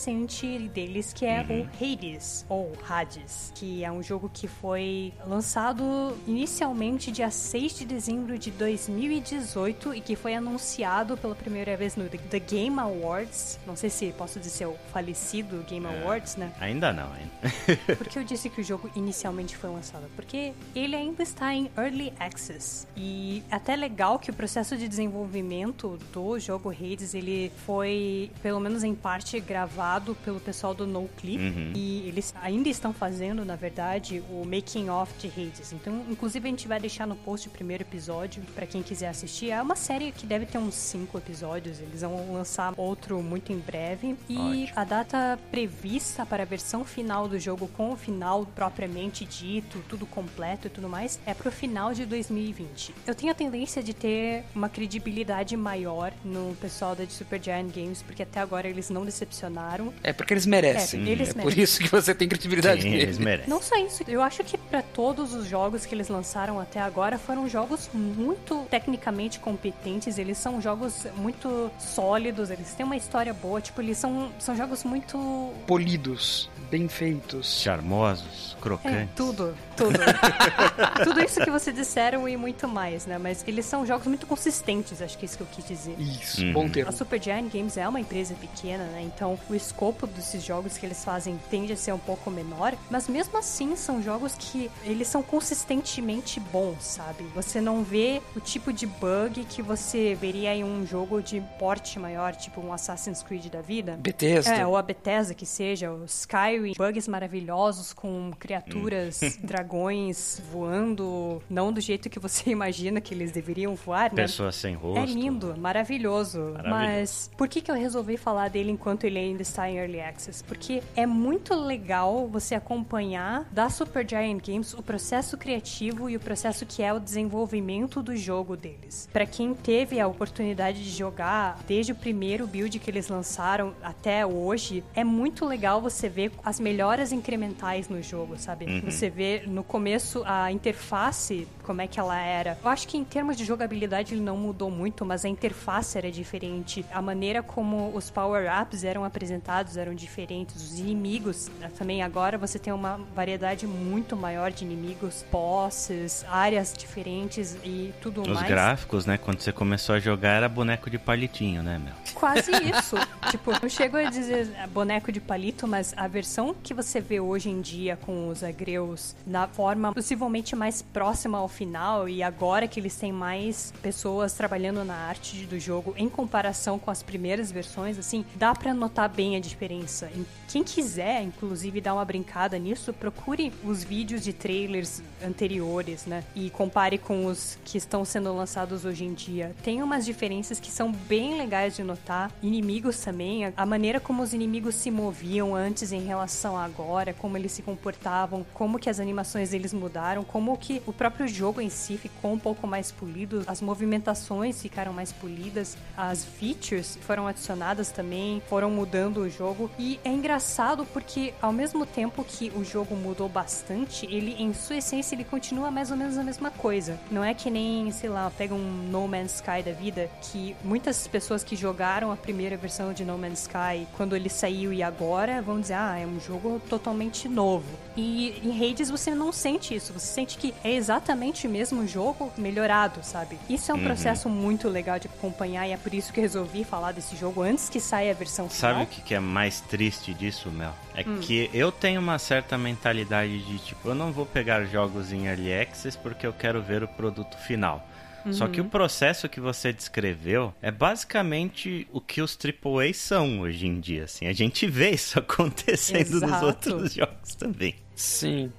deles, 0.73 1.13
que 1.13 1.27
é 1.27 1.41
Uhum. 1.49 1.63
o 1.63 1.69
Hades, 1.85 2.45
ou 2.49 2.73
Hades, 2.89 3.53
que 3.55 3.85
é 3.85 3.91
um 3.93 4.03
jogo 4.03 4.31
que 4.33 4.47
foi 4.49 5.13
lançado 5.27 6.17
inicialmente 6.27 7.11
dia 7.11 7.31
6 7.31 7.75
de 7.79 7.85
dezembro 7.85 8.39
de 8.39 8.51
2018 8.51 9.95
e 9.95 10.01
que 10.01 10.17
foi 10.17 10.35
anunciado 10.35 11.17
pela 11.17 11.35
primeira 11.35 11.77
vez 11.77 11.97
no 11.97 12.09
The 12.09 12.39
Game 12.39 12.79
Awards. 12.79 13.59
Não 13.67 13.77
sei 13.77 13.91
se 13.91 14.13
posso 14.13 14.39
dizer 14.41 14.67
o 14.67 14.77
falecido 14.93 15.65
Game 15.69 15.87
É. 15.87 16.03
Awards, 16.03 16.37
né? 16.37 16.53
Ainda 16.61 16.93
não, 16.93 17.09
ainda. 17.13 17.31
Por 17.97 18.07
que 18.09 18.19
eu 18.19 18.25
disse 18.25 18.49
que 18.49 18.61
o 18.61 18.65
jogo 18.65 18.91
inicialmente 18.95 19.57
foi 19.57 19.71
lançado? 19.71 20.05
Porque 20.17 20.53
ele 20.75 20.97
ainda 20.97 21.23
está 21.23 21.55
em 21.55 21.71
Early 21.77 22.13
Access. 22.19 22.87
E 22.97 23.43
é 23.51 23.55
até 23.57 23.77
legal 23.77 24.19
que 24.19 24.31
o 24.31 24.35
processo 24.35 24.77
de 24.77 24.89
desenvolvimento 24.89 25.99
do 26.13 26.39
jogo 26.39 26.71
Hades, 26.71 27.15
ele 27.15 27.53
foi, 27.67 28.31
pelo 28.43 28.61
menos 28.61 28.83
em 28.85 28.95
parte, 28.95 29.39
gravado 29.41 29.90
pelo 30.25 30.41
pessoal 30.41 30.75
do 30.75 30.87
NoClip. 30.87 31.43
Uhum. 31.43 31.73
E 31.75 32.07
eles 32.07 32.35
ainda 32.43 32.69
estão 32.69 32.93
fazendo, 32.93 33.45
na 33.45 33.57
verdade, 33.57 34.23
o 34.31 34.45
making 34.45 34.91
of 34.91 35.13
de 35.19 35.29
Hades. 35.29 35.73
Então, 35.73 36.05
inclusive, 36.09 36.47
a 36.47 36.51
gente 36.51 36.69
vai 36.69 36.79
deixar 36.79 37.07
no 37.07 37.17
post 37.17 37.49
o 37.49 37.51
primeiro 37.51 37.83
episódio 37.83 38.43
para 38.55 38.67
quem 38.67 38.83
quiser 38.83 39.09
assistir. 39.09 39.51
É 39.51 39.63
uma 39.63 39.77
série 39.77 40.13
que 40.13 40.27
deve 40.27 40.47
ter 40.47 40.59
uns 40.59 40.75
cinco 40.75 41.19
episódios. 41.19 41.81
Eles 41.81 42.03
vão 42.03 42.33
lançar 42.33 42.75
outro 42.77 43.23
muito 43.23 43.53
em 43.53 43.59
breve. 43.59 44.17
E 44.29 44.37
Ótimo. 44.37 44.69
a 44.77 44.85
data 44.85 45.39
prevista 45.51 46.27
para 46.27 46.43
a 46.43 46.47
versão 46.47 46.85
final 46.85 47.27
do 47.27 47.39
jogo, 47.39 47.69
com 47.69 47.93
o 47.93 47.97
final 47.97 48.47
propriamente 48.55 49.25
dito, 49.25 49.83
tudo 49.89 50.07
completo 50.07 50.67
e 50.67 50.71
tudo 50.71 50.89
mais, 50.89 51.19
é 51.25 51.33
pro 51.35 51.51
final 51.51 51.95
de 51.95 52.05
2020. 52.05 52.95
Eu 53.07 53.15
tenho 53.15 53.33
a 53.33 53.35
tendência 53.35 53.83
de 53.83 53.95
ter 53.95 54.45
uma 54.55 54.69
credibilidade 54.69 55.57
maior 55.57 56.13
no 56.25 56.55
pessoal 56.61 56.95
da 56.95 57.07
Supergiant 57.07 57.71
Games, 57.75 58.03
porque 58.03 58.23
até 58.23 58.41
agora 58.41 58.69
eles 58.69 58.91
não 58.91 59.05
decepcionaram. 59.05 59.80
É 60.03 60.13
porque 60.13 60.33
eles 60.35 60.47
merecem. 60.47 61.05
É, 61.07 61.09
eles 61.11 61.31
É 61.31 61.33
por 61.33 61.39
merecem. 61.45 61.63
isso 61.65 61.81
que 61.81 61.89
você 61.89 62.15
tem 62.15 62.29
credibilidade 62.29 62.83
Sim, 62.83 62.95
eles 62.95 63.19
merecem. 63.19 63.49
Não 63.51 63.61
só 63.63 63.77
isso, 63.77 64.03
eu 64.09 64.23
acho 64.23 64.43
que 64.45 64.57
para 64.59 64.83
todos 64.83 65.35
os 65.35 65.47
jogos 65.47 65.87
que 65.87 65.95
eles 65.95 66.09
lançaram 66.09 66.59
até 66.61 66.81
agora 66.81 67.19
foram 67.19 67.49
jogos 67.49 67.89
muito 67.95 68.67
tecnicamente 68.71 69.39
competentes, 69.39 70.19
eles 70.19 70.39
são 70.39 70.61
jogos 70.61 71.07
muito 71.17 71.71
sólidos, 71.79 72.51
eles 72.51 72.73
têm 72.75 72.85
uma 72.85 72.97
história 72.97 73.33
boa, 73.33 73.61
tipo, 73.61 73.81
eles 73.81 73.97
são, 73.99 74.31
são 74.39 74.57
jogos 74.57 74.85
muito 74.85 75.53
Polidos, 75.67 76.51
bem 76.71 76.89
feitos. 76.89 77.61
Charmosos, 77.61 78.57
É, 78.59 78.61
crocantes. 78.63 79.09
tudo, 79.17 79.55
tudo. 79.77 79.99
tudo 81.05 81.21
isso 81.23 81.41
que 81.41 81.51
vocês 81.51 81.75
disseram 81.75 82.29
e 82.29 82.37
muito 82.37 82.67
mais, 82.69 83.07
né? 83.07 83.19
Mas 83.19 83.45
eles 83.47 83.65
são 83.67 83.85
jogos 83.87 84.07
muito 84.07 84.27
consistentes, 84.27 85.01
acho 85.03 85.17
que 85.19 85.25
é 85.25 85.27
isso 85.27 85.37
que 85.37 85.43
eu 85.43 85.47
quis 85.51 85.67
dizer. 85.67 85.95
Isso, 85.99 86.43
Uhum. 86.45 86.53
bom 86.53 86.67
A 86.67 86.71
termo. 86.71 86.93
Supergiant 86.93 87.51
Games 87.53 87.77
é 87.77 87.89
uma 87.89 88.01
empresa 88.01 88.35
pequena, 88.35 88.85
né? 88.85 89.03
Então 89.03 89.39
o 89.49 89.55
escopo 89.71 90.07
desses 90.07 90.43
jogos 90.43 90.77
que 90.77 90.85
eles 90.85 91.05
fazem 91.05 91.39
tende 91.51 91.73
a 91.73 91.77
ser 91.77 91.93
um 91.93 91.99
pouco 91.99 92.31
menor, 92.31 92.77
mas 92.91 93.09
mesmo 93.09 93.39
assim 93.39 93.77
são 93.77 94.03
jogos 94.03 94.35
que 94.35 94.71
eles 94.85 95.07
são 95.07 95.23
consistentemente 95.23 96.41
bons, 96.41 96.83
sabe? 96.83 97.25
Você 97.35 97.61
não 97.61 97.83
vê 97.83 98.21
o 98.37 98.41
tipo 98.41 98.73
de 98.73 98.87
bug 98.87 99.45
que 99.45 99.63
você 99.63 100.15
veria 100.15 100.55
em 100.55 100.65
um 100.65 100.87
jogo 100.87 101.23
de 101.23 101.41
porte 101.59 101.99
maior, 101.99 102.35
tipo 102.35 102.61
um 102.61 102.73
Assassin's 102.73 103.23
Creed 103.23 103.47
da 103.47 103.61
vida. 103.61 103.97
Bethesda. 103.99 104.55
É, 104.55 104.67
ou 104.67 104.77
a 104.77 104.83
Bethesda 104.83 105.35
que 105.35 105.47
seja, 105.47 105.91
o 105.91 106.05
Skyrim, 106.05 106.75
bugs 106.77 107.07
maravilhosos 107.07 107.93
com 107.93 108.33
criaturas, 108.39 109.21
dragões 109.43 110.43
voando, 110.51 111.43
não 111.49 111.73
do 111.73 111.81
jeito 111.81 112.11
que 112.11 112.19
você 112.19 112.51
imagina 112.51 113.01
que 113.01 113.15
eles 113.15 113.31
deveriam 113.31 113.75
voar, 113.75 114.13
né? 114.13 114.23
Pessoas 114.23 114.57
sem 114.57 114.75
rosto. 114.75 115.01
É 115.01 115.07
lindo, 115.07 115.55
maravilhoso. 115.57 116.41
Maravilhoso. 116.41 116.69
Mas 116.69 117.31
por 117.37 117.49
que, 117.49 117.61
que 117.61 117.71
eu 117.71 117.75
resolvi 117.75 118.17
falar 118.17 118.49
dele 118.51 118.71
enquanto 118.71 119.05
ele 119.05 119.19
ainda 119.19 119.43
está 119.43 119.60
em 119.69 119.77
Early 119.77 120.01
Access? 120.01 120.43
Porque 120.45 120.83
é 120.97 121.07
muito 121.07 121.55
legal 121.55 122.29
você 122.29 122.55
acompanhar 122.55 123.45
da 123.53 123.69
Supergiant 123.69 124.41
Games 124.47 124.75
o 124.75 124.83
processo 124.83 125.37
criativo 125.37 126.09
e 126.09 126.17
o 126.17 126.21
processo 126.21 126.65
que 126.65 126.83
é 126.83 126.93
o 126.93 127.01
desenvolvimento 127.01 128.03
do 128.03 128.17
jogo 128.17 128.57
deles. 128.57 129.09
Pra 129.13 129.27
quem 129.27 129.55
teve 129.55 130.01
a 130.01 130.07
oportunidade 130.07 130.83
de 130.83 130.91
jogar 130.91 131.59
desde 131.67 131.93
o 131.93 131.95
primeiro 131.95 132.47
build 132.47 132.79
que 132.79 132.91
eles 132.91 133.09
lançaram 133.09 133.75
até 133.83 134.25
hoje, 134.25 134.85
é 134.95 135.05
muito 135.05 135.45
legal 135.45 135.81
você 135.81 136.09
ver 136.09 136.33
as 136.45 136.61
melhoras 136.61 137.13
incrementais 137.13 137.89
no 137.89 138.03
jogo, 138.03 138.39
sabe? 138.39 138.67
Uhum. 138.67 138.91
Você 138.91 139.11
vê 139.11 139.43
no 139.47 139.65
começo 139.65 140.23
a 140.25 140.51
interface, 140.53 141.47
como 141.71 141.83
é 141.83 141.87
que 141.87 142.01
ela 142.01 142.19
era. 142.19 142.59
Eu 142.65 142.69
acho 142.69 142.89
que 142.89 142.97
em 142.99 143.05
termos 143.05 143.37
de 143.37 143.45
jogabilidade 143.45 144.13
ele 144.13 144.21
não 144.21 144.37
mudou 144.37 144.69
muito, 144.73 145.05
mas 145.05 145.25
a 145.25 145.29
interface 145.29 145.97
era 145.97 146.11
diferente. 146.11 146.85
A 146.91 147.01
maneira 147.01 147.45
como 147.45 147.93
os 147.95 148.11
power-ups 148.11 148.83
eram 148.83 149.05
apresentados 149.05 149.77
eram 149.77 149.95
diferentes. 149.95 150.57
Os 150.57 150.81
inimigos 150.81 151.49
né, 151.61 151.71
também 151.79 152.03
agora 152.03 152.37
você 152.37 152.59
tem 152.59 152.73
uma 152.73 152.99
variedade 153.15 153.69
muito 153.69 154.17
maior 154.17 154.51
de 154.51 154.65
inimigos, 154.65 155.25
bosses, 155.31 156.25
áreas 156.29 156.75
diferentes 156.77 157.57
e 157.63 157.95
tudo 158.03 158.23
Os 158.23 158.27
mais. 158.27 158.49
gráficos, 158.49 159.07
né? 159.07 159.17
Quando 159.17 159.39
você 159.39 159.53
começou 159.53 159.95
a 159.95 160.01
jogar 160.01 160.31
era 160.31 160.49
boneco 160.49 160.91
de 160.91 160.99
palitinho, 160.99 161.63
né, 161.63 161.79
meu? 161.79 161.95
Quase 162.15 162.51
isso. 162.67 162.97
tipo, 163.31 163.53
não 163.63 163.69
chego 163.69 163.97
a 163.97 164.11
dizer 164.11 164.49
boneco 164.73 165.13
de 165.13 165.21
palito, 165.21 165.69
mas 165.69 165.95
a 165.97 166.09
versão 166.09 166.53
que 166.53 166.75
você 166.75 167.01
vê 167.01 167.21
hoje 167.21 167.49
em 167.49 167.61
dia 167.61 167.97
com 167.97 168.29
os 168.29 168.43
agreus 168.43 169.15
na 169.25 169.47
forma 169.47 169.93
possivelmente 169.95 170.57
mais 170.57 170.83
próxima 170.83 171.39
ao 171.39 171.49
final 171.61 172.09
e 172.09 172.23
agora 172.23 172.67
que 172.67 172.81
eles 172.81 172.97
têm 172.97 173.13
mais 173.13 173.71
pessoas 173.83 174.33
trabalhando 174.33 174.83
na 174.83 174.95
arte 174.95 175.45
do 175.45 175.61
jogo 175.61 175.93
em 175.95 176.09
comparação 176.09 176.79
com 176.79 176.91
as 176.91 177.03
primeiras 177.03 177.53
versões, 177.53 177.99
assim, 177.99 178.25
dá 178.37 178.55
pra 178.55 178.73
notar 178.73 179.11
bem 179.11 179.37
a 179.37 179.41
diferença. 179.41 180.11
E 180.15 180.25
Quem 180.49 180.65
quiser, 180.65 181.23
inclusive, 181.23 181.81
dar 181.81 181.95
uma 181.95 182.05
brincada 182.05 182.59
nisso, 182.59 182.93
procure 182.95 183.53
os 183.63 183.85
vídeos 183.85 184.25
de 184.25 184.33
trailers 184.33 185.03
anteriores, 185.25 186.07
né? 186.07 186.25
E 186.35 186.49
compare 186.51 186.97
com 186.97 187.27
os 187.27 187.59
que 187.65 187.77
estão 187.77 188.05
sendo 188.05 188.35
lançados 188.35 188.85
hoje 188.87 189.05
em 189.05 189.13
dia. 189.13 189.55
Tem 189.63 189.83
umas 189.83 190.05
diferenças 190.05 190.59
que 190.59 190.71
são 190.71 190.91
bem 190.91 191.37
legais 191.37 191.77
de 191.77 191.83
notar. 191.83 192.33
Inimigos 192.43 192.99
também, 193.01 193.53
a 193.57 193.67
maneira 193.67 194.01
como 194.01 194.23
os 194.23 194.33
inimigos 194.33 194.77
se 194.77 194.91
moviam 194.91 195.55
antes 195.55 195.93
em 195.93 196.05
relação 196.05 196.57
a 196.57 196.65
agora, 196.65 197.13
como 197.13 197.37
eles 197.37 197.53
se 197.53 197.63
comportavam, 197.63 198.45
como 198.55 198.79
que 198.79 198.89
as 198.89 198.99
animações 198.99 199.51
deles 199.51 199.73
mudaram, 199.73 200.25
como 200.25 200.57
que 200.57 200.83
o 200.87 200.93
próprio 200.93 201.29
jogo 201.29 201.50
em 201.59 201.71
si 201.71 201.97
ficou 201.97 202.33
um 202.33 202.39
pouco 202.39 202.67
mais 202.67 202.93
polido, 202.93 203.43
as 203.47 203.63
movimentações 203.63 204.61
ficaram 204.61 204.93
mais 204.93 205.11
polidas, 205.11 205.79
as 205.97 206.23
features 206.23 206.99
foram 207.01 207.27
adicionadas 207.27 207.91
também, 207.91 208.43
foram 208.47 208.71
mudando 208.71 209.23
o 209.23 209.31
jogo. 209.31 209.71
E 209.79 209.99
é 210.05 210.11
engraçado 210.11 210.85
porque 210.85 211.33
ao 211.41 211.53
mesmo 211.53 211.87
tempo 211.87 212.23
que 212.23 212.53
o 212.55 212.63
jogo 212.63 212.95
mudou 212.95 213.29
bastante, 213.29 214.05
ele 214.05 214.35
em 214.39 214.53
sua 214.53 214.77
essência 214.77 215.15
ele 215.15 215.25
continua 215.25 215.71
mais 215.71 215.91
ou 215.91 215.97
menos 215.97 216.19
a 216.19 216.23
mesma 216.23 216.51
coisa. 216.51 217.01
Não 217.11 217.25
é 217.25 217.33
que 217.33 217.51
nem, 217.51 217.91
sei 217.91 218.11
lá, 218.11 218.31
pega 218.37 218.55
um 218.55 218.89
No 218.91 219.09
Man's 219.09 219.37
Sky 219.37 219.63
da 219.65 219.73
vida, 219.73 220.11
que 220.21 220.55
muitas 220.63 221.07
pessoas 221.09 221.43
que 221.43 221.57
jogaram 221.57 222.13
a 222.13 222.17
primeira 222.17 222.57
versão 222.57 222.93
de 222.93 223.05
No 223.05 223.17
Man's 223.17 223.43
Sky 223.43 223.87
quando 223.97 224.15
ele 224.15 224.29
saiu 224.29 224.73
e 224.73 224.83
agora 224.83 225.41
vão 225.41 225.61
dizer, 225.61 225.75
ah, 225.75 225.99
é 225.99 226.07
um 226.07 226.21
jogo 226.21 226.61
totalmente 226.69 227.29
novo. 227.29 227.67
E 227.97 228.41
em 228.43 228.71
Hades 228.71 228.91
você 228.91 229.15
não 229.15 229.33
sente 229.33 229.75
isso, 229.75 229.93
você 229.93 230.07
sente 230.07 230.37
que 230.37 230.53
é 230.65 230.73
exatamente 230.73 231.30
o 231.47 231.51
mesmo 231.51 231.87
jogo 231.87 232.33
melhorado, 232.37 233.01
sabe? 233.03 233.39
Isso 233.49 233.71
é 233.71 233.75
um 233.75 233.79
Uhum. 233.79 233.85
processo 233.85 234.29
muito 234.29 234.69
legal 234.69 234.99
de 234.99 235.07
acompanhar 235.09 235.67
e 235.69 235.73
é 235.73 235.77
por 235.77 235.93
isso 235.95 236.13
que 236.13 236.21
resolvi 236.21 236.65
falar 236.65 236.93
desse 236.93 237.17
jogo 237.17 237.43
antes 237.43 237.69
que 237.69 237.81
saia 237.81 238.11
a 238.11 238.15
versão 238.15 238.49
final. 238.49 238.73
Sabe 238.73 238.85
o 238.85 238.87
que, 238.87 239.15
é 239.15 239.21
mais 239.21 239.61
triste 239.61 240.13
disso, 240.15 240.51
Mel? 240.51 240.75
É 240.95 241.05
que 241.05 241.51
eu 241.55 241.71
tenho 241.73 242.01
uma 242.01 242.19
certa 242.19 242.57
mentalidade 242.59 243.39
de 243.45 243.59
tipo, 243.59 243.89
eu 243.89 243.95
não 243.95 244.13
vou 244.13 244.27
pegar 244.27 244.65
jogos 244.65 245.13
em 245.13 245.27
early 245.27 245.53
access 245.53 245.97
porque 245.97 246.27
eu 246.27 246.33
quero 246.33 246.61
ver 246.63 246.83
o 246.83 246.89
produto 246.89 247.37
final. 247.39 247.87
Só 248.33 248.47
que 248.47 248.61
o 248.61 248.67
processo 248.67 249.31
que 249.31 249.41
você 249.41 249.73
descreveu 249.73 250.53
é 250.61 250.71
basicamente 250.71 251.89
o 251.91 252.03
que 252.03 252.21
os 252.21 252.37
AAA 252.37 252.93
são 252.93 253.41
hoje 253.41 253.67
em 253.67 253.81
dia, 253.81 254.05
assim. 254.05 254.27
A 254.27 254.33
gente 254.35 254.67
vê 254.67 254.91
isso 254.91 255.19
acontecendo 255.21 256.11
nos 256.21 256.23
Exato. 256.23 256.45
outros 256.47 256.93
jogos 256.93 257.35
também. 257.35 257.75
Sim. 257.97 258.53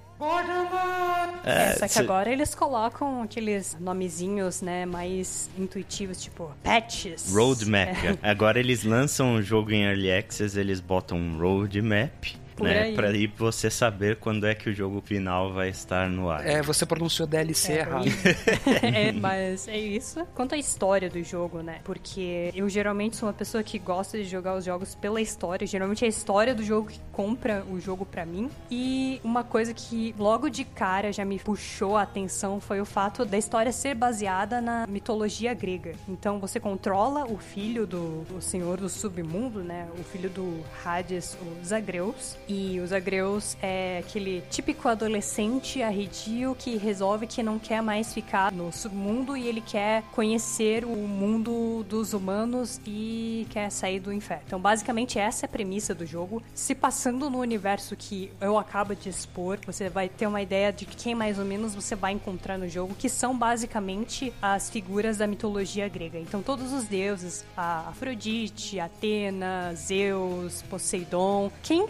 É, 1.44 1.74
Só 1.74 1.88
que 1.88 2.00
agora 2.00 2.32
eles 2.32 2.54
colocam 2.54 3.24
aqueles 3.24 3.76
nomezinhos, 3.80 4.62
né, 4.62 4.86
mais 4.86 5.50
intuitivos, 5.58 6.22
tipo 6.22 6.52
patches. 6.64 7.34
Roadmap. 7.34 7.92
É. 8.02 8.30
Agora 8.30 8.60
eles 8.60 8.84
lançam 8.84 9.36
o 9.36 9.42
jogo 9.42 9.72
em 9.72 9.84
Early 9.84 10.12
Access, 10.12 10.58
eles 10.60 10.80
botam 10.80 11.18
um 11.18 11.38
roadmap. 11.38 12.41
Por 12.56 12.68
né? 12.68 12.84
aí. 12.84 12.96
Pra 12.96 13.12
ir 13.12 13.32
você 13.38 13.70
saber 13.70 14.18
quando 14.18 14.46
é 14.46 14.54
que 14.54 14.70
o 14.70 14.74
jogo 14.74 15.02
final 15.02 15.54
vai 15.54 15.70
estar 15.70 16.10
no 16.10 16.30
ar. 16.30 16.46
É, 16.46 16.62
você 16.62 16.86
pronunciou 16.86 17.28
DLC 17.28 17.74
É, 17.74 17.80
errado. 17.80 18.06
é, 18.82 19.12
mas 19.12 19.68
é 19.68 19.78
isso. 19.78 20.26
Quanto 20.34 20.56
à 20.56 20.58
história 20.58 21.10
do 21.10 21.24
jogo, 21.24 21.62
né? 21.62 21.80
Porque 21.84 22.52
eu 22.56 22.68
geralmente 22.70 23.16
sou 23.16 23.28
uma 23.28 23.34
pessoa 23.34 23.64
que 23.64 23.80
gosta 23.80 24.18
de 24.18 24.26
jogar 24.26 24.56
os 24.56 24.66
jogos 24.66 24.96
pela 24.96 25.22
história. 25.22 25.66
Geralmente 25.66 26.04
é 26.04 26.08
a 26.08 26.10
história 26.10 26.54
do 26.54 26.64
jogo 26.64 26.90
que 26.90 27.00
compra 27.12 27.64
o 27.70 27.80
jogo 27.80 28.06
pra 28.06 28.26
mim. 28.26 28.50
E 28.70 29.20
uma 29.24 29.44
coisa 29.44 29.74
que 29.74 30.16
logo 30.18 30.50
de 30.50 30.64
cara 30.64 31.12
já 31.12 31.26
me 31.26 31.40
puxou 31.40 31.98
a 31.98 32.04
atenção 32.04 32.60
foi 32.60 32.80
o 32.82 32.86
fato 32.86 33.26
da 33.26 33.38
história 33.38 33.72
ser 33.72 33.96
baseada 33.96 34.62
na 34.62 34.86
mitologia 34.88 35.54
grega. 35.54 35.94
Então 36.08 36.40
você 36.40 36.60
controla 36.60 37.26
o 37.26 37.38
filho 37.38 37.86
do, 37.86 38.24
do 38.24 38.42
senhor 38.42 38.78
do 38.78 38.90
submundo, 38.90 39.64
né? 39.64 39.88
O 40.00 40.04
filho 40.04 40.30
do 40.30 40.64
Hades, 40.84 41.38
o 41.42 41.66
Zagreus. 41.66 42.38
E 42.54 42.82
o 42.82 42.86
Zagreus 42.86 43.56
é 43.62 44.00
aquele 44.06 44.44
típico 44.50 44.90
adolescente 44.90 45.82
arredio 45.82 46.54
que 46.60 46.76
resolve 46.76 47.26
que 47.26 47.42
não 47.42 47.58
quer 47.58 47.82
mais 47.82 48.14
ficar 48.14 48.52
no 48.52 48.74
submundo 48.74 49.38
e 49.38 49.48
ele 49.48 49.62
quer 49.62 50.04
conhecer 50.12 50.84
o 50.84 50.90
mundo 50.90 51.86
dos 51.88 52.12
humanos 52.12 52.82
e 52.86 53.48
quer 53.52 53.70
sair 53.70 54.02
do 54.02 54.12
inferno. 54.12 54.44
Então, 54.48 54.60
basicamente, 54.60 55.18
essa 55.18 55.46
é 55.46 55.48
a 55.48 55.50
premissa 55.50 55.96
do 55.96 56.06
jogo. 56.06 56.44
Se 56.54 56.76
passando 56.76 57.30
no 57.30 57.40
universo 57.40 57.96
que 57.96 58.30
eu 58.42 58.58
acabo 58.58 58.94
de 58.94 59.08
expor, 59.08 59.58
você 59.66 59.88
vai 59.88 60.10
ter 60.10 60.28
uma 60.28 60.42
ideia 60.42 60.74
de 60.74 60.86
quem 60.86 61.16
mais 61.16 61.40
ou 61.40 61.46
menos 61.46 61.74
você 61.74 61.96
vai 61.96 62.12
encontrar 62.12 62.58
no 62.58 62.68
jogo, 62.68 62.96
que 62.96 63.08
são 63.08 63.34
basicamente 63.34 64.34
as 64.42 64.70
figuras 64.70 65.16
da 65.16 65.26
mitologia 65.26 65.88
grega. 65.88 66.20
Então, 66.20 66.42
todos 66.42 66.74
os 66.74 66.84
deuses, 66.84 67.46
a 67.56 67.88
Afrodite, 67.88 68.78
Atena, 68.78 69.74
Zeus, 69.74 70.62
Poseidon. 70.64 71.50
Quem 71.64 71.88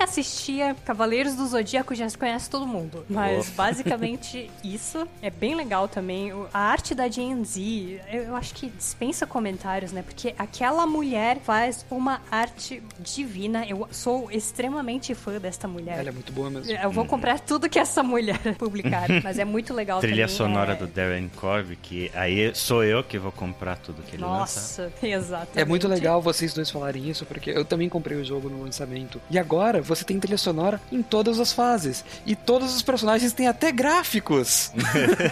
assistia 0.52 0.76
Cavaleiros 0.86 1.36
do 1.36 1.48
Zodíaco 1.48 1.96
já 1.96 2.10
conhece 2.12 2.50
todo 2.50 2.68
mundo. 2.68 3.06
Mas 3.10 3.50
basicamente 3.50 4.50
isso 4.64 5.08
é 5.22 5.30
bem 5.30 5.56
legal 5.56 5.88
também. 5.88 6.32
A 6.54 6.60
arte 6.60 6.94
da 6.94 7.08
Gen 7.08 7.44
Z, 7.44 8.02
eu 8.12 8.36
acho 8.36 8.54
que 8.54 8.68
dispensa 8.70 9.26
comentários, 9.26 9.92
né? 9.92 10.02
Porque 10.02 10.36
aquela 10.38 10.86
mulher 10.86 11.40
faz 11.40 11.86
uma 11.90 12.22
arte 12.30 12.84
divina. 13.00 13.66
Eu 13.66 13.88
sou 13.92 14.30
extremamente 14.32 15.16
fã 15.16 15.40
desta 15.40 15.68
mulher. 15.68 16.00
Ela 16.00 16.10
é 16.10 16.12
muito 16.12 16.34
boa 16.34 16.50
mesmo. 16.50 16.72
Eu 16.72 16.92
vou 16.92 17.06
comprar 17.06 17.40
tudo 17.40 17.70
que 17.70 17.80
essa 17.80 18.04
mulher 18.04 18.40
publicar, 18.58 19.08
mas 19.24 19.40
é 19.40 19.46
muito 19.46 19.74
legal 19.74 20.00
Trilha 20.00 20.28
também. 20.28 20.36
sonora 20.36 20.74
é... 20.74 20.76
do 20.76 20.88
Darren 20.88 21.30
Corby, 21.36 21.76
que 21.76 22.12
aí 22.14 22.54
sou 22.54 22.84
eu 22.84 23.04
que 23.04 23.18
vou 23.18 23.32
comprar 23.32 23.78
tudo 23.78 24.02
que 24.02 24.16
ele 24.16 24.24
lança. 24.24 24.84
Nossa, 24.84 25.06
exato. 25.06 25.48
É 25.58 25.64
muito 25.64 25.88
legal 25.88 26.22
vocês 26.22 26.54
dois 26.54 26.70
falarem 26.70 27.10
isso, 27.10 27.26
porque 27.26 27.50
eu 27.52 27.64
também 27.64 27.88
comprei 27.88 28.18
o 28.18 28.24
jogo 28.24 28.50
no 28.50 28.64
lançamento. 28.64 29.22
E 29.30 29.40
agora 29.40 29.82
você 29.82 30.04
tem 30.04 30.20
trilha 30.32 30.38
sonora 30.38 30.82
em 30.92 31.02
todas 31.02 31.40
as 31.40 31.52
fases. 31.52 32.04
E 32.26 32.36
todos 32.36 32.74
os 32.76 32.82
personagens 32.82 33.34
têm 33.34 33.48
até 33.48 33.72
gráficos. 33.72 34.72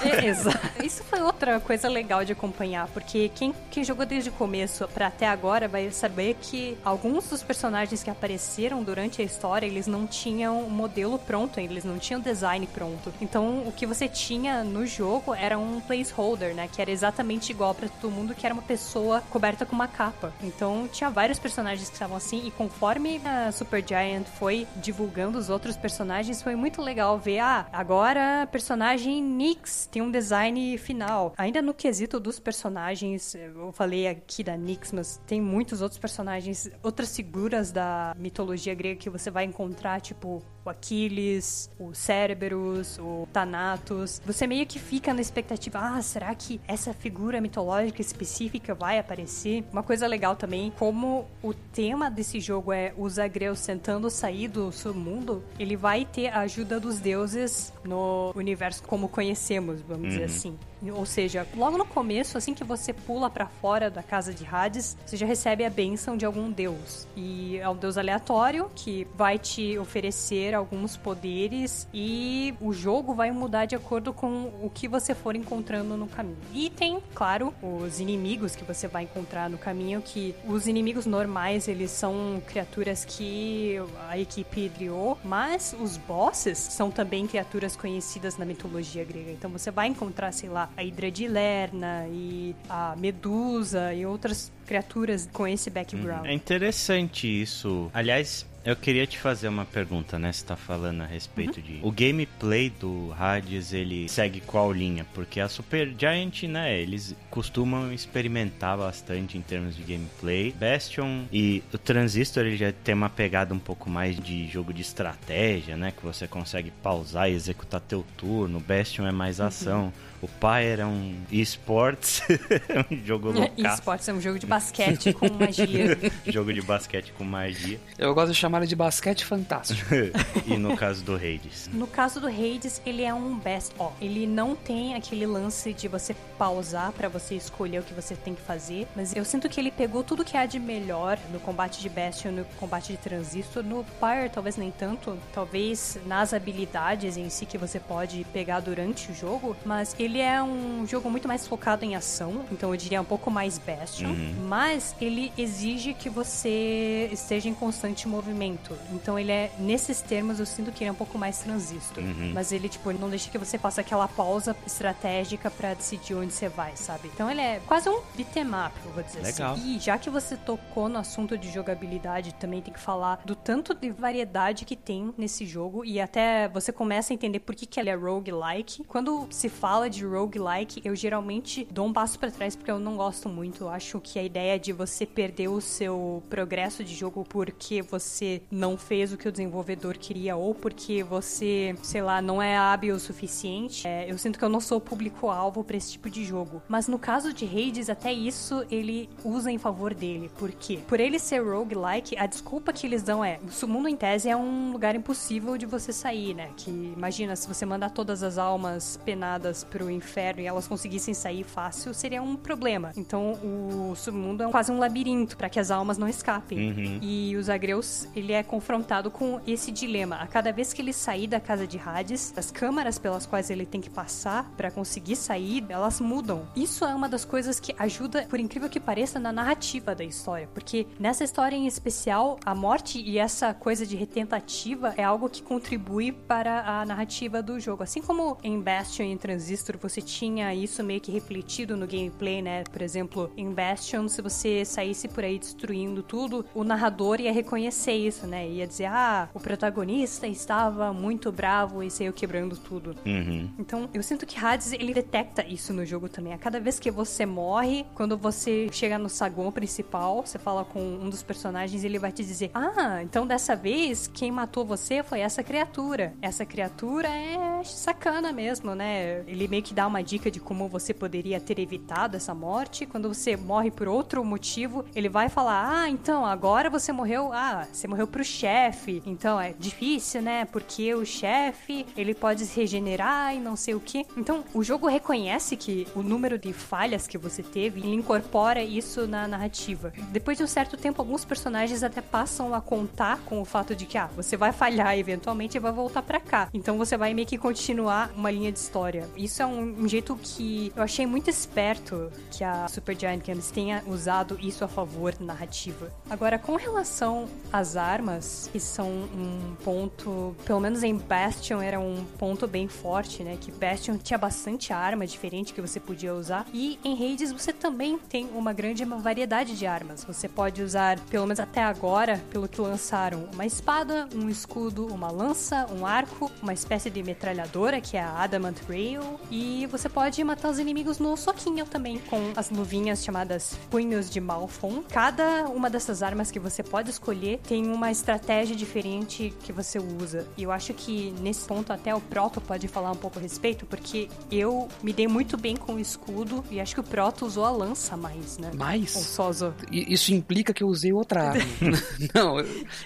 É, 0.04 0.26
exato. 0.28 0.60
Isso 0.84 1.04
foi 1.04 1.22
outra 1.22 1.60
coisa 1.60 1.88
legal 1.88 2.26
de 2.26 2.34
acompanhar, 2.34 2.88
porque 2.88 3.32
quem, 3.34 3.54
quem 3.72 3.84
jogou 3.84 4.06
desde 4.06 4.30
o 4.30 4.34
começo 4.34 4.88
pra 4.90 5.08
até 5.08 5.28
agora 5.28 5.68
vai 5.68 5.90
saber 5.92 6.36
que 6.42 6.78
alguns 6.84 7.30
dos 7.30 7.42
personagens 7.42 8.04
que 8.04 8.10
apareceram 8.10 8.84
durante 8.84 9.22
a 9.22 9.26
história, 9.26 9.66
eles 9.66 9.88
não 9.88 10.06
tinham 10.06 10.62
o 10.62 10.70
modelo 10.70 11.18
pronto 11.18 11.60
ainda, 11.60 11.74
eles 11.74 11.86
não 11.86 11.98
tinham 11.98 12.20
design 12.20 12.68
pronto. 12.68 13.14
Então, 13.22 13.64
o 13.66 13.72
que 13.72 13.86
você 13.86 14.08
tinha 14.08 14.64
no 14.64 14.86
jogo 14.86 15.34
era 15.34 15.58
um 15.58 15.80
placeholder, 15.82 16.54
né, 16.54 16.68
que 16.72 16.82
era 16.82 16.92
exatamente 16.92 17.52
igual 17.52 17.74
pra 17.74 17.88
todo 17.88 18.12
mundo, 18.12 18.36
que 18.36 18.46
era 18.46 18.54
uma 18.54 18.64
pessoa 18.64 19.22
coberta 19.30 19.66
com 19.66 19.76
uma 19.76 19.88
capa. 19.88 20.34
Então, 20.44 20.88
tinha 20.92 21.10
vários 21.10 21.40
personagens 21.40 21.88
que 21.88 21.96
estavam 21.96 22.18
assim, 22.18 22.46
e 22.46 22.52
conforme 22.52 23.22
a 23.26 23.52
Supergiant 23.52 24.26
foi 24.38 24.68
divulgando 24.90 25.38
os 25.38 25.52
outros 25.52 25.78
personagens, 25.78 26.42
foi 26.42 26.56
muito 26.56 26.82
legal 26.82 27.20
ver, 27.20 27.38
ah, 27.38 27.68
agora 27.72 28.48
personagem 28.52 29.22
Nyx 29.22 29.88
tem 29.92 30.02
um 30.02 30.10
design 30.10 30.80
final. 30.80 31.32
Ainda 31.38 31.62
no 31.62 31.76
quesito 31.76 32.20
dos 32.20 32.40
personagens, 32.40 33.36
eu 33.36 33.72
falei 33.72 34.08
aqui 34.08 34.44
da 34.44 34.58
Nyx, 34.58 34.92
mas 34.92 35.22
tem 35.28 35.40
muitos 35.40 35.84
outros 35.84 36.00
personagens, 36.00 36.72
outras 36.82 37.16
figuras 37.16 37.72
da 37.72 38.16
mitologia 38.18 38.74
grega 38.74 39.00
que 39.00 39.12
você 39.12 39.30
vai 39.30 39.44
encontrar, 39.44 40.02
tipo 40.02 40.42
o 40.70 40.72
Aquiles, 40.72 41.70
o 41.80 41.94
Cerberus, 41.94 42.98
o 43.00 43.28
Thanatos. 43.34 44.22
Você 44.26 44.46
meio 44.48 44.66
que 44.66 44.80
fica 44.80 45.14
na 45.14 45.22
expectativa, 45.22 45.80
ah, 45.80 46.02
será 46.02 46.34
que 46.36 46.62
essa 46.68 46.94
figura 46.94 47.42
mitológica 47.42 48.02
específica 48.02 48.74
vai 48.74 49.00
aparecer? 49.00 49.64
Uma 49.72 49.84
coisa 49.84 50.08
legal 50.08 50.36
também, 50.36 50.72
como 50.78 51.28
o 51.44 51.54
tema 51.54 52.10
desse 52.10 52.40
jogo 52.40 52.72
é 52.72 52.94
os 52.98 53.18
agreus 53.18 53.66
tentando 53.66 54.10
sair 54.10 54.48
do 54.48 54.72
submundo, 54.72 55.44
ele 55.58 55.76
vai 55.76 56.06
ter 56.06 56.28
a 56.28 56.40
ajuda 56.42 56.80
dos 56.80 57.00
deuses 57.00 57.74
no 57.84 58.32
universo 58.36 58.84
como 58.84 59.10
conhecemos, 59.10 59.82
vamos 59.82 60.10
dizer 60.10 60.26
assim. 60.26 60.58
Ou 60.94 61.06
seja, 61.06 61.46
logo 61.56 61.78
no 61.78 61.86
começo, 61.86 62.38
assim 62.38 62.54
que 62.54 62.64
você 62.64 62.94
pula 62.94 63.30
pra 63.30 63.48
fora 63.48 63.90
da 63.90 64.02
casa 64.02 64.34
de 64.34 64.46
Hades, 64.46 64.98
você 65.06 65.18
já 65.18 65.26
recebe 65.26 65.66
a 65.66 65.70
bênção 65.70 66.16
de 66.16 66.26
algum 66.26 66.50
deus. 66.52 67.08
E 67.16 67.58
é 67.58 67.68
um 67.68 67.76
deus 67.76 67.98
aleatório 67.98 68.70
que 68.76 69.08
vai 69.16 69.38
te 69.38 69.78
oferecer 69.78 70.54
alguns 70.54 70.96
poderes 70.96 71.88
e 71.94 72.54
o 72.62 72.74
jogo 72.74 73.14
vai 73.14 73.32
mudar 73.32 73.66
de 73.66 73.76
acordo 73.76 74.14
com 74.14 74.52
o 74.62 74.72
que 74.74 74.88
você 74.88 75.14
for 75.14 75.36
encontrando 75.36 75.98
no 75.98 76.08
caminho. 76.08 76.38
E 76.54 76.70
tem, 76.70 77.00
claro, 77.14 77.54
os 77.62 78.00
inimigos 78.00 78.56
que 78.56 78.64
você 78.64 78.88
vai 78.88 79.04
encontrar 79.04 79.50
no 79.50 79.58
caminho, 79.58 80.02
que 80.02 80.36
os 80.48 80.68
inimigos 80.68 81.06
normais, 81.06 81.68
eles 81.68 81.92
são 81.92 82.42
criaturas 82.46 83.04
que 83.04 83.76
a 84.08 84.18
equipe 84.18 84.70
criou, 84.70 85.18
mas 85.24 85.76
os 85.80 85.98
bosses 85.98 86.58
são 86.58 86.90
também 86.90 87.28
criaturas 87.28 87.76
conhecidas 87.76 88.38
na 88.38 88.46
mitologia 88.46 89.04
grega. 89.04 89.32
Então 89.32 89.50
você 89.50 89.72
vai 89.72 89.88
encontrar, 89.88 90.32
sei 90.32 90.50
lá, 90.50 90.69
a 90.76 90.84
Hidra 90.84 91.12
de 91.12 91.28
Lerna 91.28 92.06
e 92.10 92.56
a 92.70 92.96
Medusa 92.98 93.94
e 93.94 94.06
outras 94.06 94.52
criaturas 94.66 95.28
com 95.32 95.48
esse 95.48 95.70
background. 95.70 96.26
É 96.26 96.34
interessante 96.34 97.28
isso. 97.28 97.90
Aliás, 97.94 98.46
eu 98.64 98.76
queria 98.76 99.08
te 99.08 99.18
fazer 99.18 99.48
uma 99.48 99.66
pergunta, 99.66 100.20
né? 100.20 100.32
Você 100.32 100.46
tá 100.46 100.56
falando 100.56 101.02
a 101.02 101.06
respeito 101.06 101.62
de. 101.62 101.80
O 101.82 101.92
gameplay 101.92 102.70
do 102.70 103.14
Hades, 103.18 103.74
ele 103.74 104.08
segue 104.10 104.42
qual 104.42 104.72
linha? 104.72 105.06
Porque 105.14 105.40
a 105.40 105.48
Super 105.48 105.94
Giant, 105.98 106.44
né? 106.44 106.78
Eles 106.80 107.16
costumam 107.30 107.92
experimentar 107.94 108.78
bastante 108.78 109.38
em 109.38 109.42
termos 109.42 109.76
de 109.76 109.84
gameplay. 109.84 110.52
Bastion 110.52 111.24
e 111.32 111.64
o 111.74 111.78
Transistor, 111.78 112.46
ele 112.46 112.58
já 112.58 112.72
tem 112.72 112.94
uma 112.94 113.10
pegada 113.10 113.54
um 113.54 113.60
pouco 113.60 113.90
mais 113.90 114.20
de 114.20 114.48
jogo 114.48 114.74
de 114.74 114.82
estratégia, 114.82 115.78
né? 115.78 115.92
Que 115.92 116.04
você 116.04 116.28
consegue 116.28 116.70
pausar 116.70 117.30
e 117.30 117.34
executar 117.34 117.80
teu 117.82 118.06
turno. 118.18 118.60
Bastion 118.60 119.08
é 119.08 119.12
mais 119.12 119.40
ação. 119.40 119.92
O 120.22 120.28
Pyre 120.28 120.82
é 120.82 120.86
um 120.86 121.16
esports, 121.32 122.22
é 122.30 122.86
um 122.92 123.06
jogo 123.06 123.32
louco. 123.32 123.54
Esportes 123.62 124.08
é 124.10 124.14
um 124.14 124.20
jogo 124.20 124.38
de 124.38 124.46
basquete 124.46 125.14
com 125.14 125.30
magia. 125.32 125.98
jogo 126.28 126.54
de 126.54 126.62
basquete 126.62 127.14
com 127.18 127.24
magia. 127.24 127.80
Eu 127.98 128.14
gosto 128.14 128.34
de 128.34 128.38
chamar 128.38 128.66
de 128.66 128.76
basquete 128.76 129.24
fantástico. 129.24 129.90
e 130.46 130.58
no 130.58 130.76
caso 130.76 131.04
do 131.04 131.16
Hades. 131.16 131.70
No 131.72 131.88
caso 131.88 132.20
do 132.20 132.28
Hades, 132.28 132.82
ele 132.86 133.04
é 133.04 133.14
um 133.14 133.38
best 133.38 133.72
of. 133.78 133.94
Ele 134.02 134.28
não 134.28 134.56
tem 134.56 134.96
aquele 134.96 135.26
lance 135.26 135.74
de 135.74 135.88
você 135.88 136.16
pausar 136.38 136.92
pra 136.92 137.08
você 137.08 137.36
escolher 137.36 137.80
o 137.80 137.84
que 137.84 137.94
você 137.94 138.16
tem 138.16 138.36
que 138.36 138.42
fazer, 138.42 138.88
mas 138.96 139.16
eu 139.16 139.24
sinto 139.24 139.48
que 139.48 139.60
ele 139.60 139.72
pegou 139.72 140.04
tudo 140.04 140.26
que 140.26 140.36
há 140.36 140.46
de 140.46 140.60
melhor 140.60 141.18
no 141.32 141.40
combate 141.40 141.82
de 141.82 141.90
Bastion, 141.90 142.32
no 142.32 142.46
combate 142.60 142.92
de 142.92 142.98
Transistor, 142.98 143.64
no 143.64 143.86
Pyre 144.00 144.30
talvez 144.30 144.58
nem 144.58 144.72
tanto, 144.72 145.18
talvez 145.34 145.98
nas 146.06 146.34
habilidades 146.34 147.18
em 147.18 147.30
si 147.30 147.46
que 147.46 147.58
você 147.58 147.80
pode 147.80 148.26
pegar 148.34 148.60
durante 148.60 149.12
o 149.12 149.16
jogo, 149.16 149.56
mas 149.66 149.96
ele 150.00 150.09
é 150.18 150.42
um 150.42 150.88
jogo 150.88 151.10
muito 151.12 151.28
mais 151.28 151.46
focado 151.46 151.86
em 151.86 151.96
ação, 151.96 152.46
então 152.52 152.72
eu 152.72 152.78
diria 152.78 153.00
um 153.02 153.06
pouco 153.06 153.30
mais 153.30 153.60
Bastion, 153.60 154.16
mas 154.48 154.96
ele 155.00 155.32
exige 155.38 155.94
que 155.94 156.10
você 156.10 157.10
esteja 157.12 157.50
em 157.50 157.54
constante 157.54 158.08
movimento. 158.08 158.76
Então 158.92 159.20
ele 159.20 159.32
é, 159.32 159.52
nesses 159.60 160.02
termos, 160.02 160.40
eu 160.40 160.46
sinto 160.46 160.72
que 160.72 160.84
ele 160.84 160.90
é 160.90 160.92
um 160.92 160.96
pouco 160.96 161.18
mais 161.18 161.38
transistor. 161.40 162.04
Mas 162.34 162.52
ele, 162.52 162.70
tipo, 162.70 162.92
não 162.94 163.10
deixa 163.10 163.30
que 163.30 163.38
você 163.38 163.58
faça 163.58 163.82
aquela 163.82 164.08
pausa 164.08 164.56
estratégica 164.66 165.52
pra 165.52 165.74
decidir 165.74 166.16
onde 166.16 166.34
você 166.34 166.50
vai, 166.50 166.76
sabe? 166.76 167.10
Então 167.14 167.30
ele 167.30 167.42
é 167.42 167.62
quase 167.68 167.90
um 167.90 168.02
beat'em 168.16 168.48
up, 168.48 168.74
eu 168.86 168.92
vou 168.92 169.04
dizer 169.04 169.22
Legal. 169.22 169.54
assim. 169.54 169.76
E 169.76 169.80
já 169.80 169.98
que 169.98 170.10
você 170.10 170.38
tocou 170.38 170.88
no 170.90 170.98
assunto 170.98 171.38
de 171.38 171.52
jogabilidade, 171.52 172.34
também 172.36 172.62
tem 172.62 172.74
que 172.74 172.80
falar 172.80 173.22
do 173.26 173.36
tanto 173.36 173.74
de 173.74 173.92
variedade 173.92 174.66
que 174.66 174.76
tem 174.76 175.14
nesse 175.18 175.46
jogo 175.46 175.84
e 175.84 176.00
até 176.00 176.48
você 176.48 176.72
começa 176.72 177.14
a 177.14 177.16
entender 177.16 177.40
por 177.40 177.56
que, 177.56 177.66
que 177.66 177.80
ele 177.80 177.90
é 177.90 177.96
roguelike. 177.96 178.84
Quando 178.86 179.28
se 179.30 179.50
fala 179.50 179.90
de 179.90 179.99
de 180.00 180.06
roguelike, 180.06 180.82
eu 180.84 180.96
geralmente 180.96 181.68
dou 181.70 181.86
um 181.86 181.94
passo 181.94 182.18
para 182.18 182.32
trás 182.32 182.56
porque 182.56 182.72
eu 182.72 182.80
não 182.80 182.96
gosto 182.96 183.28
muito. 183.28 183.66
Eu 183.66 183.70
acho 183.70 184.00
que 184.00 184.18
a 184.18 184.24
ideia 184.24 184.58
de 184.58 184.72
você 184.72 185.06
perder 185.06 185.50
o 185.50 185.60
seu 185.60 186.24
progresso 186.30 186.84
de 186.84 186.96
jogo 186.96 187.26
porque 187.28 187.82
você 187.82 188.42
não 188.50 188.78
fez 188.78 189.12
o 189.12 189.18
que 189.18 189.28
o 189.28 189.32
desenvolvedor 189.32 189.98
queria 189.98 190.36
ou 190.36 190.56
porque 190.56 191.04
você, 191.04 191.76
sei 191.84 192.02
lá, 192.02 192.22
não 192.22 192.42
é 192.42 192.58
hábil 192.58 192.96
o 192.96 193.00
suficiente, 193.00 193.88
é, 193.88 194.10
eu 194.10 194.18
sinto 194.18 194.40
que 194.40 194.46
eu 194.46 194.50
não 194.50 194.62
sou 194.62 194.80
público-alvo 194.80 195.64
para 195.64 195.78
esse 195.78 195.92
tipo 195.92 196.10
de 196.10 196.24
jogo. 196.24 196.62
Mas 196.68 196.88
no 196.88 196.98
caso 196.98 197.34
de 197.34 197.46
Hades, 197.46 197.90
até 197.90 198.12
isso 198.14 198.66
ele 198.72 199.10
usa 199.24 199.52
em 199.52 199.58
favor 199.58 199.94
dele. 199.94 200.32
Por 200.38 200.52
quê? 200.52 200.80
Por 200.88 201.00
ele 201.00 201.20
ser 201.20 201.44
roguelike, 201.44 202.18
a 202.18 202.26
desculpa 202.26 202.72
que 202.72 202.88
eles 202.88 203.04
dão 203.04 203.24
é: 203.24 203.40
o 203.62 203.68
mundo 203.68 203.88
em 203.88 203.96
tese 203.96 204.30
é 204.30 204.38
um 204.38 204.72
lugar 204.72 204.96
impossível 204.96 205.58
de 205.58 205.66
você 205.66 205.92
sair, 205.92 206.34
né? 206.34 206.50
Que 206.56 206.70
imagina 206.70 207.36
se 207.36 207.48
você 207.48 207.66
mandar 207.66 207.90
todas 207.92 208.24
as 208.24 208.38
almas 208.38 208.98
penadas 209.04 209.64
pro 209.64 209.89
inferno 209.90 210.42
e 210.42 210.46
elas 210.46 210.68
conseguissem 210.68 211.14
sair 211.14 211.44
fácil, 211.44 211.94
seria 211.94 212.22
um 212.22 212.36
problema. 212.36 212.92
Então 212.96 213.34
o 213.34 213.96
submundo 213.96 214.44
é 214.44 214.50
quase 214.50 214.72
um 214.72 214.80
labirinto 214.80 215.38
para 215.38 215.50
que 215.50 215.60
as 215.60 215.72
almas 215.72 215.98
não 215.98 216.08
escapem. 216.08 216.72
Uhum. 216.72 217.00
E 217.02 217.36
o 217.36 217.44
Zagreus, 217.44 218.08
ele 218.16 218.34
é 218.34 218.44
confrontado 218.44 219.10
com 219.10 219.40
esse 219.48 219.72
dilema. 219.72 220.18
A 220.18 220.28
cada 220.28 220.52
vez 220.52 220.74
que 220.74 220.82
ele 220.82 220.94
sair 220.94 221.28
da 221.28 221.40
casa 221.40 221.66
de 221.66 221.80
Hades, 221.80 222.34
as 222.38 222.52
câmaras 222.52 223.00
pelas 223.00 223.26
quais 223.26 223.50
ele 223.50 223.66
tem 223.66 223.82
que 223.82 223.90
passar 223.90 224.50
para 224.56 224.72
conseguir 224.72 225.16
sair, 225.16 225.66
elas 225.70 226.00
mudam. 226.00 226.48
Isso 226.56 226.86
é 226.86 226.94
uma 226.94 227.10
das 227.10 227.26
coisas 227.26 227.60
que 227.60 227.76
ajuda, 227.78 228.24
por 228.30 228.40
incrível 228.40 228.70
que 228.70 228.80
pareça, 228.80 229.20
na 229.20 229.32
narrativa 229.32 229.96
da 229.96 230.04
história, 230.04 230.48
porque 230.54 230.86
nessa 231.00 231.24
história 231.24 231.56
em 231.56 231.68
especial, 231.68 232.40
a 232.46 232.54
morte 232.54 233.02
e 233.02 233.18
essa 233.18 233.54
coisa 233.54 233.86
de 233.86 233.96
retentativa 233.96 234.94
é 234.98 235.04
algo 235.04 235.30
que 235.30 235.42
contribui 235.42 236.12
para 236.12 236.82
a 236.82 236.86
narrativa 236.86 237.42
do 237.42 237.60
jogo. 237.60 237.84
Assim 237.84 238.02
como 238.02 238.38
em 238.44 238.60
Bastion 238.60 239.06
e 239.06 239.18
Transistor 239.18 239.78
você 239.82 240.02
tinha 240.02 240.54
isso 240.54 240.84
meio 240.84 241.02
que 241.02 241.12
refletido 241.12 241.76
no 241.76 241.88
gameplay, 241.88 242.42
né? 242.42 242.64
Por 242.64 242.82
exemplo, 242.82 243.32
em 243.36 243.52
Bastion, 243.52 244.08
se 244.08 244.22
você 244.22 244.64
saísse 244.66 245.08
por 245.08 245.24
aí 245.24 245.40
destruindo 245.40 246.04
tudo, 246.04 246.46
o 246.54 246.64
narrador 246.64 247.20
ia 247.20 247.32
reconhecer 247.32 247.94
isso, 247.94 248.28
né? 248.28 248.48
Ia 248.48 248.68
dizer, 248.68 248.86
ah, 248.86 249.30
o 249.34 249.40
protagonista 249.40 250.28
estava 250.28 250.94
muito 250.94 251.32
bravo 251.32 251.84
e 251.84 251.90
saiu 251.90 252.14
quebrando 252.14 252.58
tudo. 252.58 252.96
Uhum. 253.06 253.50
Então, 253.58 253.90
eu 253.94 254.04
sinto 254.04 254.26
que 254.26 254.38
Hades, 254.38 254.74
ele 254.74 254.94
detecta 254.94 255.46
isso 255.46 255.74
no 255.74 255.86
jogo 255.86 256.10
também. 256.10 256.34
A 256.34 256.38
cada 256.38 256.60
vez 256.60 256.80
que 256.80 256.92
você 256.92 257.26
morre, 257.26 257.86
quando 257.96 258.18
você 258.18 258.68
chega 258.72 258.98
no 258.98 259.10
saguão 259.10 259.52
principal, 259.52 260.26
você 260.26 260.38
fala 260.38 260.64
com 260.64 260.80
um 260.80 261.10
dos 261.10 261.24
personagens, 261.24 261.84
ele 261.84 262.00
vai 262.00 262.12
te 262.12 262.24
dizer: 262.24 262.52
Ah, 262.54 263.02
então 263.04 263.26
dessa 263.26 263.56
vez 263.56 264.08
quem 264.08 264.32
matou 264.32 264.66
você 264.66 265.04
foi 265.04 265.20
essa 265.20 265.44
criatura. 265.44 266.14
Essa 266.22 266.46
criatura 266.46 267.08
é 267.08 267.64
sacana 267.64 268.32
mesmo, 268.32 268.76
né? 268.76 269.24
Ele 269.28 269.48
meio 269.48 269.64
que 269.64 269.69
dá 269.74 269.88
uma 269.88 270.04
dica 270.04 270.30
de 270.30 270.40
como 270.40 270.68
você 270.68 270.94
poderia 270.94 271.40
ter 271.40 271.60
evitado 271.60 272.16
essa 272.16 272.34
morte. 272.34 272.86
Quando 272.86 273.08
você 273.08 273.36
morre 273.36 273.72
por 273.72 273.88
outro 273.88 274.24
motivo, 274.24 274.86
ele 274.96 275.10
vai 275.10 275.30
falar: 275.30 275.82
Ah, 275.82 275.90
então 275.90 276.26
agora 276.26 276.70
você 276.70 276.92
morreu. 276.92 277.32
Ah, 277.34 277.68
você 277.72 277.88
morreu 277.88 278.08
pro 278.08 278.24
chefe. 278.24 279.02
Então 279.06 279.40
é 279.40 279.54
difícil, 279.58 280.22
né? 280.22 280.46
Porque 280.46 280.94
o 280.94 281.06
chefe 281.06 281.86
ele 281.98 282.14
pode 282.14 282.46
se 282.46 282.60
regenerar 282.60 283.36
e 283.36 283.40
não 283.40 283.56
sei 283.56 283.74
o 283.74 283.80
que. 283.80 284.06
Então 284.16 284.44
o 284.54 284.64
jogo 284.64 284.88
reconhece 284.88 285.56
que 285.56 285.88
o 285.96 286.02
número 286.02 286.38
de 286.38 286.54
falhas 286.54 287.08
que 287.08 287.18
você 287.18 287.42
teve 287.42 287.80
ele 287.80 287.96
incorpora 287.96 288.64
isso 288.64 289.08
na 289.08 289.28
narrativa. 289.28 289.94
Depois 290.12 290.38
de 290.38 290.44
um 290.44 290.48
certo 290.48 290.78
tempo, 290.78 291.02
alguns 291.02 291.26
personagens 291.26 291.84
até 291.84 292.02
passam 292.02 292.54
a 292.54 292.62
contar 292.62 293.20
com 293.26 293.42
o 293.42 293.46
fato 293.46 293.76
de 293.76 293.86
que 293.86 293.98
ah, 293.98 294.10
você 294.16 294.38
vai 294.38 294.52
falhar 294.52 294.98
eventualmente 294.98 295.58
e 295.58 295.60
vai 295.60 295.72
voltar 295.72 296.02
para 296.02 296.20
cá. 296.20 296.50
Então 296.54 296.78
você 296.78 296.98
vai 296.98 297.14
meio 297.14 297.28
que 297.28 297.38
continuar 297.38 298.12
uma 298.16 298.32
linha 298.32 298.52
de 298.52 298.60
história. 298.60 299.08
Isso 299.16 299.42
é 299.42 299.46
um, 299.46 299.59
um 299.60 299.88
jeito 299.88 300.18
que 300.22 300.72
eu 300.76 300.84
achei 300.84 301.06
muito 301.06 301.30
esperto 301.30 302.12
que 302.32 302.44
a 302.44 302.68
Supergiant 302.68 303.26
Games 303.26 303.52
tenha 303.52 303.84
usado 303.88 304.38
isso 304.42 304.64
a 304.64 304.68
favor 304.68 305.14
da 305.14 305.26
narrativa. 305.26 305.92
Agora, 306.10 306.38
com 306.40 306.56
relação 306.56 307.28
às 307.52 307.76
armas, 307.76 308.50
que 308.52 308.60
são 308.60 308.88
um 308.90 309.56
ponto, 309.64 310.36
pelo 310.46 310.60
menos 310.60 310.84
em 310.84 310.96
Bastion 310.96 311.62
era 311.62 311.80
um 311.80 312.06
ponto 312.18 312.48
bem 312.48 312.68
forte, 312.68 313.24
né? 313.24 313.38
Que 313.40 313.52
Bastion 313.52 313.98
tinha 313.98 314.18
bastante 314.18 314.74
arma 314.74 315.06
diferente 315.06 315.54
que 315.54 315.62
você 315.62 315.80
podia 315.80 316.14
usar. 316.14 316.46
E 316.54 316.80
em 316.84 316.94
Hades 316.94 317.32
você 317.32 317.54
também 317.54 317.98
tem 317.98 318.30
uma 318.34 318.54
grande 318.54 318.84
variedade 318.86 319.58
de 319.58 319.66
armas. 319.66 320.04
Você 320.04 320.28
pode 320.28 320.62
usar, 320.62 321.00
pelo 321.10 321.26
menos 321.26 321.40
até 321.40 321.64
agora, 321.64 322.22
pelo 322.30 322.48
que 322.48 322.62
lançaram, 322.62 323.28
uma 323.34 323.46
espada, 323.46 324.08
um 324.16 324.30
escudo, 324.30 324.88
uma 324.88 325.12
lança, 325.12 325.68
um 325.72 325.86
arco, 325.86 326.32
uma 326.42 326.54
espécie 326.54 326.90
de 326.90 327.02
metralhadora, 327.04 327.82
que 327.82 327.98
é 327.98 328.02
a 328.02 328.24
Adamant 328.24 328.58
Rail. 328.68 329.20
E 329.32 329.39
você 329.68 329.90
pode 329.90 330.24
matar 330.24 330.50
os 330.50 330.60
inimigos 330.60 331.00
no 331.00 331.16
soquinho 331.16 331.66
também, 331.66 332.00
com 332.00 332.32
as 332.36 332.50
luvinhas 332.50 333.04
chamadas 333.04 333.58
Punhos 333.70 334.10
de 334.10 334.20
Malfon. 334.20 334.84
Cada 334.90 335.48
uma 335.50 335.70
dessas 335.70 336.02
armas 336.02 336.32
que 336.32 336.40
você 336.40 336.64
pode 336.64 336.90
escolher 336.90 337.40
tem 337.48 337.68
uma 337.68 337.92
estratégia 337.92 338.56
diferente 338.56 339.34
que 339.44 339.52
você 339.52 339.80
usa. 339.80 340.28
E 340.38 340.44
eu 340.44 340.52
acho 340.52 340.74
que 340.74 341.14
nesse 341.22 341.48
ponto 341.48 341.72
até 341.72 341.94
o 341.94 342.02
Proto 342.02 342.42
pode 342.42 342.68
falar 342.68 342.92
um 342.92 342.96
pouco 342.96 343.20
a 343.20 343.22
respeito, 343.22 343.66
porque 343.66 344.10
eu 344.32 344.68
me 344.82 344.94
dei 344.94 345.08
muito 345.08 345.38
bem 345.38 345.56
com 345.56 345.76
o 345.76 345.80
escudo 345.80 346.44
e 346.50 346.60
acho 346.60 346.74
que 346.74 346.82
o 346.82 346.84
Proto 346.84 347.26
usou 347.26 347.46
a 347.46 347.52
lança 347.52 347.96
mais, 347.96 348.38
né? 348.38 348.52
Mais? 348.56 348.96
Ou 348.96 349.02
só 349.02 349.30
usou. 349.30 349.54
Isso 349.72 350.14
implica 350.14 350.54
que 350.54 350.64
eu 350.64 350.68
usei 350.68 350.92
outra 350.94 351.30
arma. 351.30 351.44
não, 352.14 352.36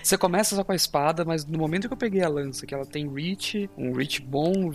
você 0.01 0.17
começa 0.17 0.55
só 0.55 0.63
com 0.63 0.71
a 0.71 0.75
espada, 0.75 1.23
mas 1.25 1.45
no 1.45 1.57
momento 1.57 1.87
que 1.87 1.93
eu 1.93 1.97
peguei 1.97 2.21
a 2.21 2.29
lança, 2.29 2.65
que 2.65 2.73
ela 2.73 2.85
tem 2.85 3.07
reach, 3.11 3.69
um 3.77 3.93
reach 3.93 4.21
bom, 4.21 4.71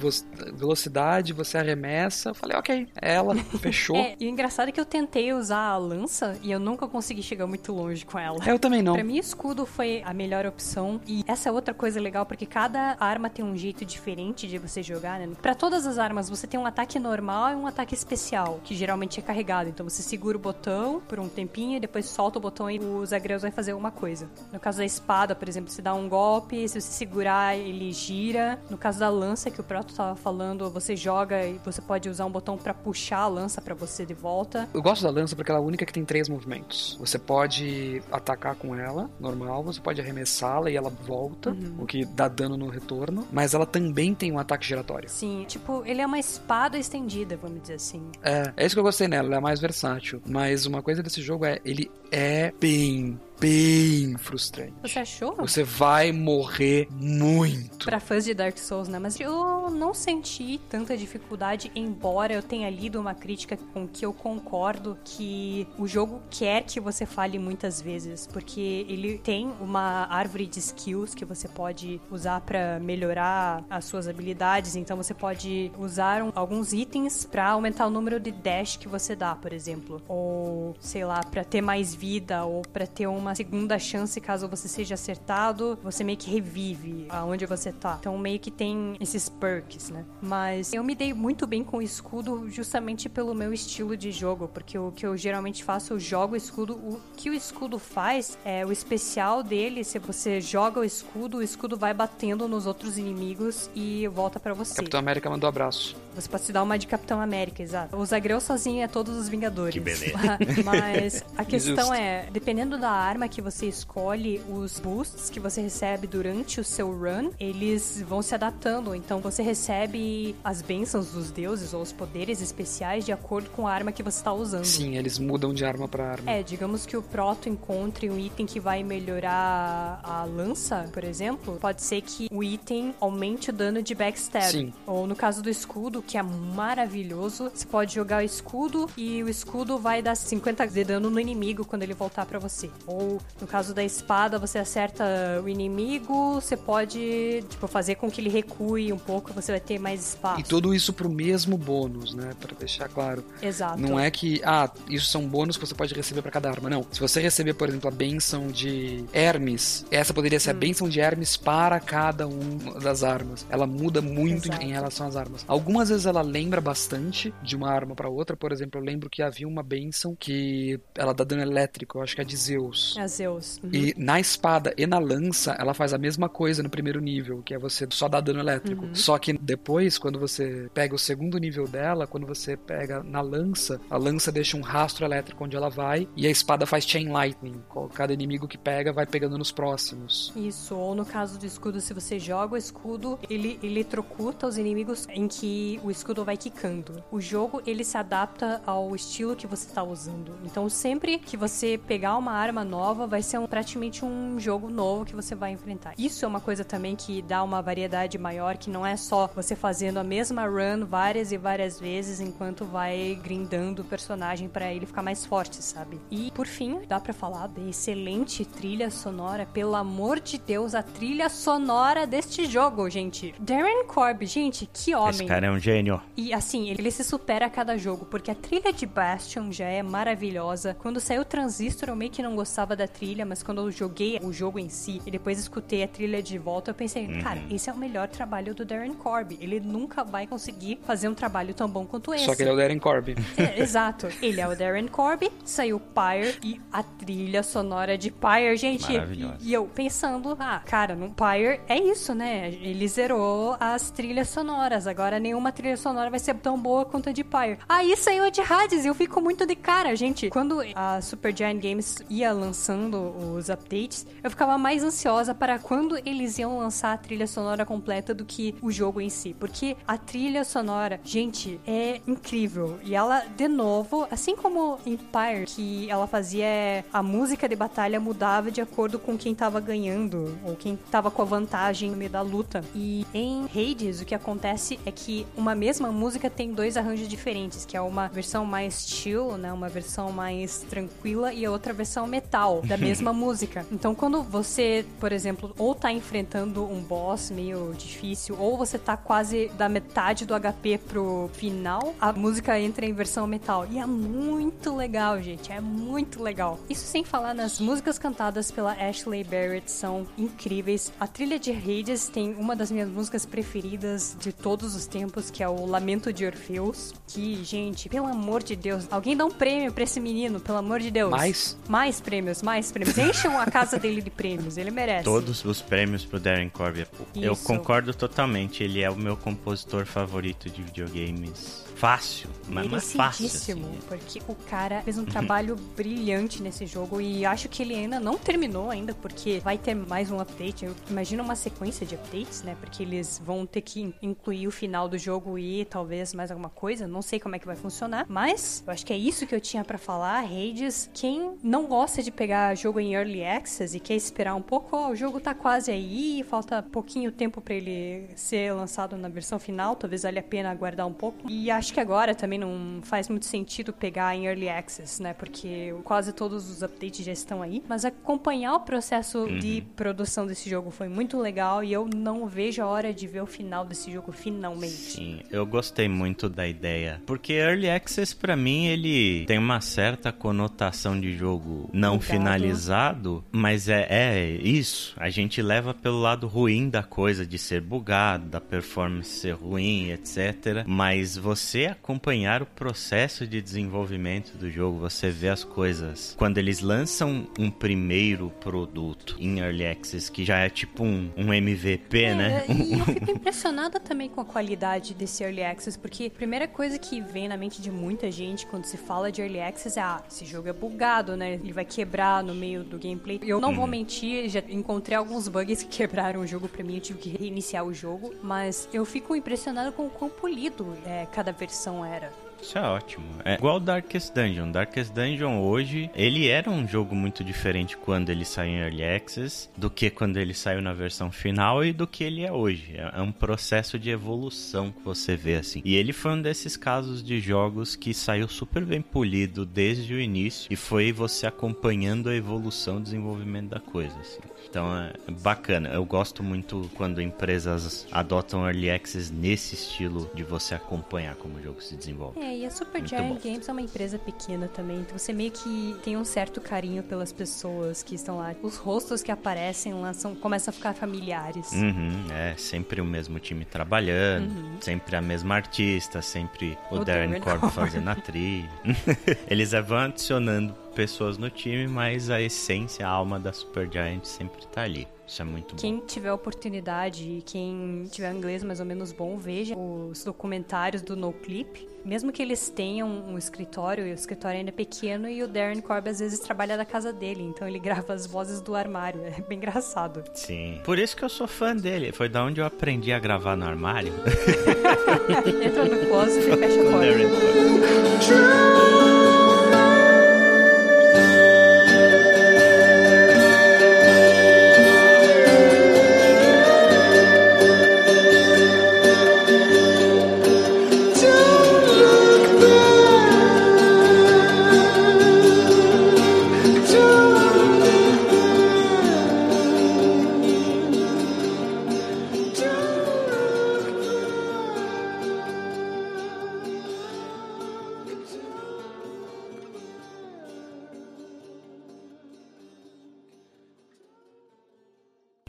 velocidade, 0.54 1.32
você 1.32 1.58
arremessa, 1.68 2.30
eu 2.30 2.34
falei, 2.34 2.56
ok, 2.56 2.88
é 3.00 3.14
ela, 3.14 3.34
fechou. 3.60 3.96
É, 3.96 4.16
e 4.18 4.26
o 4.26 4.28
engraçado 4.28 4.68
é 4.68 4.72
que 4.72 4.80
eu 4.80 4.84
tentei 4.84 5.32
usar 5.32 5.68
a 5.68 5.76
lança 5.76 6.38
e 6.42 6.50
eu 6.50 6.58
nunca 6.60 6.86
consegui 6.86 7.22
chegar 7.22 7.46
muito 7.46 7.72
longe 7.72 8.04
com 8.04 8.18
ela. 8.18 8.38
Eu 8.46 8.58
também 8.58 8.82
não. 8.82 8.94
Pra 8.94 9.04
mim, 9.04 9.18
escudo 9.18 9.66
foi 9.66 10.02
a 10.04 10.12
melhor 10.12 10.46
opção. 10.46 11.00
E 11.06 11.22
essa 11.26 11.48
é 11.48 11.52
outra 11.52 11.74
coisa 11.74 12.00
legal, 12.00 12.24
porque 12.26 12.46
cada 12.46 12.96
arma 13.00 13.28
tem 13.28 13.44
um 13.44 13.56
jeito 13.56 13.84
diferente 13.84 14.46
de 14.46 14.58
você 14.58 14.82
jogar, 14.82 15.18
né? 15.18 15.28
Pra 15.40 15.54
todas 15.54 15.86
as 15.86 15.98
armas, 15.98 16.28
você 16.28 16.46
tem 16.46 16.58
um 16.58 16.66
ataque 16.66 16.98
normal 16.98 17.52
e 17.52 17.54
um 17.54 17.66
ataque 17.66 17.94
especial, 17.94 18.60
que 18.64 18.74
geralmente 18.74 19.18
é 19.18 19.22
carregado. 19.22 19.68
Então 19.68 19.88
você 19.88 20.02
segura 20.02 20.36
o 20.36 20.40
botão 20.40 21.00
por 21.00 21.18
um 21.18 21.28
tempinho 21.28 21.76
e 21.76 21.80
depois 21.80 22.06
solta 22.06 22.38
o 22.38 22.42
botão 22.42 22.70
e 22.70 22.78
o 22.78 23.04
Zagreus 23.04 23.42
vai 23.42 23.50
fazer 23.50 23.72
uma 23.72 23.90
coisa. 23.90 24.28
No 24.52 24.60
caso 24.60 24.78
da 24.78 24.84
espada, 24.84 25.34
por 25.34 25.48
exemplo, 25.48 25.70
você 25.70 25.82
dá 25.82 25.94
um 25.94 26.08
golpe, 26.08 26.68
se 26.68 26.80
você 26.80 26.92
segurar, 26.92 27.56
ele 27.56 27.92
gira. 27.92 28.58
No 28.70 28.78
caso 28.78 28.98
da 28.98 29.08
lança, 29.08 29.50
que 29.50 29.60
o 29.60 29.64
Proto 29.64 29.94
tava 29.94 30.16
falando, 30.16 30.70
você 30.70 30.96
joga 30.96 31.46
e 31.46 31.57
você 31.64 31.80
pode 31.80 32.08
usar 32.08 32.24
um 32.24 32.30
botão 32.30 32.56
pra 32.56 32.74
puxar 32.74 33.20
a 33.20 33.28
lança 33.28 33.60
pra 33.60 33.74
você 33.74 34.04
de 34.04 34.14
volta. 34.14 34.68
Eu 34.72 34.82
gosto 34.82 35.02
da 35.02 35.10
lança 35.10 35.34
porque 35.34 35.50
ela 35.50 35.60
é 35.60 35.62
a 35.62 35.64
única 35.64 35.84
que 35.84 35.92
tem 35.92 36.04
três 36.04 36.28
movimentos. 36.28 36.96
Você 37.00 37.18
pode 37.18 38.02
atacar 38.10 38.54
com 38.54 38.74
ela, 38.74 39.10
normal, 39.18 39.62
você 39.62 39.80
pode 39.80 40.00
arremessá-la 40.00 40.70
e 40.70 40.76
ela 40.76 40.90
volta, 40.90 41.56
o 41.78 41.86
que 41.86 42.04
dá 42.04 42.28
dano 42.28 42.56
no 42.56 42.68
retorno, 42.68 43.26
mas 43.32 43.54
ela 43.54 43.66
também 43.66 44.14
tem 44.14 44.32
um 44.32 44.38
ataque 44.38 44.66
giratório. 44.66 45.08
Sim, 45.08 45.44
tipo, 45.46 45.82
ele 45.84 46.00
é 46.00 46.06
uma 46.06 46.18
espada 46.18 46.78
estendida, 46.78 47.36
vamos 47.36 47.62
dizer 47.62 47.74
assim. 47.74 48.02
É, 48.22 48.52
é 48.56 48.66
isso 48.66 48.74
que 48.74 48.80
eu 48.80 48.84
gostei 48.84 49.08
nela, 49.08 49.28
ela 49.28 49.36
é 49.36 49.40
mais 49.40 49.60
versátil. 49.60 50.22
Mas 50.26 50.66
uma 50.66 50.82
coisa 50.82 51.02
desse 51.02 51.22
jogo 51.22 51.44
é, 51.44 51.58
ele 51.64 51.90
é 52.10 52.52
bem, 52.60 53.18
bem 53.40 54.16
frustrante. 54.18 54.74
Você 54.82 54.98
achou? 54.98 55.34
Você 55.36 55.62
vai 55.62 56.12
morrer 56.12 56.88
muito. 56.90 57.84
Pra 57.86 58.00
fãs 58.00 58.24
de 58.24 58.34
Dark 58.34 58.58
Souls, 58.58 58.88
né? 58.88 58.98
Mas 58.98 59.18
eu 59.20 59.70
não 59.70 59.94
senti 59.94 60.58
tanta 60.68 60.96
dificuldade, 60.96 61.70
embora 61.74 62.32
eu 62.34 62.42
tenha 62.42 62.68
lido 62.70 63.00
uma 63.00 63.14
crítica 63.14 63.56
com 63.72 63.86
que 63.86 64.04
eu 64.04 64.12
concordo 64.12 64.98
que 65.04 65.66
o 65.78 65.86
jogo 65.86 66.20
quer 66.30 66.62
que 66.64 66.80
você 66.80 67.06
fale 67.06 67.38
muitas 67.38 67.80
vezes, 67.80 68.26
porque 68.26 68.84
ele 68.88 69.18
tem 69.18 69.50
uma 69.60 70.06
árvore 70.10 70.46
de 70.46 70.58
skills 70.58 71.14
que 71.14 71.24
você 71.24 71.46
pode 71.48 72.00
usar 72.10 72.40
pra 72.40 72.78
melhorar 72.80 73.64
as 73.70 73.84
suas 73.84 74.08
habilidades, 74.08 74.76
então 74.76 74.96
você 74.96 75.14
pode 75.14 75.70
usar 75.78 76.22
um- 76.22 76.32
alguns 76.34 76.72
itens 76.72 77.24
pra 77.24 77.48
aumentar 77.50 77.86
o 77.86 77.90
número 77.90 78.18
de 78.18 78.30
dash 78.32 78.76
que 78.76 78.88
você 78.88 79.14
dá, 79.14 79.34
por 79.34 79.52
exemplo, 79.52 80.02
ou 80.08 80.76
sei 80.80 81.04
lá, 81.04 81.20
pra 81.22 81.44
ter 81.44 81.60
mais 81.60 81.94
vida 81.94 82.44
ou 82.44 82.62
pra 82.62 82.86
ter 82.86 83.06
uma 83.06 83.27
segunda 83.34 83.78
chance 83.78 84.20
caso 84.20 84.48
você 84.48 84.68
seja 84.68 84.94
acertado, 84.94 85.78
você 85.82 86.04
meio 86.04 86.18
que 86.18 86.30
revive 86.30 87.06
aonde 87.08 87.46
você 87.46 87.72
tá. 87.72 87.96
Então 88.00 88.16
meio 88.18 88.38
que 88.38 88.50
tem 88.50 88.96
esses 89.00 89.28
perks, 89.28 89.90
né? 89.90 90.04
Mas 90.20 90.72
eu 90.72 90.82
me 90.84 90.94
dei 90.94 91.12
muito 91.12 91.46
bem 91.46 91.64
com 91.64 91.78
o 91.78 91.82
escudo 91.82 92.48
justamente 92.50 93.08
pelo 93.08 93.34
meu 93.34 93.52
estilo 93.52 93.96
de 93.96 94.12
jogo, 94.12 94.48
porque 94.48 94.78
o 94.78 94.92
que 94.92 95.06
eu 95.06 95.16
geralmente 95.16 95.64
faço, 95.64 95.92
eu 95.94 96.00
jogo 96.00 96.34
o 96.34 96.36
escudo. 96.36 96.74
O 96.74 97.00
que 97.16 97.30
o 97.30 97.34
escudo 97.34 97.78
faz 97.78 98.38
é 98.44 98.64
o 98.64 98.72
especial 98.72 99.42
dele, 99.42 99.84
se 99.84 99.98
você 99.98 100.40
joga 100.40 100.80
o 100.80 100.84
escudo, 100.84 101.38
o 101.38 101.42
escudo 101.42 101.76
vai 101.76 101.94
batendo 101.94 102.48
nos 102.48 102.66
outros 102.66 102.98
inimigos 102.98 103.70
e 103.74 104.06
volta 104.08 104.38
pra 104.38 104.54
você. 104.54 104.74
Capitão 104.74 105.00
América 105.00 105.28
mandou 105.30 105.48
abraço. 105.48 105.96
Você 106.14 106.28
pode 106.28 106.44
se 106.44 106.52
dar 106.52 106.62
uma 106.62 106.78
de 106.78 106.86
Capitão 106.86 107.20
América, 107.20 107.62
exato. 107.62 107.96
O 107.96 108.04
Zagreu 108.04 108.40
sozinho 108.40 108.82
é 108.82 108.88
todos 108.88 109.16
os 109.16 109.28
Vingadores. 109.28 109.72
Que 109.74 109.80
beleza. 109.80 110.38
Mas 110.64 111.24
a 111.36 111.44
questão 111.44 111.76
Justo. 111.76 111.94
é, 111.94 112.28
dependendo 112.30 112.78
da 112.78 112.90
arma 112.90 113.17
que 113.26 113.40
você 113.40 113.66
escolhe, 113.66 114.40
os 114.48 114.78
boosts 114.78 115.30
que 115.30 115.40
você 115.40 115.62
recebe 115.62 116.06
durante 116.06 116.60
o 116.60 116.64
seu 116.64 116.92
run, 116.92 117.30
eles 117.40 118.04
vão 118.06 118.20
se 118.20 118.34
adaptando. 118.34 118.94
Então 118.94 119.20
você 119.20 119.42
recebe 119.42 120.36
as 120.44 120.60
bênçãos 120.60 121.12
dos 121.12 121.30
deuses 121.30 121.72
ou 121.72 121.80
os 121.80 121.92
poderes 121.92 122.42
especiais 122.42 123.04
de 123.04 123.12
acordo 123.12 123.48
com 123.50 123.66
a 123.66 123.72
arma 123.72 123.90
que 123.90 124.02
você 124.02 124.18
está 124.18 124.32
usando. 124.32 124.64
Sim, 124.64 124.96
eles 124.96 125.18
mudam 125.18 125.54
de 125.54 125.64
arma 125.64 125.88
pra 125.88 126.12
arma. 126.12 126.30
É, 126.30 126.42
digamos 126.42 126.84
que 126.84 126.96
o 126.96 127.02
Proto 127.02 127.48
encontre 127.48 128.10
um 128.10 128.18
item 128.18 128.44
que 128.44 128.60
vai 128.60 128.82
melhorar 128.82 130.00
a 130.02 130.24
lança, 130.24 130.88
por 130.92 131.04
exemplo, 131.04 131.56
pode 131.60 131.82
ser 131.82 132.02
que 132.02 132.28
o 132.30 132.42
item 132.42 132.94
aumente 133.00 133.50
o 133.50 133.52
dano 133.52 133.82
de 133.82 133.94
backstab. 133.94 134.44
Sim. 134.44 134.72
Ou 134.86 135.06
no 135.06 135.16
caso 135.16 135.42
do 135.42 135.48
escudo, 135.48 136.02
que 136.02 136.18
é 136.18 136.22
maravilhoso, 136.22 137.50
você 137.54 137.66
pode 137.66 137.94
jogar 137.94 138.18
o 138.18 138.24
escudo 138.24 138.88
e 138.96 139.22
o 139.22 139.28
escudo 139.28 139.78
vai 139.78 140.02
dar 140.02 140.14
50 140.14 140.66
de 140.66 140.84
dano 140.84 141.08
no 141.08 141.20
inimigo 141.20 141.64
quando 141.64 141.82
ele 141.82 141.94
voltar 141.94 142.26
pra 142.26 142.38
você. 142.38 142.70
Ou 142.86 143.07
no 143.40 143.46
caso 143.46 143.72
da 143.74 143.82
espada, 143.82 144.38
você 144.38 144.58
acerta 144.58 145.04
o 145.42 145.48
inimigo, 145.48 146.34
você 146.34 146.56
pode, 146.56 147.44
tipo, 147.48 147.66
fazer 147.66 147.94
com 147.94 148.10
que 148.10 148.20
ele 148.20 148.28
recue 148.28 148.92
um 148.92 148.98
pouco, 148.98 149.32
você 149.32 149.52
vai 149.52 149.60
ter 149.60 149.78
mais 149.78 150.10
espaço. 150.10 150.40
E 150.40 150.42
tudo 150.42 150.74
isso 150.74 150.92
pro 150.92 151.08
mesmo 151.08 151.56
bônus, 151.56 152.14
né? 152.14 152.32
Pra 152.38 152.54
deixar 152.58 152.88
claro. 152.88 153.24
Exato. 153.40 153.80
Não 153.80 153.98
é 153.98 154.10
que, 154.10 154.40
ah, 154.44 154.70
isso 154.88 155.06
são 155.06 155.26
bônus 155.26 155.56
que 155.56 155.66
você 155.66 155.74
pode 155.74 155.94
receber 155.94 156.22
pra 156.22 156.30
cada 156.30 156.50
arma. 156.50 156.68
Não. 156.68 156.86
Se 156.90 157.00
você 157.00 157.20
receber, 157.20 157.54
por 157.54 157.68
exemplo, 157.68 157.88
a 157.88 157.92
benção 157.92 158.48
de 158.48 159.04
Hermes, 159.12 159.86
essa 159.90 160.12
poderia 160.12 160.40
ser 160.40 160.50
a 160.50 160.54
benção 160.54 160.88
de 160.88 161.00
Hermes 161.00 161.36
para 161.36 161.78
cada 161.80 162.26
uma 162.26 162.78
das 162.80 163.02
armas. 163.02 163.46
Ela 163.48 163.66
muda 163.66 164.02
muito 164.02 164.48
Exato. 164.48 164.62
em 164.64 164.72
relação 164.72 165.06
às 165.06 165.16
armas. 165.16 165.44
Algumas 165.46 165.88
vezes 165.88 166.06
ela 166.06 166.22
lembra 166.22 166.60
bastante 166.60 167.32
de 167.42 167.56
uma 167.56 167.70
arma 167.70 167.94
pra 167.94 168.08
outra. 168.08 168.36
Por 168.36 168.52
exemplo, 168.52 168.80
eu 168.80 168.84
lembro 168.84 169.08
que 169.08 169.22
havia 169.22 169.46
uma 169.46 169.62
benção 169.62 170.14
que 170.14 170.80
ela 170.94 171.14
dá 171.14 171.24
dano 171.24 171.42
elétrico, 171.42 171.98
eu 171.98 172.02
acho 172.02 172.14
que 172.14 172.20
é 172.20 172.24
de 172.24 172.36
Zeus. 172.36 172.96
É 172.98 173.06
Zeus. 173.06 173.60
Uhum. 173.62 173.70
E 173.72 173.94
na 173.96 174.18
espada 174.18 174.74
e 174.76 174.84
na 174.86 174.98
lança, 174.98 175.52
ela 175.52 175.72
faz 175.72 175.94
a 175.94 175.98
mesma 175.98 176.28
coisa 176.28 176.64
no 176.64 176.68
primeiro 176.68 177.00
nível, 177.00 177.42
que 177.44 177.54
é 177.54 177.58
você 177.58 177.86
só 177.90 178.08
dar 178.08 178.20
dano 178.20 178.40
elétrico. 178.40 178.86
Uhum. 178.86 178.94
Só 178.94 179.16
que 179.18 179.32
depois, 179.32 179.98
quando 179.98 180.18
você 180.18 180.68
pega 180.74 180.96
o 180.96 180.98
segundo 180.98 181.38
nível 181.38 181.68
dela, 181.68 182.08
quando 182.08 182.26
você 182.26 182.56
pega 182.56 183.00
na 183.04 183.20
lança, 183.20 183.80
a 183.88 183.96
lança 183.96 184.32
deixa 184.32 184.56
um 184.56 184.62
rastro 184.62 185.04
elétrico 185.04 185.44
onde 185.44 185.56
ela 185.56 185.68
vai, 185.68 186.08
e 186.16 186.26
a 186.26 186.30
espada 186.30 186.66
faz 186.66 186.84
chain 186.84 187.08
lightning. 187.08 187.62
Cada 187.94 188.12
inimigo 188.12 188.48
que 188.48 188.58
pega 188.58 188.92
vai 188.92 189.06
pegando 189.06 189.38
nos 189.38 189.52
próximos. 189.52 190.32
Isso, 190.34 190.74
ou 190.74 190.94
no 190.94 191.04
caso 191.04 191.38
do 191.38 191.46
escudo, 191.46 191.80
se 191.80 191.94
você 191.94 192.18
joga 192.18 192.54
o 192.54 192.56
escudo, 192.56 193.16
ele 193.30 193.60
eletrocuta 193.62 194.46
os 194.46 194.58
inimigos 194.58 195.06
em 195.08 195.28
que 195.28 195.78
o 195.84 195.90
escudo 195.90 196.24
vai 196.24 196.36
quicando. 196.36 197.02
O 197.12 197.20
jogo, 197.20 197.62
ele 197.64 197.84
se 197.84 197.96
adapta 197.96 198.60
ao 198.66 198.94
estilo 198.96 199.36
que 199.36 199.46
você 199.46 199.68
está 199.68 199.84
usando. 199.84 200.34
Então, 200.44 200.68
sempre 200.68 201.18
que 201.18 201.36
você 201.36 201.78
pegar 201.78 202.16
uma 202.16 202.32
arma 202.32 202.64
nova, 202.64 202.87
vai 202.94 203.22
ser 203.22 203.38
um- 203.38 203.46
praticamente 203.46 204.04
um 204.04 204.38
jogo 204.38 204.68
novo 204.70 205.04
que 205.04 205.14
você 205.14 205.34
vai 205.34 205.52
enfrentar. 205.52 205.94
Isso 205.98 206.24
é 206.24 206.28
uma 206.28 206.40
coisa 206.40 206.64
também 206.64 206.94
que 206.96 207.22
dá 207.22 207.42
uma 207.42 207.60
variedade 207.62 208.16
maior, 208.18 208.56
que 208.56 208.70
não 208.70 208.84
é 208.86 208.96
só 208.96 209.26
você 209.34 209.54
fazendo 209.56 209.98
a 209.98 210.04
mesma 210.04 210.46
run 210.46 210.84
várias 210.86 211.32
e 211.32 211.36
várias 211.36 211.78
vezes 211.80 212.20
enquanto 212.20 212.64
vai 212.64 213.18
grindando 213.22 213.82
o 213.82 213.84
personagem 213.84 214.48
para 214.48 214.72
ele 214.72 214.86
ficar 214.86 215.02
mais 215.02 215.24
forte, 215.24 215.62
sabe? 215.62 216.00
E, 216.10 216.30
por 216.32 216.46
fim, 216.46 216.80
dá 216.88 216.98
pra 217.00 217.12
falar 217.12 217.46
da 217.48 217.60
excelente 217.62 218.44
trilha 218.44 218.90
sonora. 218.90 219.46
Pelo 219.46 219.74
amor 219.74 220.20
de 220.20 220.38
Deus, 220.38 220.74
a 220.74 220.82
trilha 220.82 221.28
sonora 221.28 222.06
deste 222.06 222.46
jogo, 222.46 222.88
gente. 222.90 223.34
Darren 223.38 223.84
Corb, 223.86 224.24
gente, 224.26 224.68
que 224.72 224.94
homem. 224.94 225.10
Esse 225.10 225.24
cara 225.26 225.46
é 225.46 225.50
um 225.50 225.58
gênio. 225.58 226.00
E 226.16 226.32
assim, 226.32 226.68
ele 226.70 226.90
se 226.90 227.04
supera 227.04 227.46
a 227.46 227.50
cada 227.50 227.76
jogo, 227.76 228.04
porque 228.06 228.30
a 228.30 228.34
trilha 228.34 228.72
de 228.72 228.86
Bastion 228.86 229.50
já 229.52 229.66
é 229.66 229.82
maravilhosa. 229.82 230.74
Quando 230.78 231.00
saiu 231.00 231.22
o 231.22 231.24
Transistor, 231.24 231.88
eu 231.88 231.96
meio 231.96 232.10
que 232.10 232.22
não 232.22 232.34
gostava 232.36 232.67
da 232.74 232.86
trilha, 232.86 233.24
mas 233.24 233.42
quando 233.42 233.60
eu 233.60 233.70
joguei 233.70 234.18
o 234.22 234.32
jogo 234.32 234.58
em 234.58 234.68
si 234.68 235.00
e 235.06 235.10
depois 235.10 235.38
escutei 235.38 235.82
a 235.82 235.88
trilha 235.88 236.22
de 236.22 236.38
volta, 236.38 236.70
eu 236.70 236.74
pensei, 236.74 237.06
cara, 237.22 237.40
esse 237.50 237.68
é 237.70 237.72
o 237.72 237.76
melhor 237.76 238.08
trabalho 238.08 238.54
do 238.54 238.64
Darren 238.64 238.94
Corb. 238.94 239.36
Ele 239.40 239.60
nunca 239.60 240.04
vai 240.04 240.26
conseguir 240.26 240.78
fazer 240.84 241.08
um 241.08 241.14
trabalho 241.14 241.54
tão 241.54 241.68
bom 241.68 241.86
quanto 241.86 242.14
esse. 242.14 242.24
Só 242.24 242.34
que 242.34 242.42
ele 242.42 242.50
é 242.50 242.52
o 242.52 242.56
Darren 242.56 242.78
Corby. 242.78 243.16
É, 243.36 243.60
exato. 243.60 244.08
Ele 244.20 244.40
é 244.40 244.48
o 244.48 244.56
Darren 244.56 244.88
Corby, 244.88 245.30
saiu 245.44 245.80
Pyre 245.80 246.38
e 246.42 246.60
a 246.72 246.82
trilha 246.82 247.42
sonora 247.42 247.96
de 247.96 248.10
Pyre, 248.10 248.56
gente. 248.56 248.92
E, 248.92 249.48
e 249.48 249.52
eu 249.52 249.66
pensando, 249.66 250.36
ah, 250.38 250.60
cara, 250.64 250.94
no 250.94 251.10
Pyre 251.10 251.60
é 251.68 251.78
isso, 251.78 252.14
né? 252.14 252.48
Ele 252.48 252.86
zerou 252.88 253.56
as 253.60 253.90
trilhas 253.90 254.28
sonoras. 254.28 254.86
Agora 254.86 255.18
nenhuma 255.18 255.52
trilha 255.52 255.76
sonora 255.76 256.10
vai 256.10 256.18
ser 256.18 256.34
tão 256.34 256.58
boa 256.58 256.84
quanto 256.84 257.08
a 257.08 257.12
de 257.12 257.24
Pyre. 257.24 257.58
Aí 257.68 257.96
saiu 257.96 258.24
a 258.24 258.30
de 258.30 258.40
Hades 258.40 258.84
e 258.84 258.88
eu 258.88 258.94
fico 258.94 259.20
muito 259.20 259.46
de 259.46 259.54
cara, 259.54 259.94
gente. 259.96 260.30
Quando 260.30 260.60
a 260.74 261.00
Supergiant 261.00 261.60
Games 261.60 262.02
ia 262.08 262.32
lançando 262.58 263.14
os 263.36 263.48
updates, 263.48 264.04
eu 264.22 264.28
ficava 264.28 264.58
mais 264.58 264.82
ansiosa 264.82 265.32
para 265.32 265.60
quando 265.60 265.96
eles 266.04 266.38
iam 266.38 266.58
lançar 266.58 266.92
a 266.92 266.96
trilha 266.96 267.26
sonora 267.26 267.64
completa 267.64 268.12
do 268.12 268.24
que 268.24 268.52
o 268.60 268.72
jogo 268.72 269.00
em 269.00 269.08
si. 269.08 269.34
Porque 269.38 269.76
a 269.86 269.96
trilha 269.96 270.44
sonora, 270.44 271.00
gente, 271.04 271.60
é 271.64 272.00
incrível. 272.04 272.80
E 272.82 272.96
ela, 272.96 273.20
de 273.36 273.46
novo, 273.46 274.08
assim 274.10 274.34
como 274.34 274.78
em 274.84 274.96
Pyre, 274.96 275.46
que 275.46 275.88
ela 275.88 276.08
fazia 276.08 276.84
a 276.92 277.00
música 277.00 277.48
de 277.48 277.54
batalha 277.54 278.00
mudava 278.00 278.50
de 278.50 278.60
acordo 278.60 278.98
com 278.98 279.16
quem 279.16 279.34
tava 279.34 279.60
ganhando 279.60 280.36
ou 280.44 280.56
quem 280.56 280.76
tava 280.90 281.12
com 281.12 281.22
a 281.22 281.24
vantagem 281.24 281.92
no 281.92 281.96
meio 281.96 282.10
da 282.10 282.22
luta. 282.22 282.64
E 282.74 283.06
em 283.14 283.44
Hades, 283.44 284.00
o 284.00 284.04
que 284.04 284.14
acontece 284.16 284.80
é 284.84 284.90
que 284.90 285.24
uma 285.36 285.54
mesma 285.54 285.92
música 285.92 286.28
tem 286.28 286.52
dois 286.52 286.76
arranjos 286.76 287.06
diferentes, 287.06 287.64
que 287.64 287.76
é 287.76 287.80
uma 287.80 288.08
versão 288.08 288.44
mais 288.44 288.88
chill, 288.88 289.38
né, 289.38 289.52
uma 289.52 289.68
versão 289.68 290.10
mais 290.10 290.58
tranquila 290.68 291.32
e 291.32 291.44
a 291.44 291.50
outra 291.50 291.72
versão 291.72 292.06
metal 292.06 292.47
da 292.66 292.76
mesma 292.76 293.12
música. 293.14 293.66
Então, 293.70 293.94
quando 293.94 294.22
você, 294.22 294.84
por 294.98 295.12
exemplo, 295.12 295.54
ou 295.58 295.74
tá 295.74 295.92
enfrentando 295.92 296.64
um 296.64 296.80
boss 296.80 297.30
meio 297.30 297.74
difícil, 297.76 298.36
ou 298.38 298.56
você 298.56 298.78
tá 298.78 298.96
quase 298.96 299.48
da 299.56 299.68
metade 299.68 300.26
do 300.26 300.34
HP 300.34 300.78
pro 300.88 301.30
final, 301.34 301.94
a 302.00 302.12
música 302.12 302.58
entra 302.58 302.86
em 302.86 302.92
versão 302.92 303.26
metal. 303.26 303.66
E 303.70 303.78
é 303.78 303.86
muito 303.86 304.74
legal, 304.74 305.20
gente. 305.20 305.52
É 305.52 305.60
muito 305.60 306.22
legal. 306.22 306.58
Isso 306.68 306.86
sem 306.86 307.04
falar 307.04 307.34
nas 307.34 307.60
músicas 307.60 307.98
cantadas 307.98 308.50
pela 308.50 308.72
Ashley 308.72 309.24
Barrett, 309.24 309.70
são 309.70 310.06
incríveis. 310.16 310.92
A 310.98 311.06
trilha 311.06 311.38
de 311.38 311.50
Hades 311.50 312.08
tem 312.08 312.34
uma 312.34 312.54
das 312.56 312.70
minhas 312.70 312.88
músicas 312.88 313.24
preferidas 313.26 314.16
de 314.18 314.32
todos 314.32 314.74
os 314.74 314.86
tempos, 314.86 315.30
que 315.30 315.42
é 315.42 315.48
o 315.48 315.66
Lamento 315.66 316.12
de 316.12 316.24
Orfeus. 316.24 316.94
Que, 317.06 317.42
gente, 317.44 317.88
pelo 317.88 318.06
amor 318.06 318.42
de 318.42 318.56
Deus, 318.56 318.86
alguém 318.90 319.16
dá 319.16 319.24
um 319.24 319.30
prêmio 319.30 319.72
pra 319.72 319.84
esse 319.84 320.00
menino, 320.00 320.40
pelo 320.40 320.58
amor 320.58 320.80
de 320.80 320.90
Deus. 320.90 321.10
Mais? 321.10 321.56
Mais 321.68 322.00
prêmios, 322.00 322.37
mais 322.42 322.72
prêmios. 322.72 322.96
Encham 322.98 323.38
a 323.38 323.46
casa 323.46 323.78
dele 323.78 324.02
de 324.02 324.10
prêmios, 324.10 324.56
ele 324.56 324.70
merece. 324.70 325.04
Todos 325.04 325.44
os 325.44 325.60
prêmios 325.60 326.04
pro 326.04 326.18
Darren 326.18 326.48
Corby. 326.48 326.86
Eu 327.14 327.32
Isso. 327.32 327.44
concordo 327.44 327.94
totalmente. 327.94 328.62
Ele 328.62 328.82
é 328.82 328.90
o 328.90 328.96
meu 328.96 329.16
compositor 329.16 329.86
favorito 329.86 330.50
de 330.50 330.62
videogames. 330.62 331.67
Fácil, 331.78 332.28
mas 332.48 332.68
não 332.68 332.76
é 332.76 332.80
fácil. 332.80 333.26
Assim. 333.26 333.78
Porque 333.86 334.20
o 334.26 334.34
cara 334.34 334.82
fez 334.82 334.98
um 334.98 335.04
trabalho 335.04 335.54
brilhante 335.76 336.42
nesse 336.42 336.66
jogo 336.66 337.00
e 337.00 337.24
acho 337.24 337.48
que 337.48 337.62
ele 337.62 337.72
ainda 337.72 338.00
não 338.00 338.18
terminou 338.18 338.68
ainda, 338.68 338.92
porque 338.94 339.38
vai 339.44 339.56
ter 339.56 339.76
mais 339.76 340.10
um 340.10 340.18
update. 340.18 340.64
Eu 340.64 340.74
imagino 340.90 341.22
uma 341.22 341.36
sequência 341.36 341.86
de 341.86 341.94
updates, 341.94 342.42
né? 342.42 342.56
Porque 342.58 342.82
eles 342.82 343.22
vão 343.24 343.46
ter 343.46 343.60
que 343.60 343.94
incluir 344.02 344.48
o 344.48 344.50
final 344.50 344.88
do 344.88 344.98
jogo 344.98 345.38
e 345.38 345.64
talvez 345.66 346.12
mais 346.12 346.32
alguma 346.32 346.48
coisa. 346.48 346.88
Não 346.88 347.00
sei 347.00 347.20
como 347.20 347.36
é 347.36 347.38
que 347.38 347.46
vai 347.46 347.54
funcionar, 347.54 348.06
mas 348.08 348.64
eu 348.66 348.72
acho 348.72 348.84
que 348.84 348.92
é 348.92 348.98
isso 348.98 349.24
que 349.24 349.34
eu 349.34 349.40
tinha 349.40 349.64
pra 349.64 349.78
falar. 349.78 350.24
Hades, 350.24 350.90
quem 350.92 351.36
não 351.44 351.66
gosta 351.66 352.02
de 352.02 352.10
pegar 352.10 352.56
jogo 352.56 352.80
em 352.80 352.94
Early 352.94 353.24
Access 353.24 353.76
e 353.76 353.78
quer 353.78 353.94
esperar 353.94 354.34
um 354.34 354.42
pouco, 354.42 354.76
ó, 354.76 354.90
o 354.90 354.96
jogo 354.96 355.20
tá 355.20 355.32
quase 355.32 355.70
aí, 355.70 356.24
falta 356.28 356.60
pouquinho 356.60 357.12
tempo 357.12 357.40
pra 357.40 357.54
ele 357.54 358.08
ser 358.16 358.52
lançado 358.52 358.96
na 358.96 359.08
versão 359.08 359.38
final, 359.38 359.76
talvez 359.76 360.02
valha 360.02 360.18
a 360.18 360.24
pena 360.24 360.50
aguardar 360.50 360.84
um 360.84 360.92
pouco. 360.92 361.30
E 361.30 361.48
acho 361.52 361.67
que 361.72 361.80
agora 361.80 362.14
também 362.14 362.38
não 362.38 362.80
faz 362.82 363.08
muito 363.08 363.26
sentido 363.26 363.72
pegar 363.72 364.14
em 364.14 364.26
Early 364.26 364.48
Access, 364.48 365.02
né? 365.02 365.12
Porque 365.14 365.74
quase 365.84 366.12
todos 366.12 366.50
os 366.50 366.62
updates 366.62 367.04
já 367.04 367.12
estão 367.12 367.42
aí. 367.42 367.62
Mas 367.68 367.84
acompanhar 367.84 368.54
o 368.54 368.60
processo 368.60 369.26
de 369.40 369.62
produção 369.76 370.26
desse 370.26 370.48
jogo 370.48 370.70
foi 370.70 370.88
muito 370.88 371.18
legal 371.18 371.62
e 371.62 371.72
eu 371.72 371.88
não 371.94 372.26
vejo 372.26 372.62
a 372.62 372.66
hora 372.66 372.92
de 372.92 373.06
ver 373.06 373.22
o 373.22 373.26
final 373.26 373.64
desse 373.64 373.90
jogo 373.92 374.12
finalmente. 374.12 374.72
Sim, 374.72 375.20
eu 375.30 375.44
gostei 375.46 375.88
muito 375.88 376.28
da 376.28 376.46
ideia. 376.46 377.02
Porque 377.06 377.32
Early 377.32 377.68
Access, 377.68 378.14
pra 378.14 378.36
mim, 378.36 378.66
ele 378.66 379.24
tem 379.26 379.38
uma 379.38 379.60
certa 379.60 380.12
conotação 380.12 380.98
de 380.98 381.12
jogo 381.16 381.68
não 381.72 381.96
Bugado. 381.98 382.12
finalizado, 382.12 383.24
mas 383.32 383.68
é, 383.68 383.86
é 383.88 384.30
isso. 384.30 384.94
A 384.96 385.10
gente 385.10 385.40
leva 385.42 385.74
pelo 385.74 386.00
lado 386.00 386.26
ruim 386.26 386.68
da 386.68 386.82
coisa, 386.82 387.26
de 387.26 387.38
ser 387.38 387.60
bugado, 387.60 388.26
da 388.26 388.40
performance 388.40 389.10
ser 389.10 389.32
ruim, 389.32 389.90
etc. 389.90 390.64
Mas 390.66 391.16
você 391.16 391.57
acompanhar 391.66 392.42
o 392.42 392.46
processo 392.46 393.26
de 393.26 393.40
desenvolvimento 393.42 394.36
do 394.36 394.50
jogo, 394.50 394.78
você 394.78 395.10
vê 395.10 395.28
as 395.28 395.44
coisas. 395.44 396.14
Quando 396.18 396.38
eles 396.38 396.60
lançam 396.60 397.26
um 397.38 397.50
primeiro 397.50 398.30
produto 398.40 399.16
em 399.18 399.40
Early 399.40 399.66
Access, 399.66 400.10
que 400.10 400.24
já 400.24 400.38
é 400.38 400.48
tipo 400.48 400.84
um, 400.84 401.10
um 401.16 401.32
MVP, 401.32 402.14
né? 402.14 402.44
É, 402.48 402.52
e 402.52 402.72
eu 402.78 402.84
fico 402.86 403.10
impressionada 403.10 403.78
também 403.80 404.08
com 404.08 404.20
a 404.20 404.24
qualidade 404.24 404.94
desse 404.94 405.22
Early 405.24 405.42
Access, 405.42 405.78
porque 405.78 406.06
a 406.06 406.10
primeira 406.10 406.46
coisa 406.48 406.78
que 406.78 407.00
vem 407.00 407.28
na 407.28 407.36
mente 407.36 407.60
de 407.60 407.70
muita 407.70 408.10
gente 408.10 408.46
quando 408.46 408.64
se 408.64 408.76
fala 408.76 409.10
de 409.10 409.20
Early 409.20 409.40
Access 409.40 409.78
é, 409.78 409.82
ah, 409.82 410.02
esse 410.10 410.24
jogo 410.24 410.48
é 410.48 410.52
bugado, 410.52 411.16
né? 411.16 411.34
Ele 411.34 411.52
vai 411.52 411.64
quebrar 411.64 412.22
no 412.22 412.34
meio 412.34 412.62
do 412.64 412.78
gameplay. 412.78 413.20
Eu 413.22 413.40
não 413.40 413.54
vou 413.54 413.64
Uhum. 413.64 413.70
mentir, 413.70 414.28
já 414.28 414.42
encontrei 414.48 414.96
alguns 414.96 415.26
bugs 415.28 415.62
que 415.62 415.68
quebraram 415.68 416.20
o 416.20 416.26
jogo 416.26 416.48
pra 416.48 416.62
mim, 416.64 416.76
eu 416.76 416.80
tive 416.80 416.98
que 416.98 417.08
reiniciar 417.10 417.64
o 417.64 417.74
jogo, 417.74 418.14
mas 418.22 418.68
eu 418.72 418.84
fico 418.84 419.14
impressionado 419.16 419.72
com 419.72 419.86
o 419.86 419.90
quão 419.90 420.08
polido 420.08 420.76
é, 420.86 421.06
cada 421.12 421.32
versão 421.32 421.47
era. 421.84 422.12
Isso 422.40 422.56
é 422.56 422.62
ótimo. 422.62 423.04
É 423.24 423.34
igual 423.34 423.58
Darkest 423.58 424.14
Dungeon. 424.14 424.50
Darkest 424.50 424.92
Dungeon 424.92 425.40
hoje, 425.40 425.90
ele 425.94 426.28
era 426.28 426.48
um 426.48 426.66
jogo 426.66 426.94
muito 426.94 427.24
diferente 427.24 427.76
quando 427.76 428.10
ele 428.10 428.24
saiu 428.24 428.52
em 428.52 428.58
Early 428.60 428.84
Access 428.84 429.50
do 429.56 429.68
que 429.68 429.90
quando 429.90 430.16
ele 430.18 430.32
saiu 430.32 430.62
na 430.62 430.72
versão 430.72 431.10
final 431.10 431.64
e 431.64 431.72
do 431.72 431.86
que 431.86 432.04
ele 432.04 432.24
é 432.24 432.32
hoje. 432.32 432.76
É 432.76 432.98
é 432.98 433.02
um 433.02 433.12
processo 433.12 433.78
de 433.78 433.90
evolução 433.90 434.72
que 434.72 434.82
você 434.82 435.16
vê 435.16 435.36
assim. 435.36 435.60
E 435.64 435.76
ele 435.76 435.92
foi 435.92 436.12
um 436.12 436.22
desses 436.22 436.56
casos 436.56 437.02
de 437.02 437.20
jogos 437.20 437.76
que 437.76 437.92
saiu 437.92 438.28
super 438.28 438.64
bem 438.64 438.80
polido 438.80 439.44
desde 439.44 439.94
o 439.94 440.00
início 440.00 440.48
e 440.50 440.56
foi 440.56 440.92
você 440.92 441.26
acompanhando 441.26 442.08
a 442.08 442.14
evolução 442.14 442.78
e 442.78 442.82
desenvolvimento 442.82 443.50
da 443.50 443.60
coisa 443.60 443.96
assim. 444.00 444.20
Então 444.50 444.74
é 444.76 444.92
bacana. 445.22 445.68
Eu 445.68 445.84
gosto 445.84 446.22
muito 446.22 446.70
quando 446.74 447.00
empresas 447.00 447.86
adotam 447.92 448.46
Early 448.46 448.70
Access 448.70 449.12
nesse 449.12 449.54
estilo 449.54 450.10
de 450.14 450.22
você 450.22 450.54
acompanhar 450.54 451.14
como 451.16 451.38
o 451.38 451.42
jogo 451.42 451.62
se 451.62 451.76
desenvolve. 451.76 452.18
É, 452.20 452.38
e 452.38 452.46
a 452.46 452.50
Super 452.50 452.86
Giant. 452.86 453.22
Games 453.22 453.48
é 453.48 453.52
uma 453.52 453.60
empresa 453.60 453.98
pequena 453.98 454.48
também, 454.48 454.78
então 454.80 454.98
você 454.98 455.12
meio 455.12 455.30
que 455.30 455.76
tem 455.82 455.96
um 455.96 456.04
certo 456.04 456.40
carinho 456.40 456.82
pelas 456.82 457.12
pessoas 457.12 457.82
que 457.82 457.94
estão 457.94 458.18
lá. 458.18 458.34
Os 458.42 458.56
rostos 458.56 459.02
que 459.02 459.10
aparecem 459.10 459.74
lá 459.74 459.92
são, 459.92 460.14
começam 460.14 460.50
a 460.50 460.54
ficar 460.54 460.74
familiares. 460.74 461.52
Uhum, 461.52 462.06
é, 462.12 462.34
sempre 462.36 462.80
o 462.80 462.84
mesmo 462.84 463.18
time 463.18 463.44
trabalhando, 463.44 464.32
sempre 464.60 464.96
a 464.96 465.00
mesma 465.02 465.34
artista, 465.34 466.00
sempre 466.00 466.56
o, 466.70 466.76
O 466.76 466.84
Darren 466.84 467.20
Corb. 467.20 467.50
fazendo 467.50 467.88
a 467.88 467.94
trilha. 467.94 468.48
Eles 469.28 469.52
vão 469.66 469.78
adicionando 469.78 470.54
pessoas 470.78 471.18
no 471.18 471.28
time, 471.28 471.66
mas 471.66 472.08
a 472.08 472.22
essência, 472.22 472.86
a 472.86 472.88
alma 472.88 473.18
da 473.18 473.32
Supergiant 473.32 474.04
sempre 474.04 474.46
tá 474.46 474.62
ali. 474.62 474.86
Isso 475.04 475.20
é 475.20 475.24
muito 475.24 475.56
bom. 475.56 475.60
Quem 475.60 475.80
tiver 475.80 476.12
oportunidade 476.12 477.02
e 477.02 477.22
quem 477.22 477.82
tiver 477.90 478.14
inglês 478.14 478.44
mais 478.44 478.60
ou 478.60 478.66
menos 478.66 478.92
bom, 478.92 479.16
veja 479.16 479.56
os 479.56 480.04
documentários 480.04 480.80
do 480.80 480.94
NoClip. 480.94 481.66
Mesmo 481.84 482.12
que 482.12 482.22
eles 482.22 482.48
tenham 482.48 482.88
um 482.88 483.18
escritório, 483.18 483.88
e 483.88 483.90
o 483.90 483.94
escritório 483.94 484.38
ainda 484.38 484.50
é 484.50 484.52
pequeno, 484.52 485.08
e 485.08 485.20
o 485.20 485.26
Darren 485.26 485.60
Corb 485.60 485.88
às 485.88 485.98
vezes 485.98 486.20
trabalha 486.20 486.56
da 486.56 486.64
casa 486.64 486.92
dele, 486.92 487.24
então 487.24 487.48
ele 487.48 487.58
grava 487.58 487.92
as 487.92 488.06
vozes 488.06 488.40
do 488.40 488.54
armário. 488.54 489.02
É 489.04 489.20
bem 489.20 489.38
engraçado. 489.38 490.04
Sim. 490.14 490.60
Por 490.64 490.78
isso 490.78 490.96
que 490.96 491.02
eu 491.02 491.08
sou 491.08 491.26
fã 491.26 491.56
dele. 491.56 491.90
Foi 491.90 492.08
da 492.08 492.22
onde 492.22 492.40
eu 492.40 492.46
aprendi 492.46 492.92
a 492.92 493.00
gravar 493.00 493.34
no 493.34 493.46
armário. 493.46 493.92
Entra 495.44 495.64
no 495.64 495.86
closet 495.88 496.20
e 496.20 496.36
fecha 496.36 496.60
a 496.60 496.64
porta. 496.70 496.88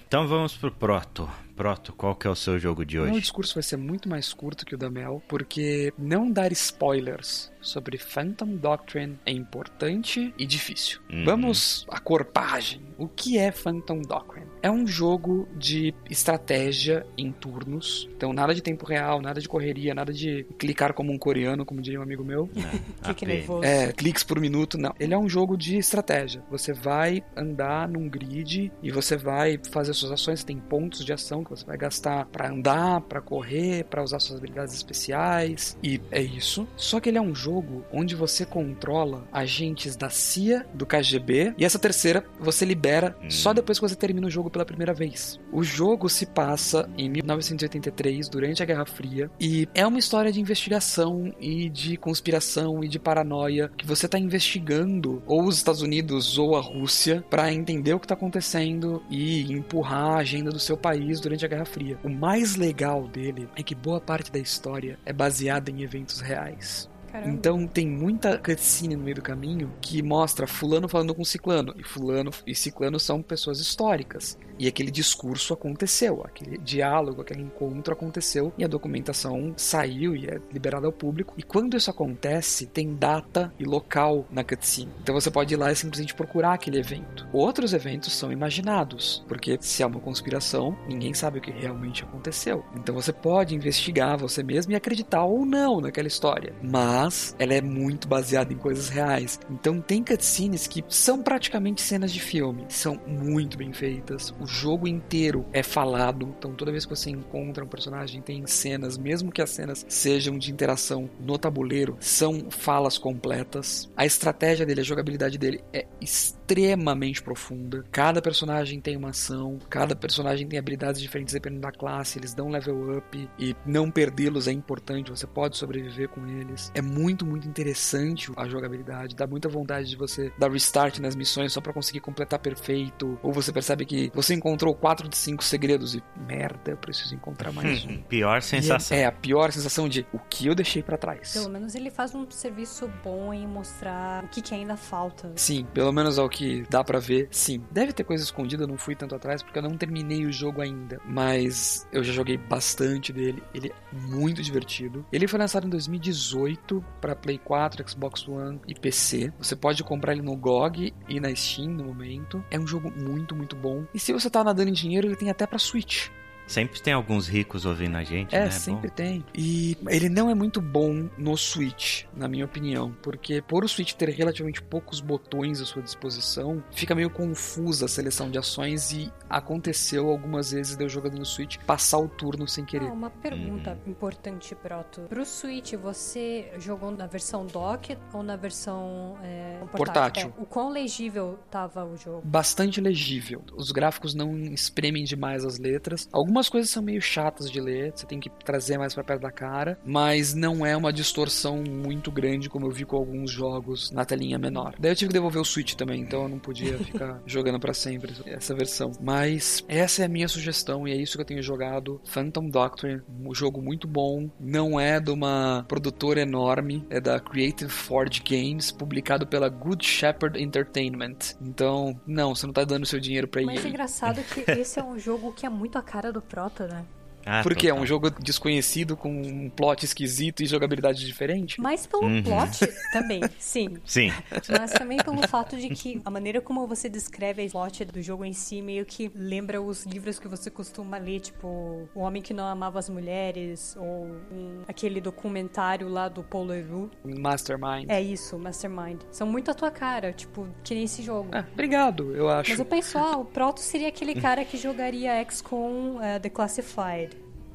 Então 0.10 0.28
vamos 0.28 0.58
pro 0.58 0.72
Proto. 0.72 1.30
Proto, 1.56 1.94
qual 1.94 2.16
que 2.16 2.26
é 2.26 2.30
o 2.32 2.36
seu 2.36 2.58
jogo 2.58 2.84
de 2.84 2.98
O 2.98 3.04
meu 3.04 3.12
hoje? 3.12 3.22
discurso 3.22 3.54
vai 3.54 3.62
ser 3.62 3.78
muito 3.78 4.10
mais 4.10 4.34
curto 4.34 4.66
que 4.66 4.74
o 4.74 4.78
da 4.78 4.90
Mel, 4.90 5.22
porque 5.28 5.94
não 6.00 6.32
dar 6.32 6.52
spoilers 6.52 7.52
sobre 7.62 7.98
Phantom 7.98 8.56
Doctrine 8.56 9.18
é 9.26 9.32
importante 9.32 10.34
e 10.38 10.46
difícil. 10.46 11.00
Uhum. 11.12 11.26
Vamos 11.26 11.86
à 11.90 12.00
corpagem. 12.00 12.82
O 12.98 13.08
que 13.08 13.38
é 13.38 13.52
Phantom 13.52 14.02
Doctrine? 14.02 14.48
É 14.62 14.70
um 14.70 14.86
jogo 14.86 15.48
de 15.56 15.94
estratégia 16.10 17.06
em 17.18 17.32
turnos. 17.32 18.10
Então, 18.16 18.34
nada 18.34 18.54
de 18.54 18.62
tempo 18.62 18.86
real, 18.86 19.22
nada 19.22 19.40
de 19.40 19.48
correria, 19.48 19.96
nada 19.96 20.12
de 20.12 20.46
clicar 20.58 20.94
como 20.94 21.14
um 21.14 21.18
coreano, 21.18 21.66
como 21.66 21.82
diria 21.82 22.00
um 22.00 22.04
amigo 22.04 22.26
meu. 22.26 22.50
Fique 23.04 23.24
AP. 23.24 23.28
nervoso. 23.28 23.64
É, 23.64 23.94
cliques 23.94 24.24
por 24.24 24.40
minuto, 24.40 24.78
não. 24.78 24.94
Ele 25.00 25.14
é 25.14 25.18
um 25.18 25.30
jogo 25.30 25.56
de 25.56 25.78
estratégia. 25.78 26.44
Você 26.52 26.74
vai 26.74 27.24
andar 27.38 27.88
num 27.88 28.10
grid 28.10 28.72
e 28.84 28.92
você 28.92 29.16
vai 29.16 29.60
fazer 29.72 29.94
suas 29.94 30.12
ações. 30.12 30.42
Você 30.42 30.46
tem 30.46 30.58
pontos 30.58 31.06
de 31.06 31.14
ação 31.14 31.44
que 31.44 31.52
você 31.52 31.66
vai 31.66 31.78
gastar 31.78 32.26
pra 32.26 32.50
andar, 32.50 33.02
pra 33.02 33.22
correr, 33.22 33.86
pra 33.86 34.04
usar 34.04 34.20
suas 34.20 34.40
habilidades 34.40 34.74
especiais. 34.74 35.78
E 35.82 36.02
é 36.12 36.22
isso. 36.22 36.68
Só 36.76 37.00
que 37.00 37.08
ele 37.08 37.18
é 37.18 37.22
um 37.22 37.34
jogo 37.34 37.49
onde 37.92 38.16
você 38.16 38.46
controla 38.46 39.24
agentes 39.32 39.96
da 39.96 40.10
CIA, 40.10 40.66
do 40.74 40.86
KGB 40.86 41.54
e 41.58 41.66
essa 41.66 41.80
terceira 41.80 42.24
você 42.40 42.66
libera 42.66 43.16
Hum. 43.24 43.30
só 43.30 43.54
depois 43.54 43.80
que 43.80 43.88
você 43.88 43.96
termina 43.96 44.28
o 44.28 44.30
jogo 44.30 44.50
pela 44.50 44.66
primeira 44.66 44.94
vez. 44.94 45.40
O 45.52 45.64
jogo 45.64 46.10
se 46.10 46.26
passa 46.26 46.90
em 46.98 47.10
1983, 47.10 48.30
durante 48.30 48.62
a 48.62 48.66
Guerra 48.66 48.86
Fria, 48.86 49.30
e 49.40 49.68
é 49.74 49.86
uma 49.86 50.00
história 50.00 50.32
de 50.32 50.40
investigação 50.40 51.34
e 51.40 51.70
de 51.70 51.98
conspiração 51.98 52.84
e 52.84 52.88
de 52.88 53.00
paranoia 53.00 53.70
que 53.78 53.86
você 53.86 54.06
está 54.06 54.18
investigando 54.18 55.22
ou 55.26 55.44
os 55.44 55.58
Estados 55.58 55.82
Unidos 55.82 56.38
ou 56.38 56.56
a 56.56 56.62
Rússia 56.62 57.24
para 57.30 57.52
entender 57.52 57.94
o 57.94 58.00
que 58.00 58.06
está 58.06 58.16
acontecendo 58.16 59.04
e 59.10 59.52
empurrar 59.54 60.16
a 60.16 60.18
agenda 60.18 60.50
do 60.50 60.60
seu 60.60 60.78
país 60.78 61.20
durante 61.20 61.46
a 61.46 61.48
Guerra 61.48 61.66
Fria. 61.66 61.98
O 62.04 62.10
mais 62.10 62.56
legal 62.56 63.08
dele 63.08 63.48
é 63.56 63.64
que 63.64 63.76
boa 63.76 64.00
parte 64.00 64.32
da 64.32 64.40
história 64.40 65.00
é 65.06 65.14
baseada 65.14 65.72
em 65.72 65.82
eventos 65.82 66.20
reais. 66.22 66.90
Caramba. 67.12 67.32
Então 67.32 67.68
tem 67.68 67.88
muita 67.88 68.38
cutscene 68.38 68.96
no 68.96 69.04
meio 69.04 69.16
do 69.16 69.22
caminho 69.22 69.72
que 69.82 70.02
mostra 70.02 70.46
fulano 70.46 70.88
falando 70.88 71.16
com 71.16 71.24
ciclano. 71.24 71.74
E 71.78 71.84
fulano 71.84 72.32
e 72.46 72.54
ciclano 72.54 73.00
são 73.00 73.22
pessoas 73.22 73.60
históricas. 73.60 74.38
E 74.60 74.68
aquele 74.68 74.92
discurso 74.92 75.54
aconteceu, 75.54 76.22
aquele 76.26 76.58
diálogo, 76.58 77.22
aquele 77.22 77.42
encontro 77.42 77.94
aconteceu 77.94 78.52
e 78.58 78.64
a 78.66 78.68
documentação 78.68 79.54
saiu 79.56 80.14
e 80.16 80.28
é 80.28 80.42
liberada 80.52 80.86
ao 80.86 80.92
público. 80.92 81.34
E 81.38 81.44
quando 81.44 81.78
isso 81.78 81.90
acontece, 81.90 82.66
tem 82.66 82.94
data 82.94 83.54
e 83.58 83.64
local 83.64 84.28
na 84.30 84.44
cutscene. 84.44 84.92
Então 85.02 85.16
você 85.16 85.32
pode 85.32 85.54
ir 85.54 85.58
lá 85.58 85.72
e 85.72 85.76
simplesmente 85.76 86.14
procurar 86.14 86.54
aquele 86.54 86.78
evento. 86.78 87.26
Outros 87.32 87.74
eventos 87.74 88.12
são 88.12 88.34
imaginados, 88.34 89.24
porque 89.30 89.58
se 89.62 89.82
é 89.82 89.86
uma 89.86 90.00
conspiração, 90.00 90.78
ninguém 90.88 91.14
sabe 91.14 91.40
o 91.40 91.42
que 91.42 91.52
realmente 91.52 92.04
aconteceu. 92.04 92.66
Então 92.76 92.94
você 92.94 93.14
pode 93.14 93.56
investigar 93.56 94.18
você 94.18 94.44
mesmo 94.44 94.74
e 94.74 94.76
acreditar 94.76 95.24
ou 95.24 95.46
não 95.46 95.80
naquela 95.80 96.08
história. 96.08 96.54
Mas 96.62 97.34
ela 97.40 97.54
é 97.54 97.62
muito 97.62 98.10
baseada 98.10 98.52
em 98.52 98.58
coisas 98.58 98.90
reais. 98.90 99.40
Então 99.50 99.80
tem 99.80 100.04
cutscenes 100.04 100.68
que 100.68 100.84
são 100.90 101.22
praticamente 101.22 101.82
cenas 101.82 102.12
de 102.12 102.20
filme. 102.20 102.66
São 102.68 103.00
muito 103.08 103.58
bem 103.58 103.72
feitas. 103.72 104.34
O 104.40 104.49
jogo 104.50 104.88
inteiro 104.88 105.46
é 105.54 105.64
falado. 105.64 106.34
Então 106.38 106.54
toda 106.54 106.72
vez 106.72 106.86
que 106.86 106.96
você 106.96 107.10
encontra 107.10 107.64
um 107.64 107.68
personagem, 107.68 108.22
tem 108.22 108.46
cenas, 108.48 108.98
mesmo 108.98 109.32
que 109.32 109.42
as 109.42 109.50
cenas 109.50 109.86
sejam 109.88 110.38
de 110.38 110.52
interação 110.52 111.10
no 111.20 111.38
tabuleiro, 111.38 111.98
são 112.00 112.50
falas 112.50 112.98
completas. 112.98 113.90
A 113.96 114.06
estratégia 114.06 114.66
dele, 114.66 114.82
a 114.82 114.84
jogabilidade 114.84 115.38
dele 115.38 115.64
é 115.72 115.86
extremamente 116.02 117.22
profunda. 117.22 117.86
Cada 117.92 118.22
personagem 118.22 118.82
tem 118.82 118.98
uma 118.98 119.10
ação, 119.10 119.60
cada 119.70 119.96
personagem 119.96 120.48
tem 120.48 120.58
habilidades 120.58 121.02
diferentes 121.02 121.34
dependendo 121.34 121.62
da 121.62 121.72
classe, 121.72 122.18
eles 122.18 122.34
dão 122.34 122.50
level 122.50 122.98
up 122.98 123.30
e 123.38 123.56
não 123.66 123.92
perdê-los 123.92 124.48
é 124.48 124.52
importante, 124.52 125.12
você 125.12 125.28
pode 125.28 125.58
sobreviver 125.58 126.10
com 126.10 126.26
eles. 126.28 126.72
É 126.74 126.82
muito, 126.82 127.26
muito 127.26 127.48
interessante 127.48 128.32
a 128.36 128.48
jogabilidade, 128.48 129.16
dá 129.16 129.28
muita 129.28 129.48
vontade 129.48 129.90
de 129.90 129.96
você 129.96 130.32
dar 130.38 130.52
restart 130.52 131.00
nas 131.00 131.16
missões 131.16 131.54
só 131.54 131.62
pra 131.62 131.74
conseguir 131.74 132.00
completar 132.00 132.40
perfeito, 132.40 133.20
ou 133.22 133.32
você 133.32 133.52
percebe 133.52 133.86
que 133.86 134.12
você 134.14 134.34
encontrou 134.40 134.74
4 134.74 135.08
de 135.08 135.18
5 135.18 135.44
segredos 135.44 135.96
e 135.96 136.04
merda, 136.28 136.72
eu 136.72 136.78
preciso 136.78 137.14
encontrar 137.14 137.52
mais 137.52 137.86
um. 137.86 137.98
Pior 138.04 138.42
sensação. 138.42 138.98
E 138.98 139.02
É, 139.02 139.04
é 139.04 139.06
a 139.06 139.12
pior 139.12 139.52
sensação 139.52 139.88
de 139.88 140.06
o 140.12 140.20
que 140.20 140.48
eu 140.48 140.56
deixei 140.56 140.82
pra 140.82 140.98
trás. 140.98 141.34
Pelo 141.34 141.50
menos 141.50 141.76
ele 141.76 141.92
faz 141.92 142.16
um 142.16 142.30
serviço 142.30 142.90
bom 143.04 143.34
em 143.34 143.46
mostrar 143.48 144.24
o 144.24 144.28
que, 144.28 144.42
que 144.42 144.54
ainda 144.54 144.76
falta. 144.76 145.32
Sim, 145.36 145.66
pelo 145.74 145.92
menos 145.92 146.18
ao 146.18 146.30
que 146.30 146.64
dá 146.70 146.84
pra 146.84 147.00
ver, 147.00 147.28
sim. 147.32 147.62
Deve 147.72 147.94
ter 147.94 148.04
coisa 148.04 148.24
escondida, 148.24 148.64
eu 148.64 148.68
não 148.68 148.78
fui 148.78 148.96
tanto 148.96 149.14
atrás 149.16 149.44
porque 149.44 149.60
eu 149.60 149.64
não 149.64 149.78
terminei 149.78 150.26
o 150.26 150.32
jogo 150.32 150.62
ainda, 150.62 151.00
mas 151.06 151.88
eu 151.92 152.04
já 152.04 152.12
joguei 152.14 152.38
bastante 152.38 153.12
dele. 153.14 153.44
Ele 153.54 153.70
é 153.70 153.96
muito 153.96 154.42
divertido. 154.42 155.06
Ele 155.12 155.28
foi 155.28 155.40
lançado 155.40 155.68
em 155.68 155.70
2018 155.70 156.84
pra 157.02 157.16
Play 157.16 157.38
4, 157.38 157.88
Xbox 157.90 158.28
One 158.28 158.60
e 158.68 158.74
PC. 158.74 159.32
Você 159.38 159.56
pode 159.56 159.84
comprar 159.84 160.14
ele 160.14 160.22
no 160.22 160.36
GOG 160.36 160.94
e 161.08 161.20
na 161.20 161.34
Steam 161.36 161.70
no 161.70 161.84
momento. 161.84 162.44
É 162.50 162.60
um 162.60 162.66
jogo 162.66 162.92
muito, 162.92 163.36
muito 163.36 163.56
bom. 163.56 163.86
E 163.94 164.00
se 164.00 164.14
você 164.14 164.29
tá 164.30 164.44
nadando 164.44 164.70
em 164.70 164.74
dinheiro, 164.74 165.08
ele 165.08 165.16
tem 165.16 165.30
até 165.30 165.46
pra 165.46 165.60
Switch. 165.60 166.10
Sempre 166.50 166.82
tem 166.82 166.94
alguns 166.94 167.28
ricos 167.28 167.64
ouvindo 167.66 167.96
a 167.96 168.04
gente, 168.04 168.36
É, 168.36 168.46
né? 168.46 168.50
sempre 168.52 168.90
Bom. 168.90 168.96
tem. 168.96 169.24
E 169.36 169.78
ele 169.88 170.10
não 170.10 170.30
é 170.30 170.34
muito 170.34 170.60
bom 170.60 171.08
no 171.18 171.38
Switch, 171.38 172.06
na 172.16 172.28
minha 172.28 172.44
opinião, 172.46 172.92
porque 173.04 173.42
por 173.42 173.64
o 173.64 173.70
Switch 173.70 173.94
ter 173.94 174.10
relativamente 174.10 174.62
poucos 174.62 175.00
botões 175.00 175.62
à 175.62 175.66
sua 175.66 175.82
disposição, 175.84 176.64
fica 176.72 176.96
meio 176.96 177.10
confusa 177.10 177.86
a 177.86 177.88
seleção 177.88 178.32
de 178.32 178.38
ações 178.40 178.92
e 178.92 179.12
aconteceu 179.30 180.10
algumas 180.10 180.52
vezes 180.52 180.76
de 180.76 180.84
eu 180.84 180.90
jogando 180.90 181.20
no 181.20 181.26
Switch 181.26 181.58
passar 181.68 182.00
o 182.00 182.08
turno 182.08 182.48
sem 182.48 182.64
Ah, 182.64 182.68
querer. 182.68 182.86
uma 182.92 183.10
pergunta 183.12 183.78
importante, 183.86 184.56
Proto. 184.56 185.02
Pro 185.02 185.26
Switch, 185.26 185.74
você 185.76 186.52
jogou 186.58 186.90
na 186.92 187.06
versão 187.06 187.46
dock 187.46 187.96
ou 188.14 188.24
na 188.24 188.36
versão 188.36 189.18
é, 189.24 189.60
Portátil. 189.72 190.34
É, 190.38 190.42
o 190.42 190.46
quão 190.46 190.70
legível 190.70 191.38
tava 191.52 191.86
o 191.86 191.96
jogo? 191.96 192.22
Bastante 192.26 192.82
legível. 192.82 193.44
Os 193.56 193.72
gráficos 193.72 194.14
não 194.16 194.36
espremem 194.36 195.04
demais 195.04 195.46
as 195.46 195.60
letras. 195.60 196.08
Algumas 196.12 196.39
coisas 196.48 196.70
são 196.70 196.84
meio 196.84 197.02
chatas 197.02 197.52
de 197.52 197.60
ler, 197.60 197.92
você 197.94 198.06
tem 198.06 198.20
que 198.20 198.30
trazer 198.30 198.78
mais 198.78 198.94
pra 198.94 199.04
perto 199.04 199.22
da 199.22 199.32
cara, 199.32 199.78
mas 199.84 200.34
não 200.34 200.66
é 200.66 200.78
uma 200.78 200.94
distorção 200.94 201.64
muito 201.68 202.12
grande 202.12 202.50
como 202.50 202.68
eu 202.68 202.72
vi 202.72 202.86
com 202.86 202.96
alguns 202.96 203.32
jogos 203.32 203.92
na 203.92 204.06
telinha 204.06 204.38
menor. 204.38 204.76
Daí 204.80 204.92
eu 204.92 204.96
tive 204.96 205.10
que 205.10 205.14
devolver 205.14 205.42
o 205.42 205.46
Switch 205.46 205.74
também, 205.74 206.02
então 206.02 206.24
eu 206.24 206.30
não 206.30 206.40
podia 206.40 206.78
ficar 206.86 207.22
jogando 207.26 207.60
pra 207.60 207.74
sempre 207.74 208.14
essa 208.26 208.54
versão. 208.54 208.92
Mas 209.02 209.64
essa 209.68 210.04
é 210.04 210.06
a 210.06 210.10
minha 210.10 210.28
sugestão 210.28 210.88
e 210.88 210.92
é 210.92 210.96
isso 210.96 211.18
que 211.18 211.22
eu 211.22 211.26
tenho 211.26 211.42
jogado. 211.42 212.00
Phantom 212.06 212.50
Doctrine, 212.50 213.02
um 213.22 213.34
jogo 213.34 213.62
muito 213.62 213.88
bom, 213.88 214.30
não 214.40 214.80
é 214.80 215.00
de 215.00 215.12
uma 215.12 215.66
produtora 215.68 216.22
enorme, 216.22 216.86
é 216.90 217.02
da 217.02 217.20
Creative 217.20 217.72
Forge 217.72 218.22
Games, 218.24 218.72
publicado 218.72 219.26
pela 219.26 219.50
Good 219.50 219.86
Shepherd 219.86 220.42
Entertainment. 220.42 221.18
Então, 221.42 222.00
não, 222.06 222.36
você 222.36 222.46
não 222.46 222.54
tá 222.54 222.64
dando 222.64 222.86
seu 222.86 223.00
dinheiro 223.00 223.28
pra 223.28 223.42
Mas 223.42 223.66
é 223.66 223.70
engraçado 223.70 224.22
que 224.24 224.52
esse 224.52 224.80
é 224.80 224.84
um 224.84 224.98
jogo 225.00 225.34
que 225.34 225.46
é 225.46 225.50
muito 225.50 225.78
a 225.78 225.82
cara 225.82 226.12
do 226.12 226.22
Proto, 226.30 226.68
né? 226.68 226.86
Ah, 227.26 227.42
Porque 227.44 227.68
é 227.68 227.70
total. 227.70 227.84
um 227.84 227.86
jogo 227.86 228.10
desconhecido 228.12 228.96
com 228.98 229.10
um 229.12 229.50
plot 229.50 229.86
esquisito 229.86 230.42
e 230.42 230.46
jogabilidade 230.46 231.06
diferente. 231.06 231.60
Mas 231.62 231.86
pelo 231.86 232.04
Uhum. 232.06 232.24
plot 232.24 232.66
também, 232.94 233.22
sim. 233.38 233.78
Sim, 233.86 234.12
Mas 234.50 234.72
também 234.72 234.98
pelo 234.98 235.28
fato 235.28 235.58
de 235.58 235.70
que 235.70 236.02
a 236.06 236.10
maneira 236.10 236.40
como 236.42 236.66
você 236.66 236.88
descreve 236.90 237.46
a 237.46 237.50
plot 237.50 237.86
do 237.86 238.02
jogo 238.02 238.24
em 238.26 238.34
si 238.34 238.62
meio 238.62 238.86
que 238.86 239.12
lembra 239.14 239.62
os 239.62 239.86
livros 239.86 240.18
que 240.20 240.28
você 240.28 240.50
costuma 240.50 240.98
ler, 240.98 241.20
tipo 241.20 241.88
O 241.94 242.00
Homem 242.02 242.22
que 242.22 242.34
Não 242.34 242.46
Amava 242.46 242.80
as 242.80 242.90
Mulheres, 242.90 243.76
ou 243.78 244.06
um- 244.32 244.62
aquele 244.68 245.02
documentário 245.02 245.88
lá 245.90 246.08
do 246.08 246.24
Paul 246.24 246.46
Leroux. 246.46 246.90
Mastermind. 247.04 247.90
É 247.90 248.02
isso, 248.02 248.38
Mastermind. 248.40 249.02
São 249.12 249.28
muito 249.28 249.52
a 249.52 249.54
tua 249.54 249.72
cara, 249.72 250.14
tipo, 250.14 250.48
que 250.64 250.74
nem 250.74 250.84
esse 250.86 251.02
jogo. 251.04 251.30
Ah, 251.34 251.46
obrigado, 251.52 252.16
eu 252.16 252.30
acho. 252.30 252.50
Mas 252.52 252.60
eu 252.60 252.66
penso, 252.66 252.98
ah, 252.98 253.18
o 253.18 253.26
Proto 253.26 253.60
seria 253.60 253.90
aquele 253.90 254.16
cara 254.16 254.44
que 254.46 254.58
jogaria 254.58 255.24
XCOM 255.30 256.02
eh, 256.02 256.20
The 256.20 256.30
Classified. 256.30 257.10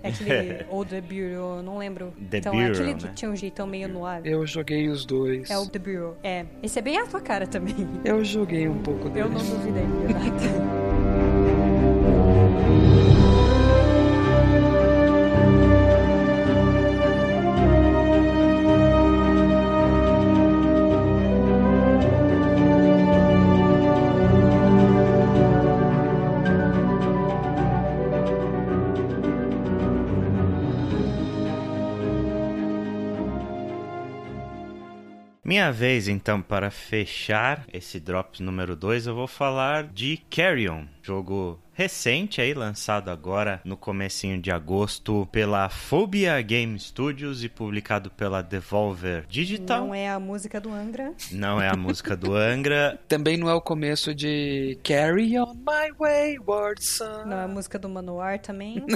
É 0.05 0.09
aquele, 0.11 0.67
ou 0.69 0.85
The 0.85 1.01
Bureau, 1.01 1.63
não 1.63 1.79
lembro. 1.79 2.13
The 2.31 2.39
então, 2.39 2.53
é 2.53 2.57
Bureau, 2.57 2.73
aquele 2.73 2.95
que 2.95 3.07
né? 3.07 3.13
tinha 3.15 3.31
um 3.31 3.37
jeitão 3.37 3.67
meio 3.67 3.89
no 3.89 4.05
ar. 4.05 4.25
Eu 4.27 4.47
joguei 4.47 4.89
os 4.89 5.07
dois. 5.07 5.51
É 5.51 5.57
o 5.57 5.67
The 5.67 5.79
Bureau. 5.79 6.17
É, 6.23 6.45
esse 6.63 6.79
é 6.79 6.83
bem 6.83 6.99
a 6.99 7.07
tua 7.07 7.23
cara 7.23 7.47
também. 7.47 7.75
Eu 8.05 8.23
joguei 8.23 8.69
um 8.69 8.79
pouco 8.79 9.09
deles. 9.09 9.25
Eu 9.25 9.31
não 9.31 9.59
duvidaria 9.59 9.89
nada. 10.13 10.84
Minha 35.55 35.71
vez, 35.71 36.09
então, 36.09 36.43
para 36.43 36.69
fechar 36.69 37.65
esse 37.73 38.01
Drops 38.01 38.41
número 38.41 38.75
2, 38.75 39.07
eu 39.07 39.15
vou 39.15 39.29
falar 39.29 39.85
de 39.85 40.17
Carrion, 40.29 40.87
jogo 41.05 41.61
recente 41.75 42.41
aí, 42.41 42.55
lançado 42.55 43.11
agora 43.11 43.61
no 43.65 43.77
comecinho 43.77 44.41
de 44.41 44.51
agosto 44.51 45.29
pela 45.31 45.69
Phobia 45.69 46.41
Game 46.41 46.79
Studios 46.79 47.43
e 47.43 47.49
publicado 47.49 48.11
pela 48.11 48.43
Devolver 48.43 49.27
Digital. 49.29 49.87
Não 49.87 49.95
é 49.95 50.09
a 50.09 50.21
música 50.21 50.61
do 50.61 50.73
Angra. 50.73 51.13
Não 51.33 51.61
é 51.61 51.69
a 51.69 51.77
música 51.77 52.17
do 52.17 52.35
Angra. 52.35 52.99
Também 53.09 53.37
não 53.37 53.51
é 53.51 53.55
o 53.55 53.61
começo 53.61 54.15
de 54.15 54.79
Carry 54.85 55.37
On 55.39 55.53
My 55.53 55.93
Wayward 55.99 56.85
Son. 56.85 57.25
Não 57.27 57.39
é 57.39 57.45
a 57.45 57.49
música 57.49 57.79
do 57.79 57.89
Manoar 57.89 58.39
também. 58.39 58.83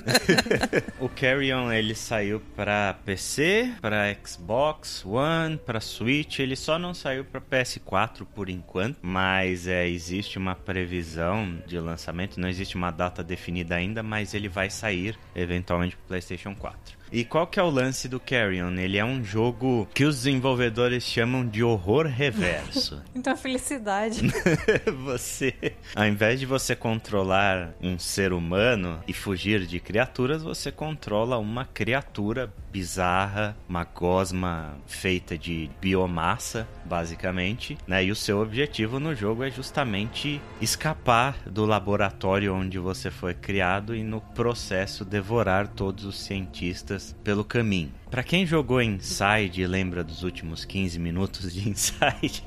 O 1.01 1.09
Carrion 1.09 1.73
ele 1.73 1.95
saiu 1.95 2.41
para 2.57 2.95
PC, 3.05 3.73
para 3.81 4.15
Xbox 4.25 5.05
One, 5.05 5.57
para 5.59 5.81
Switch. 5.81 6.39
Ele 6.39 6.57
só 6.57 6.79
não 6.79 6.95
saiu 6.95 7.25
para 7.25 7.41
PS4 7.41 8.27
por 8.35 8.49
enquanto, 8.49 8.99
mas 9.03 9.67
é, 9.67 9.89
existe 9.89 10.39
uma 10.39 10.55
previsão 10.55 11.61
de 11.67 11.79
lançamento. 11.79 11.98
Não 12.39 12.49
existe 12.49 12.77
uma 12.77 12.91
data 12.91 13.23
definida 13.23 13.75
ainda, 13.75 14.03
mas 14.03 14.35
ele 14.35 14.49
vai 14.49 14.71
sair 14.71 15.19
eventualmente 15.35 15.97
para 15.97 16.07
PlayStation 16.07 16.55
4. 16.55 16.99
E 17.11 17.25
qual 17.25 17.47
que 17.47 17.59
é 17.59 17.63
o 17.63 17.71
lance 17.71 18.07
do 18.09 18.21
Carrion? 18.21 18.73
Ele 18.75 18.99
é 18.99 19.05
um 19.05 19.25
jogo 19.25 19.89
que 19.95 20.05
os 20.05 20.17
desenvolvedores 20.17 21.05
chamam 21.05 21.47
de 21.47 21.63
horror 21.63 22.07
reverso. 22.07 23.03
então, 23.15 23.37
felicidade. 23.37 24.21
você, 25.05 25.55
ao 25.95 26.07
invés 26.07 26.39
de 26.39 26.47
você 26.47 26.77
controlar 26.77 27.75
um 27.81 27.99
ser 27.99 28.33
humano 28.33 29.03
e 29.09 29.13
fugir 29.13 29.67
de 29.67 29.81
criaturas, 29.81 30.43
você 30.43 30.71
controla 30.71 31.39
uma 31.39 31.65
criatura 31.65 32.53
bizarra, 32.73 33.57
uma 33.69 33.85
gosma 33.85 34.77
feita 34.87 35.37
de 35.37 35.71
biomassa, 35.81 36.69
basicamente, 36.85 37.77
né? 37.87 38.05
E 38.05 38.11
o 38.11 38.17
seu 38.17 38.41
objetivo 38.41 39.01
no 39.01 39.15
jogo 39.15 39.43
é 39.43 39.51
justamente 39.51 40.41
escapar 40.61 41.37
do 41.47 41.65
laboratório 41.65 42.55
onde 42.55 42.79
você 42.79 43.11
foi 43.11 43.35
criado 43.35 43.95
e 43.95 44.03
no 44.03 44.21
processo 44.21 45.05
devorar 45.05 45.69
todos 45.69 46.05
os 46.05 46.19
cientistas 46.21 47.17
pelo 47.25 47.45
caminho. 47.45 47.93
Pra 48.11 48.23
quem 48.23 48.47
jogou 48.47 48.81
Inside 48.81 49.61
e 49.61 49.67
lembra 49.67 50.03
dos 50.03 50.23
últimos 50.23 50.65
15 50.65 50.99
minutos 50.99 51.53
de 51.53 51.69
Inside, 51.69 52.43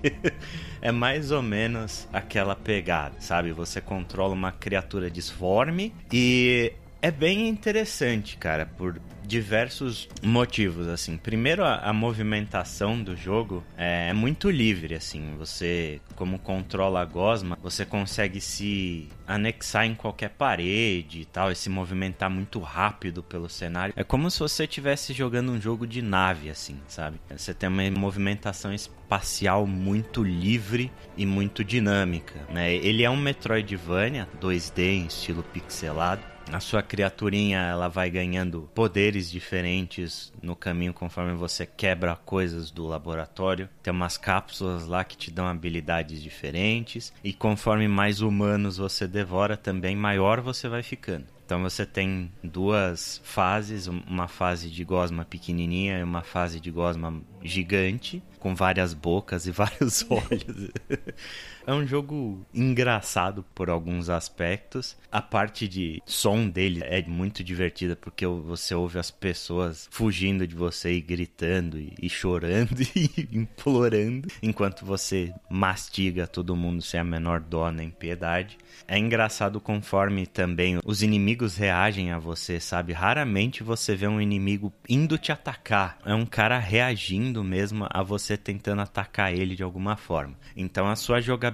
é 0.81 0.91
mais 0.91 1.31
ou 1.31 1.41
menos 1.41 2.07
aquela 2.11 2.55
pegada, 2.55 3.15
sabe? 3.19 3.51
Você 3.51 3.79
controla 3.79 4.33
uma 4.33 4.51
criatura 4.51 5.09
disforme 5.09 5.93
e 6.11 6.73
é 7.01 7.09
bem 7.09 7.47
interessante, 7.47 8.37
cara, 8.37 8.65
por 8.65 8.99
diversos 9.31 10.09
motivos, 10.21 10.87
assim. 10.87 11.15
Primeiro, 11.15 11.63
a, 11.63 11.75
a 11.77 11.93
movimentação 11.93 13.01
do 13.01 13.15
jogo 13.15 13.63
é, 13.77 14.09
é 14.09 14.13
muito 14.13 14.49
livre, 14.49 14.93
assim. 14.93 15.35
Você, 15.37 16.01
como 16.17 16.37
controla 16.37 17.01
a 17.01 17.05
gosma, 17.05 17.57
você 17.63 17.85
consegue 17.85 18.41
se 18.41 19.07
anexar 19.25 19.85
em 19.85 19.95
qualquer 19.95 20.31
parede 20.31 21.21
e 21.21 21.25
tal, 21.25 21.49
e 21.49 21.55
se 21.55 21.69
movimentar 21.69 22.29
muito 22.29 22.59
rápido 22.59 23.23
pelo 23.23 23.47
cenário. 23.47 23.93
É 23.95 24.03
como 24.03 24.29
se 24.29 24.39
você 24.39 24.65
estivesse 24.65 25.13
jogando 25.13 25.53
um 25.53 25.61
jogo 25.61 25.87
de 25.87 26.01
nave, 26.01 26.49
assim, 26.49 26.77
sabe? 26.85 27.17
Você 27.29 27.53
tem 27.53 27.69
uma 27.69 27.89
movimentação 27.91 28.73
espacial 28.73 29.65
muito 29.65 30.21
livre 30.21 30.91
e 31.15 31.25
muito 31.25 31.63
dinâmica, 31.63 32.35
né? 32.49 32.73
Ele 32.73 33.03
é 33.03 33.09
um 33.09 33.15
Metroidvania 33.15 34.27
2D 34.41 34.79
em 34.79 35.05
estilo 35.05 35.41
pixelado. 35.41 36.30
A 36.51 36.59
sua 36.59 36.83
criaturinha 36.83 37.59
ela 37.59 37.87
vai 37.87 38.09
ganhando 38.09 38.69
poderes 38.75 39.31
diferentes 39.31 40.33
no 40.41 40.55
caminho 40.55 40.93
conforme 40.93 41.33
você 41.33 41.65
quebra 41.65 42.15
coisas 42.15 42.69
do 42.69 42.85
laboratório. 42.85 43.69
Tem 43.81 43.93
umas 43.93 44.17
cápsulas 44.17 44.85
lá 44.85 45.03
que 45.03 45.15
te 45.15 45.31
dão 45.31 45.47
habilidades 45.47 46.21
diferentes 46.21 47.13
e 47.23 47.31
conforme 47.31 47.87
mais 47.87 48.21
humanos 48.21 48.77
você 48.77 49.07
devora, 49.07 49.55
também 49.55 49.95
maior 49.95 50.41
você 50.41 50.67
vai 50.67 50.83
ficando. 50.83 51.25
Então 51.51 51.61
você 51.63 51.85
tem 51.85 52.31
duas 52.41 53.19
fases, 53.25 53.85
uma 53.85 54.29
fase 54.29 54.69
de 54.69 54.85
gosma 54.85 55.25
pequenininha 55.25 55.99
e 55.99 56.03
uma 56.03 56.21
fase 56.23 56.61
de 56.61 56.71
gosma 56.71 57.21
gigante, 57.43 58.23
com 58.39 58.55
várias 58.55 58.93
bocas 58.93 59.45
e 59.45 59.51
vários 59.53 60.05
olhos. 60.09 60.71
É 61.65 61.73
um 61.73 61.85
jogo 61.85 62.45
engraçado 62.53 63.45
por 63.53 63.69
alguns 63.69 64.09
aspectos. 64.09 64.97
A 65.11 65.21
parte 65.21 65.67
de 65.67 66.01
som 66.05 66.47
dele 66.47 66.81
é 66.83 67.01
muito 67.03 67.43
divertida 67.43 67.95
porque 67.95 68.25
você 68.25 68.73
ouve 68.73 68.97
as 68.97 69.11
pessoas 69.11 69.87
fugindo 69.91 70.47
de 70.47 70.55
você 70.55 70.93
e 70.93 71.01
gritando 71.01 71.77
e, 71.77 71.93
e 72.01 72.09
chorando 72.09 72.81
e 72.95 73.27
implorando 73.31 74.27
enquanto 74.41 74.85
você 74.85 75.33
mastiga 75.49 76.27
todo 76.27 76.55
mundo 76.55 76.81
sem 76.81 76.99
a 76.99 77.03
menor 77.03 77.39
dó 77.39 77.71
nem 77.71 77.89
piedade. 77.89 78.57
É 78.87 78.97
engraçado 78.97 79.59
conforme 79.59 80.25
também 80.25 80.79
os 80.83 81.03
inimigos 81.03 81.55
reagem 81.55 82.11
a 82.11 82.19
você, 82.19 82.59
sabe? 82.59 82.93
Raramente 82.93 83.63
você 83.63 83.95
vê 83.95 84.07
um 84.07 84.19
inimigo 84.19 84.73
indo 84.87 85.17
te 85.17 85.31
atacar. 85.31 85.97
É 86.05 86.13
um 86.13 86.25
cara 86.25 86.57
reagindo 86.57 87.43
mesmo 87.43 87.85
a 87.89 88.01
você 88.01 88.35
tentando 88.37 88.81
atacar 88.81 89.33
ele 89.33 89.55
de 89.55 89.63
alguma 89.63 89.95
forma. 89.95 90.35
Então 90.55 90.87
a 90.87 90.95
sua 90.95 91.21
jogabilidade 91.21 91.50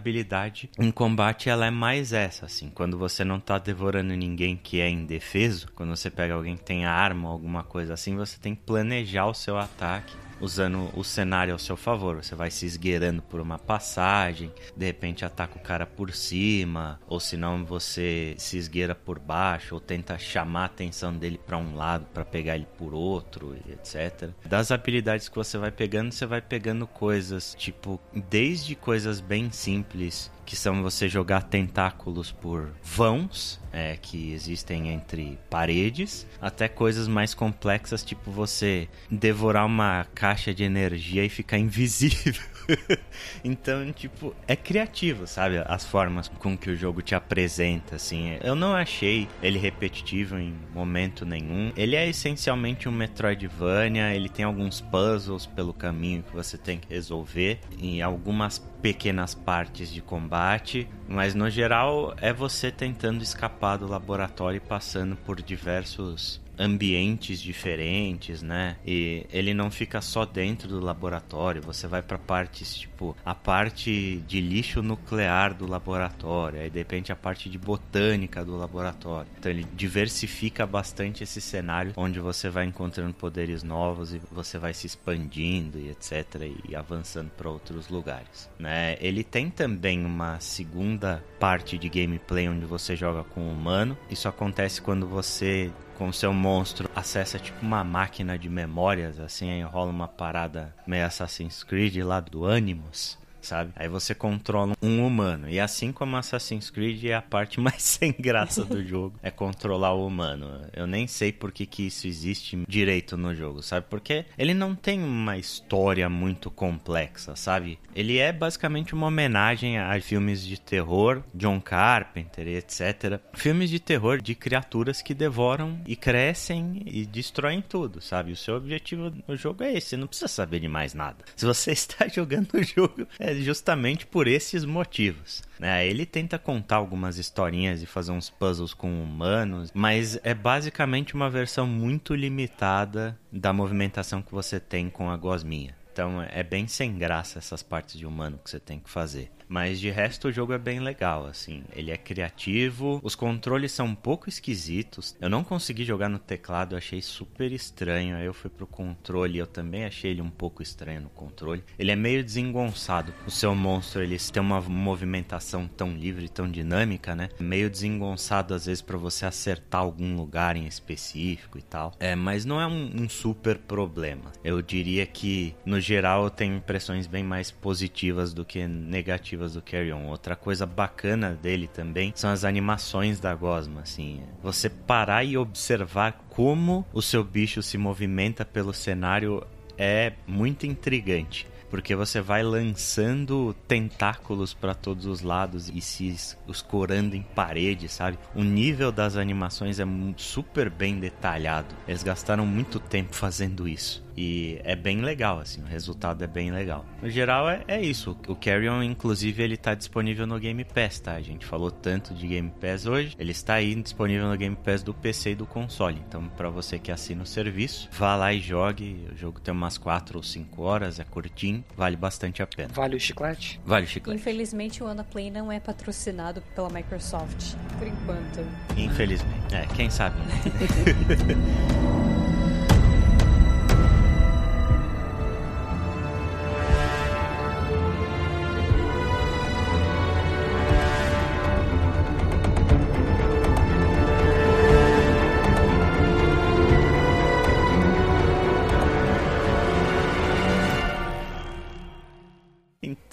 em 0.80 0.91
combate 0.91 1.50
ela 1.50 1.66
é 1.66 1.72
mais 1.72 2.14
essa, 2.14 2.45
assim, 2.45 2.70
quando 2.70 2.98
você 2.98 3.24
não 3.24 3.39
tá 3.39 3.58
devorando 3.58 4.16
ninguém 4.16 4.56
que 4.56 4.80
é 4.80 4.89
indefeso, 4.89 5.68
quando 5.76 5.95
você 5.95 6.10
pega 6.10 6.34
alguém 6.34 6.56
que 6.56 6.64
tem 6.64 6.86
arma, 6.86 7.30
alguma 7.30 7.64
coisa 7.64 7.93
assim, 7.93 8.16
você 8.16 8.38
tem 8.39 8.56
que 8.56 8.62
planejar 8.64 9.26
o 9.26 9.34
seu 9.34 9.58
ataque 9.58 10.16
usando 10.40 10.90
o 10.96 11.04
cenário 11.04 11.54
ao 11.54 11.60
seu 11.60 11.78
favor. 11.78 12.24
Você 12.24 12.36
vai 12.36 12.52
se 12.52 12.66
esgueirando 12.66 13.22
por 13.22 13.40
uma 13.40 13.58
passagem, 13.58 14.52
de 14.76 14.86
repente 14.86 15.26
ataca 15.26 15.58
o 15.58 15.62
cara 15.62 15.86
por 15.86 16.14
cima, 16.14 17.00
ou 17.08 17.20
se 17.20 17.38
não 17.38 17.66
você 17.66 18.36
se 18.38 18.58
esgueira 18.58 18.96
por 18.96 19.20
baixo, 19.20 19.76
ou 19.76 19.82
tenta 19.82 20.18
chamar 20.18 20.64
a 20.64 20.66
atenção 20.66 21.14
dele 21.14 21.40
para 21.46 21.58
um 21.58 21.76
lado 21.76 22.06
para 22.14 22.26
pegar 22.26 22.56
ele 22.56 22.68
por 22.78 22.94
outro, 22.94 23.56
etc. 23.70 24.30
Das 24.46 24.72
habilidades 24.72 25.30
que 25.30 25.36
você 25.36 25.58
vai 25.58 25.72
pegando, 25.72 26.12
você 26.12 26.26
vai 26.26 26.42
pegando 26.42 26.88
coisas 26.88 27.56
tipo 27.58 28.00
desde 28.14 28.76
coisas 28.76 29.20
bem 29.20 29.52
simples 29.52 30.32
que 30.48 30.56
são 30.56 30.82
você 30.82 31.10
jogar 31.10 31.43
tentáculos 31.43 32.32
por 32.32 32.72
vãos 32.82 33.60
é, 33.74 33.98
que 33.98 34.32
existem 34.32 34.89
entre 34.89 35.38
paredes, 35.50 36.26
até 36.41 36.70
coisas 36.70 37.06
mais 37.06 37.34
complexas, 37.34 38.02
tipo 38.02 38.32
você 38.32 38.88
devorar 39.12 39.66
uma 39.66 40.08
caixa 40.16 40.54
de 40.54 40.64
energia 40.64 41.26
e 41.26 41.30
ficar 41.30 41.58
invisível. 41.60 42.41
então, 43.43 43.91
tipo, 43.91 44.36
é 44.47 44.55
criativo, 44.55 45.28
sabe? 45.28 45.57
As 45.65 45.86
formas 45.86 46.28
com 46.28 46.57
que 46.57 46.70
o 46.70 46.76
jogo 46.76 47.01
te 47.01 47.15
apresenta, 47.15 47.95
assim. 47.95 48.38
Eu 48.43 48.55
não 48.55 48.76
achei 48.76 49.28
ele 49.41 49.57
repetitivo 49.57 50.38
em 50.38 50.53
momento 50.74 51.26
nenhum. 51.26 51.72
Ele 51.76 51.95
é 51.95 52.07
essencialmente 52.07 52.88
um 52.88 52.91
Metroidvania, 52.91 54.13
ele 54.13 54.30
tem 54.30 54.45
alguns 54.45 54.82
puzzles 54.82 55.45
pelo 55.45 55.74
caminho 55.74 56.24
que 56.24 56.34
você 56.34 56.57
tem 56.57 56.78
que 56.78 56.93
resolver, 56.93 57.59
em 57.80 58.01
algumas 58.01 58.59
pequenas 58.82 59.34
partes 59.34 59.91
de 59.91 60.01
combate, 60.01 60.88
mas 61.07 61.34
no 61.34 61.49
geral 61.49 62.13
é 62.22 62.32
você 62.32 62.72
tentando 62.72 63.24
escapar 63.24 63.78
do 63.78 63.88
laboratório 63.88 64.57
e 64.57 64.59
passando 64.59 65.15
por 65.15 65.41
diversos 65.41 66.39
ambientes 66.58 67.41
diferentes, 67.41 68.41
né? 68.41 68.78
E 68.86 69.26
ele 69.32 69.53
não 69.53 69.70
fica 69.70 70.01
só 70.01 70.26
dentro 70.26 70.68
do 70.68 70.80
laboratório, 70.80 71.62
você 71.62 71.88
vai 71.88 72.01
para 72.01 72.18
partes 72.18 72.76
tipo 72.76 73.16
a 73.24 73.36
parte 73.36 74.24
de 74.28 74.41
lixo 74.41 74.82
nuclear 74.82 75.53
do 75.53 75.68
laboratório, 75.68 76.60
aí 76.60 76.70
de 76.70 76.80
repente 76.80 77.12
a 77.12 77.16
parte 77.16 77.49
de 77.49 77.58
botânica 77.58 78.43
do 78.43 78.58
laboratório. 78.58 79.30
Então 79.38 79.51
ele 79.51 79.66
diversifica 79.76 80.66
bastante 80.66 81.24
esse 81.24 81.41
cenário 81.41 81.93
onde 81.95 82.20
você 82.20 82.49
vai 82.49 82.66
encontrando 82.66 83.14
poderes 83.14 83.64
novos 83.64 84.14
e 84.14 84.22
você 84.32 84.58
vai 84.58 84.74
se 84.74 84.88
expandindo 84.88 85.78
e 85.78 85.89
etc 85.89 86.49
e 86.68 86.76
avançando 86.76 87.30
para 87.32 87.49
outros 87.49 87.89
lugares, 87.89 88.49
né? 88.58 88.97
Ele 88.99 89.24
tem 89.24 89.49
também 89.49 90.05
uma 90.05 90.39
segunda 90.39 91.24
parte 91.39 91.78
de 91.78 91.89
gameplay 91.89 92.47
onde 92.47 92.66
você 92.66 92.95
joga 92.95 93.24
com 93.24 93.41
o 93.41 93.51
humano. 93.51 93.97
Isso 94.10 94.28
acontece 94.28 94.82
quando 94.82 95.08
você 95.08 95.72
com 95.98 96.12
seu 96.14 96.34
monstro. 96.34 96.89
Acessa 96.95 97.39
tipo 97.39 97.66
uma 97.66 97.84
máquina 97.84 98.38
de 98.38 98.48
memórias, 98.48 99.20
assim, 99.20 99.52
aí 99.52 99.62
rola 99.64 99.91
uma 99.91 100.08
parada 100.08 100.74
meio 100.86 101.06
Assassin's 101.06 101.64
Creed 101.64 101.98
lá 101.98 102.20
do 102.20 102.45
Animus 102.45 103.18
sabe? 103.48 103.72
Aí 103.76 103.88
você 103.88 104.14
controla 104.14 104.76
um 104.82 105.06
humano. 105.06 105.50
E 105.50 105.60
assim 105.60 105.91
como 105.91 106.18
Assassin's 106.18 106.70
Creed 106.70 107.06
é 107.06 107.16
a 107.16 107.22
parte 107.22 107.60
mais 107.62 107.82
sem 107.82 108.14
graça 108.18 108.64
do 108.64 108.84
jogo, 108.86 109.18
é 109.24 109.32
controlar 109.32 109.93
o 109.93 110.06
humano. 110.06 110.68
Eu 110.74 110.86
nem 110.86 111.08
sei 111.08 111.32
por 111.32 111.52
que, 111.52 111.66
que 111.66 111.88
isso 111.88 112.08
existe 112.08 112.58
direito 112.68 113.16
no 113.16 113.34
jogo, 113.34 113.64
sabe? 113.64 113.86
Porque 113.89 114.26
ele 114.38 114.54
não 114.54 114.76
tem 114.76 115.02
uma 115.02 115.38
história 115.38 116.10
muito 116.10 116.52
complexa, 116.52 117.36
sabe? 117.36 117.80
Ele 117.95 118.18
é 118.18 118.32
basicamente 118.32 118.93
uma 118.93 119.08
homenagem 119.08 119.80
a 119.80 120.00
filmes 120.02 120.45
de 120.45 120.60
terror, 120.60 121.24
John 121.34 121.60
Carpenter, 121.60 122.48
etc. 122.48 123.20
Filmes 123.34 123.70
de 123.70 123.80
terror 123.80 124.22
de 124.22 124.36
criaturas 124.36 125.02
que 125.02 125.14
devoram 125.14 125.80
e 125.88 125.95
crescem 125.95 126.84
e 126.86 127.06
destroem 127.06 127.62
tudo, 127.62 128.02
sabe? 128.02 128.32
O 128.32 128.36
seu 128.36 128.56
objetivo 128.56 129.12
no 129.28 129.36
jogo 129.36 129.64
é 129.64 129.74
esse, 129.74 129.89
você 129.89 129.98
não 129.98 130.08
precisa 130.08 130.28
saber 130.28 130.60
de 130.60 130.68
mais 130.68 130.93
nada. 130.93 131.24
Se 131.36 131.45
você 131.45 131.72
está 131.78 132.08
jogando 132.08 132.54
o 132.54 132.64
jogo, 132.64 133.08
é 133.20 133.34
justamente 133.44 134.06
por 134.06 134.28
esses 134.28 134.66
motivos. 134.66 135.44
Né? 135.60 135.88
Ele 135.88 136.06
tenta 136.06 136.38
contar 136.38 136.78
algumas 136.78 137.18
historinhas 137.18 137.82
e 137.82 137.86
fazer 137.86 138.12
uns 138.12 138.30
puzzles 138.30 138.74
com 138.74 139.02
humanos, 139.02 139.72
mas 139.74 140.20
é 140.24 140.34
basicamente 140.34 141.16
uma 141.16 141.30
versão 141.30 141.68
muito 141.68 142.16
limitada 142.16 143.18
da 143.32 143.52
movimentação 143.54 144.22
que 144.22 144.32
você 144.32 144.60
tem 144.60 144.90
com 144.90 145.10
a 145.10 145.18
gosminha. 145.18 145.76
Então 145.92 146.22
é 146.22 146.44
bem 146.44 146.68
sem 146.68 146.98
graça 146.98 147.40
essas 147.40 147.64
partes 147.64 147.98
de 147.98 148.06
humano 148.06 148.40
que 148.44 148.50
você 148.50 148.60
tem 148.60 148.80
que 148.80 148.90
fazer. 148.90 149.32
Mas 149.48 149.80
de 149.80 149.89
resto 149.89 150.28
o 150.28 150.32
jogo 150.32 150.54
é 150.54 150.58
bem 150.58 150.80
legal, 150.80 151.26
assim. 151.26 151.64
Ele 151.76 151.91
é 151.91 151.98
criativo, 151.98 153.00
os 153.04 153.16
controles 153.16 153.72
são 153.72 153.88
um 153.88 153.95
pouco 153.95 154.30
esquisitos. 154.30 155.16
Eu 155.22 155.30
não 155.30 155.43
consegui 155.43 155.86
jogar 155.86 156.10
no 156.10 156.20
teclado, 156.20 156.76
achei 156.76 157.02
super 157.02 157.52
estranho. 157.52 158.18
Aí 158.18 158.26
eu 158.26 158.34
fui 158.34 158.50
pro 158.50 158.68
controle, 158.68 159.38
eu 159.38 159.48
também 159.48 159.86
achei 159.86 160.12
ele 160.12 160.22
um 160.22 160.30
pouco 160.30 160.62
estranho 160.62 161.02
no 161.02 161.10
controle. 161.10 161.64
Ele 161.80 161.91
é 161.91 161.95
meio 161.95 162.24
desengonçado. 162.24 163.14
O 163.26 163.32
seu 163.32 163.56
monstro, 163.56 164.04
ele 164.04 164.18
tem 164.18 164.41
uma 164.41 164.60
movimentação 164.62 165.68
tão 165.68 165.93
livre, 165.93 166.28
tão 166.28 166.50
dinâmica, 166.50 167.16
né? 167.16 167.30
Meio 167.39 167.70
desengonçado 167.70 168.54
às 168.54 168.66
vezes 168.66 168.82
para 168.82 168.98
você 168.98 169.26
acertar 169.26 169.82
algum 169.82 170.16
lugar 170.16 170.56
em 170.56 170.66
específico 170.66 171.58
e 171.58 171.62
tal. 171.62 171.93
É, 172.00 172.16
mas 172.16 172.43
não 172.45 172.60
é 172.60 172.68
um, 172.68 173.04
um 173.04 173.10
super 173.10 173.58
problema. 173.58 174.32
Eu 174.43 174.62
diria 174.62 175.06
que 175.06 175.56
no 175.66 175.80
geral 175.80 176.26
eu 176.26 176.30
tenho 176.30 176.56
impressões 176.56 177.08
bem 177.08 177.24
mais 177.24 177.52
positivas 177.52 178.34
do 178.34 178.43
que 178.43 178.68
negativas 178.68 179.37
narrativas 179.38 179.54
do 179.54 179.62
Carry 179.62 179.94
On. 179.94 180.08
Outra 180.08 180.36
coisa 180.36 180.66
bacana 180.66 181.38
dele 181.42 181.68
também 181.68 182.12
são 182.16 182.30
as 182.30 182.44
animações 182.44 183.20
da 183.20 183.34
Gosma, 183.36 183.82
assim. 183.82 184.22
Você 184.42 184.70
parar 184.70 185.24
e 185.24 185.38
observar 185.38 186.26
como 186.30 186.86
o 186.92 187.02
seu 187.02 187.24
bicho 187.24 187.62
se 187.62 187.78
movimenta 187.78 188.44
pelo 188.44 188.74
cenário 188.74 189.46
é 189.78 190.14
muito 190.26 190.66
intrigante 190.66 191.48
porque 191.70 191.94
você 191.98 192.22
vai 192.22 192.44
lançando 192.44 193.54
tentáculos 193.68 194.54
para 194.54 194.74
todos 194.74 195.06
os 195.06 195.20
lados 195.20 195.68
e 195.68 195.82
se 195.82 196.16
escorando 196.48 197.14
em 197.14 197.22
paredes, 197.22 197.92
sabe? 197.92 198.18
O 198.34 198.42
nível 198.42 198.90
das 198.90 199.18
animações 199.18 199.78
é 199.78 199.84
super 200.16 200.70
bem 200.70 200.98
detalhado. 200.98 201.76
Eles 201.86 202.04
gastaram 202.04 202.46
muito 202.46 202.80
tempo 202.80 203.14
fazendo 203.14 203.68
isso. 203.68 204.07
E 204.18 204.59
é 204.63 204.76
bem 204.76 205.01
legal, 205.01 205.39
assim, 205.39 205.61
o 205.61 205.65
resultado 205.65 206.24
é 206.24 206.28
bem 206.28 206.51
legal. 206.51 206.84
No 207.01 207.09
geral, 207.09 207.47
é, 207.47 207.63
é 207.68 207.80
isso. 207.80 208.18
O 208.28 208.36
Carrion, 208.36 208.82
inclusive, 208.82 209.43
ele 209.43 209.55
tá 209.55 209.76
disponível 209.76 210.26
no 210.26 210.39
Game 210.39 210.65
Pass, 210.65 210.99
tá? 210.99 211.13
A 211.13 211.22
gente 211.22 211.45
falou 211.45 211.70
tanto 211.70 212.15
de 212.15 212.28
Game 212.28 212.51
Pass 212.59 212.88
hoje. 212.88 213.15
Ele 213.20 213.32
está 213.32 213.55
aí 213.55 213.76
disponível 213.76 214.28
no 214.28 214.36
Game 214.36 214.55
Pass 214.55 214.82
do 214.82 214.93
PC 214.93 215.32
e 215.32 215.36
do 215.36 215.45
console. 215.45 216.01
Então, 216.07 216.28
para 216.30 216.49
você 216.49 216.80
que 216.80 216.91
assina 216.91 217.22
o 217.22 217.28
serviço, 217.28 217.88
vá 217.91 218.15
lá 218.15 218.34
e 218.34 218.39
jogue. 218.39 219.07
O 219.11 219.15
jogo 219.15 219.39
tem 219.39 219.53
umas 219.53 219.78
4 219.78 220.18
ou 220.18 220.24
5 220.24 220.63
horas, 220.63 220.99
é 220.99 221.03
curtinho, 221.03 221.63
vale 221.76 221.95
bastante 221.95 222.41
a 222.41 222.47
pena. 222.47 222.70
Vale 222.74 222.95
o 222.95 222.99
chiclete? 222.99 223.61
Vale 223.63 223.86
o 223.86 223.88
chiclete. 223.88 224.20
Infelizmente, 224.20 224.84
o 224.84 224.88
Play 225.11 225.30
não 225.30 225.51
é 225.51 225.59
patrocinado 225.59 226.41
pela 226.55 226.70
Microsoft, 226.70 227.55
por 227.78 227.88
enquanto. 227.88 228.39
Infelizmente. 228.76 229.53
É, 229.53 229.65
quem 229.76 229.89
sabe. 229.89 230.18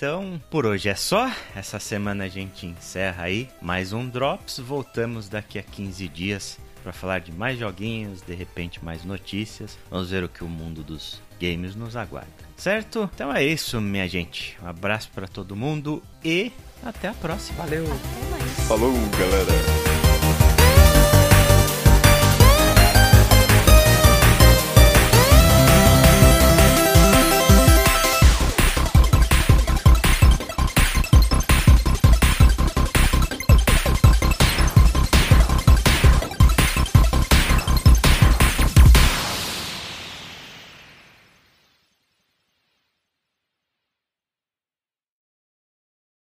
Então, 0.04 0.38
por 0.50 0.66
hoje 0.66 0.90
é 0.90 0.94
só. 0.94 1.32
Essa 1.56 1.78
semana 1.78 2.24
a 2.24 2.28
gente 2.28 2.66
encerra 2.66 3.24
aí 3.24 3.48
mais 3.58 3.94
um 3.94 4.06
Drops. 4.06 4.58
Voltamos 4.58 5.30
daqui 5.30 5.58
a 5.58 5.62
15 5.62 6.06
dias 6.08 6.58
para 6.82 6.92
falar 6.92 7.20
de 7.20 7.32
mais 7.32 7.58
joguinhos, 7.58 8.20
de 8.20 8.34
repente 8.34 8.84
mais 8.84 9.02
notícias. 9.02 9.78
Vamos 9.90 10.10
ver 10.10 10.22
o 10.22 10.28
que 10.28 10.44
o 10.44 10.46
mundo 10.46 10.82
dos 10.82 11.22
games 11.40 11.74
nos 11.74 11.96
aguarda. 11.96 12.28
Certo? 12.54 13.08
Então 13.14 13.32
é 13.32 13.42
isso, 13.42 13.80
minha 13.80 14.06
gente. 14.06 14.58
Um 14.62 14.68
abraço 14.68 15.08
para 15.14 15.26
todo 15.26 15.56
mundo 15.56 16.02
e 16.22 16.52
até 16.84 17.08
a 17.08 17.14
próxima. 17.14 17.64
Valeu. 17.64 17.86
Falou, 18.68 18.92
galera. 19.18 19.93